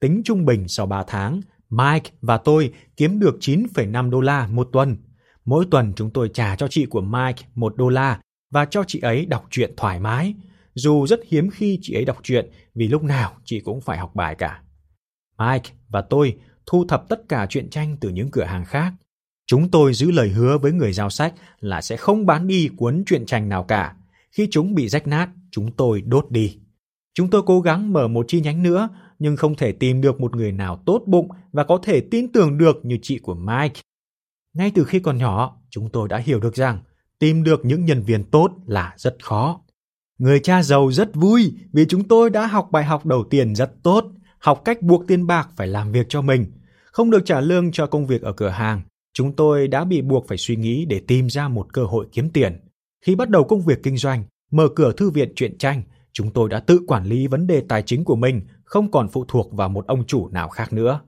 Tính 0.00 0.22
trung 0.24 0.44
bình 0.44 0.68
sau 0.68 0.86
3 0.86 1.04
tháng, 1.06 1.40
Mike 1.70 2.10
và 2.20 2.36
tôi 2.36 2.72
kiếm 2.96 3.18
được 3.18 3.36
9,5 3.40 4.10
đô 4.10 4.20
la 4.20 4.46
một 4.46 4.68
tuần. 4.72 4.96
Mỗi 5.44 5.66
tuần 5.70 5.92
chúng 5.96 6.10
tôi 6.10 6.30
trả 6.34 6.56
cho 6.56 6.68
chị 6.68 6.86
của 6.86 7.00
Mike 7.00 7.42
1 7.54 7.76
đô 7.76 7.88
la 7.88 8.20
và 8.50 8.64
cho 8.64 8.84
chị 8.86 9.00
ấy 9.00 9.26
đọc 9.26 9.46
truyện 9.50 9.72
thoải 9.76 10.00
mái. 10.00 10.34
Dù 10.74 11.06
rất 11.06 11.20
hiếm 11.28 11.50
khi 11.50 11.78
chị 11.82 11.94
ấy 11.94 12.04
đọc 12.04 12.18
truyện 12.22 12.50
vì 12.74 12.88
lúc 12.88 13.02
nào 13.02 13.32
chị 13.44 13.60
cũng 13.60 13.80
phải 13.80 13.98
học 13.98 14.14
bài 14.14 14.34
cả. 14.34 14.62
Mike 15.38 15.70
và 15.88 16.02
tôi 16.02 16.36
thu 16.66 16.84
thập 16.88 17.08
tất 17.08 17.20
cả 17.28 17.46
truyện 17.46 17.70
tranh 17.70 17.96
từ 18.00 18.08
những 18.08 18.30
cửa 18.30 18.44
hàng 18.44 18.64
khác. 18.64 18.92
Chúng 19.46 19.70
tôi 19.70 19.94
giữ 19.94 20.10
lời 20.10 20.28
hứa 20.28 20.58
với 20.58 20.72
người 20.72 20.92
giao 20.92 21.10
sách 21.10 21.34
là 21.60 21.80
sẽ 21.80 21.96
không 21.96 22.26
bán 22.26 22.46
đi 22.46 22.70
cuốn 22.76 23.02
truyện 23.06 23.26
tranh 23.26 23.48
nào 23.48 23.64
cả. 23.64 23.96
Khi 24.30 24.48
chúng 24.50 24.74
bị 24.74 24.88
rách 24.88 25.06
nát, 25.06 25.28
chúng 25.50 25.72
tôi 25.76 26.00
đốt 26.00 26.30
đi. 26.30 26.61
Chúng 27.14 27.30
tôi 27.30 27.42
cố 27.46 27.60
gắng 27.60 27.92
mở 27.92 28.08
một 28.08 28.24
chi 28.28 28.40
nhánh 28.40 28.62
nữa, 28.62 28.88
nhưng 29.18 29.36
không 29.36 29.54
thể 29.54 29.72
tìm 29.72 30.00
được 30.00 30.20
một 30.20 30.36
người 30.36 30.52
nào 30.52 30.82
tốt 30.86 31.02
bụng 31.06 31.28
và 31.52 31.64
có 31.64 31.78
thể 31.82 32.00
tin 32.00 32.32
tưởng 32.32 32.58
được 32.58 32.80
như 32.82 32.98
chị 33.02 33.18
của 33.18 33.34
Mike. 33.34 33.80
Ngay 34.54 34.72
từ 34.74 34.84
khi 34.84 35.00
còn 35.00 35.18
nhỏ, 35.18 35.60
chúng 35.70 35.90
tôi 35.90 36.08
đã 36.08 36.18
hiểu 36.18 36.40
được 36.40 36.54
rằng 36.54 36.78
tìm 37.18 37.42
được 37.42 37.64
những 37.64 37.84
nhân 37.84 38.02
viên 38.02 38.24
tốt 38.24 38.50
là 38.66 38.94
rất 38.96 39.24
khó. 39.24 39.60
Người 40.18 40.40
cha 40.40 40.62
giàu 40.62 40.92
rất 40.92 41.14
vui 41.14 41.54
vì 41.72 41.84
chúng 41.88 42.08
tôi 42.08 42.30
đã 42.30 42.46
học 42.46 42.68
bài 42.70 42.84
học 42.84 43.06
đầu 43.06 43.24
tiên 43.30 43.54
rất 43.54 43.72
tốt, 43.82 44.04
học 44.38 44.62
cách 44.64 44.82
buộc 44.82 45.06
tiền 45.06 45.26
bạc 45.26 45.48
phải 45.56 45.66
làm 45.66 45.92
việc 45.92 46.06
cho 46.08 46.22
mình. 46.22 46.46
Không 46.92 47.10
được 47.10 47.22
trả 47.24 47.40
lương 47.40 47.72
cho 47.72 47.86
công 47.86 48.06
việc 48.06 48.22
ở 48.22 48.32
cửa 48.32 48.48
hàng, 48.48 48.82
chúng 49.12 49.36
tôi 49.36 49.68
đã 49.68 49.84
bị 49.84 50.02
buộc 50.02 50.28
phải 50.28 50.38
suy 50.38 50.56
nghĩ 50.56 50.84
để 50.84 51.00
tìm 51.06 51.30
ra 51.30 51.48
một 51.48 51.72
cơ 51.72 51.84
hội 51.84 52.06
kiếm 52.12 52.30
tiền. 52.30 52.60
Khi 53.04 53.14
bắt 53.14 53.28
đầu 53.28 53.44
công 53.44 53.60
việc 53.60 53.82
kinh 53.82 53.96
doanh, 53.96 54.24
mở 54.50 54.68
cửa 54.76 54.92
thư 54.92 55.10
viện 55.10 55.32
truyện 55.36 55.58
tranh, 55.58 55.82
chúng 56.12 56.30
tôi 56.30 56.48
đã 56.48 56.60
tự 56.60 56.80
quản 56.86 57.04
lý 57.04 57.26
vấn 57.26 57.46
đề 57.46 57.62
tài 57.68 57.82
chính 57.82 58.04
của 58.04 58.16
mình, 58.16 58.40
không 58.64 58.90
còn 58.90 59.08
phụ 59.08 59.24
thuộc 59.28 59.52
vào 59.52 59.68
một 59.68 59.86
ông 59.86 60.04
chủ 60.06 60.28
nào 60.28 60.48
khác 60.48 60.72
nữa. 60.72 61.00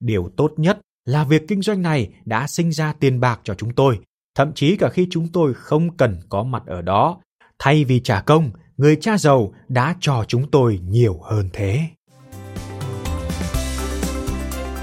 Điều 0.00 0.30
tốt 0.36 0.52
nhất 0.56 0.78
là 1.04 1.24
việc 1.24 1.48
kinh 1.48 1.62
doanh 1.62 1.82
này 1.82 2.10
đã 2.24 2.46
sinh 2.46 2.72
ra 2.72 2.92
tiền 2.92 3.20
bạc 3.20 3.40
cho 3.44 3.54
chúng 3.54 3.74
tôi, 3.74 3.98
thậm 4.34 4.52
chí 4.54 4.76
cả 4.76 4.88
khi 4.88 5.06
chúng 5.10 5.28
tôi 5.28 5.54
không 5.54 5.96
cần 5.96 6.20
có 6.28 6.42
mặt 6.42 6.62
ở 6.66 6.82
đó. 6.82 7.20
Thay 7.58 7.84
vì 7.84 8.00
trả 8.00 8.20
công, 8.20 8.50
người 8.76 8.96
cha 8.96 9.18
giàu 9.18 9.54
đã 9.68 9.96
cho 10.00 10.24
chúng 10.28 10.50
tôi 10.50 10.80
nhiều 10.88 11.18
hơn 11.22 11.48
thế. 11.52 11.80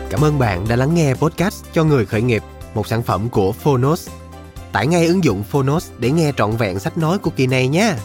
Cảm 0.10 0.22
ơn 0.22 0.40
bạn 0.40 0.66
đã 0.70 0.76
lắng 0.76 0.96
nghe 0.96 1.14
podcast 1.14 1.66
cho 1.74 1.84
người 1.84 2.06
khởi 2.06 2.22
nghiệp, 2.22 2.44
một 2.76 2.88
sản 2.88 3.04
phẩm 3.04 3.30
của 3.30 3.52
Phonos. 3.52 4.10
Tải 4.72 4.88
ngay 4.88 5.08
ứng 5.08 5.24
dụng 5.24 5.44
Phonos 5.44 5.92
để 6.00 6.12
nghe 6.12 6.32
trọn 6.38 6.52
vẹn 6.52 6.80
sách 6.80 6.98
nói 6.98 7.20
của 7.20 7.32
kỳ 7.36 7.48
này 7.48 7.68
nhé. 7.68 7.96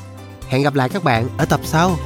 Hẹn 0.55 0.63
gặp 0.63 0.75
lại 0.75 0.89
các 0.89 1.05
bạn 1.05 1.29
ở 1.39 1.45
tập 1.45 1.61
sau. 1.65 1.97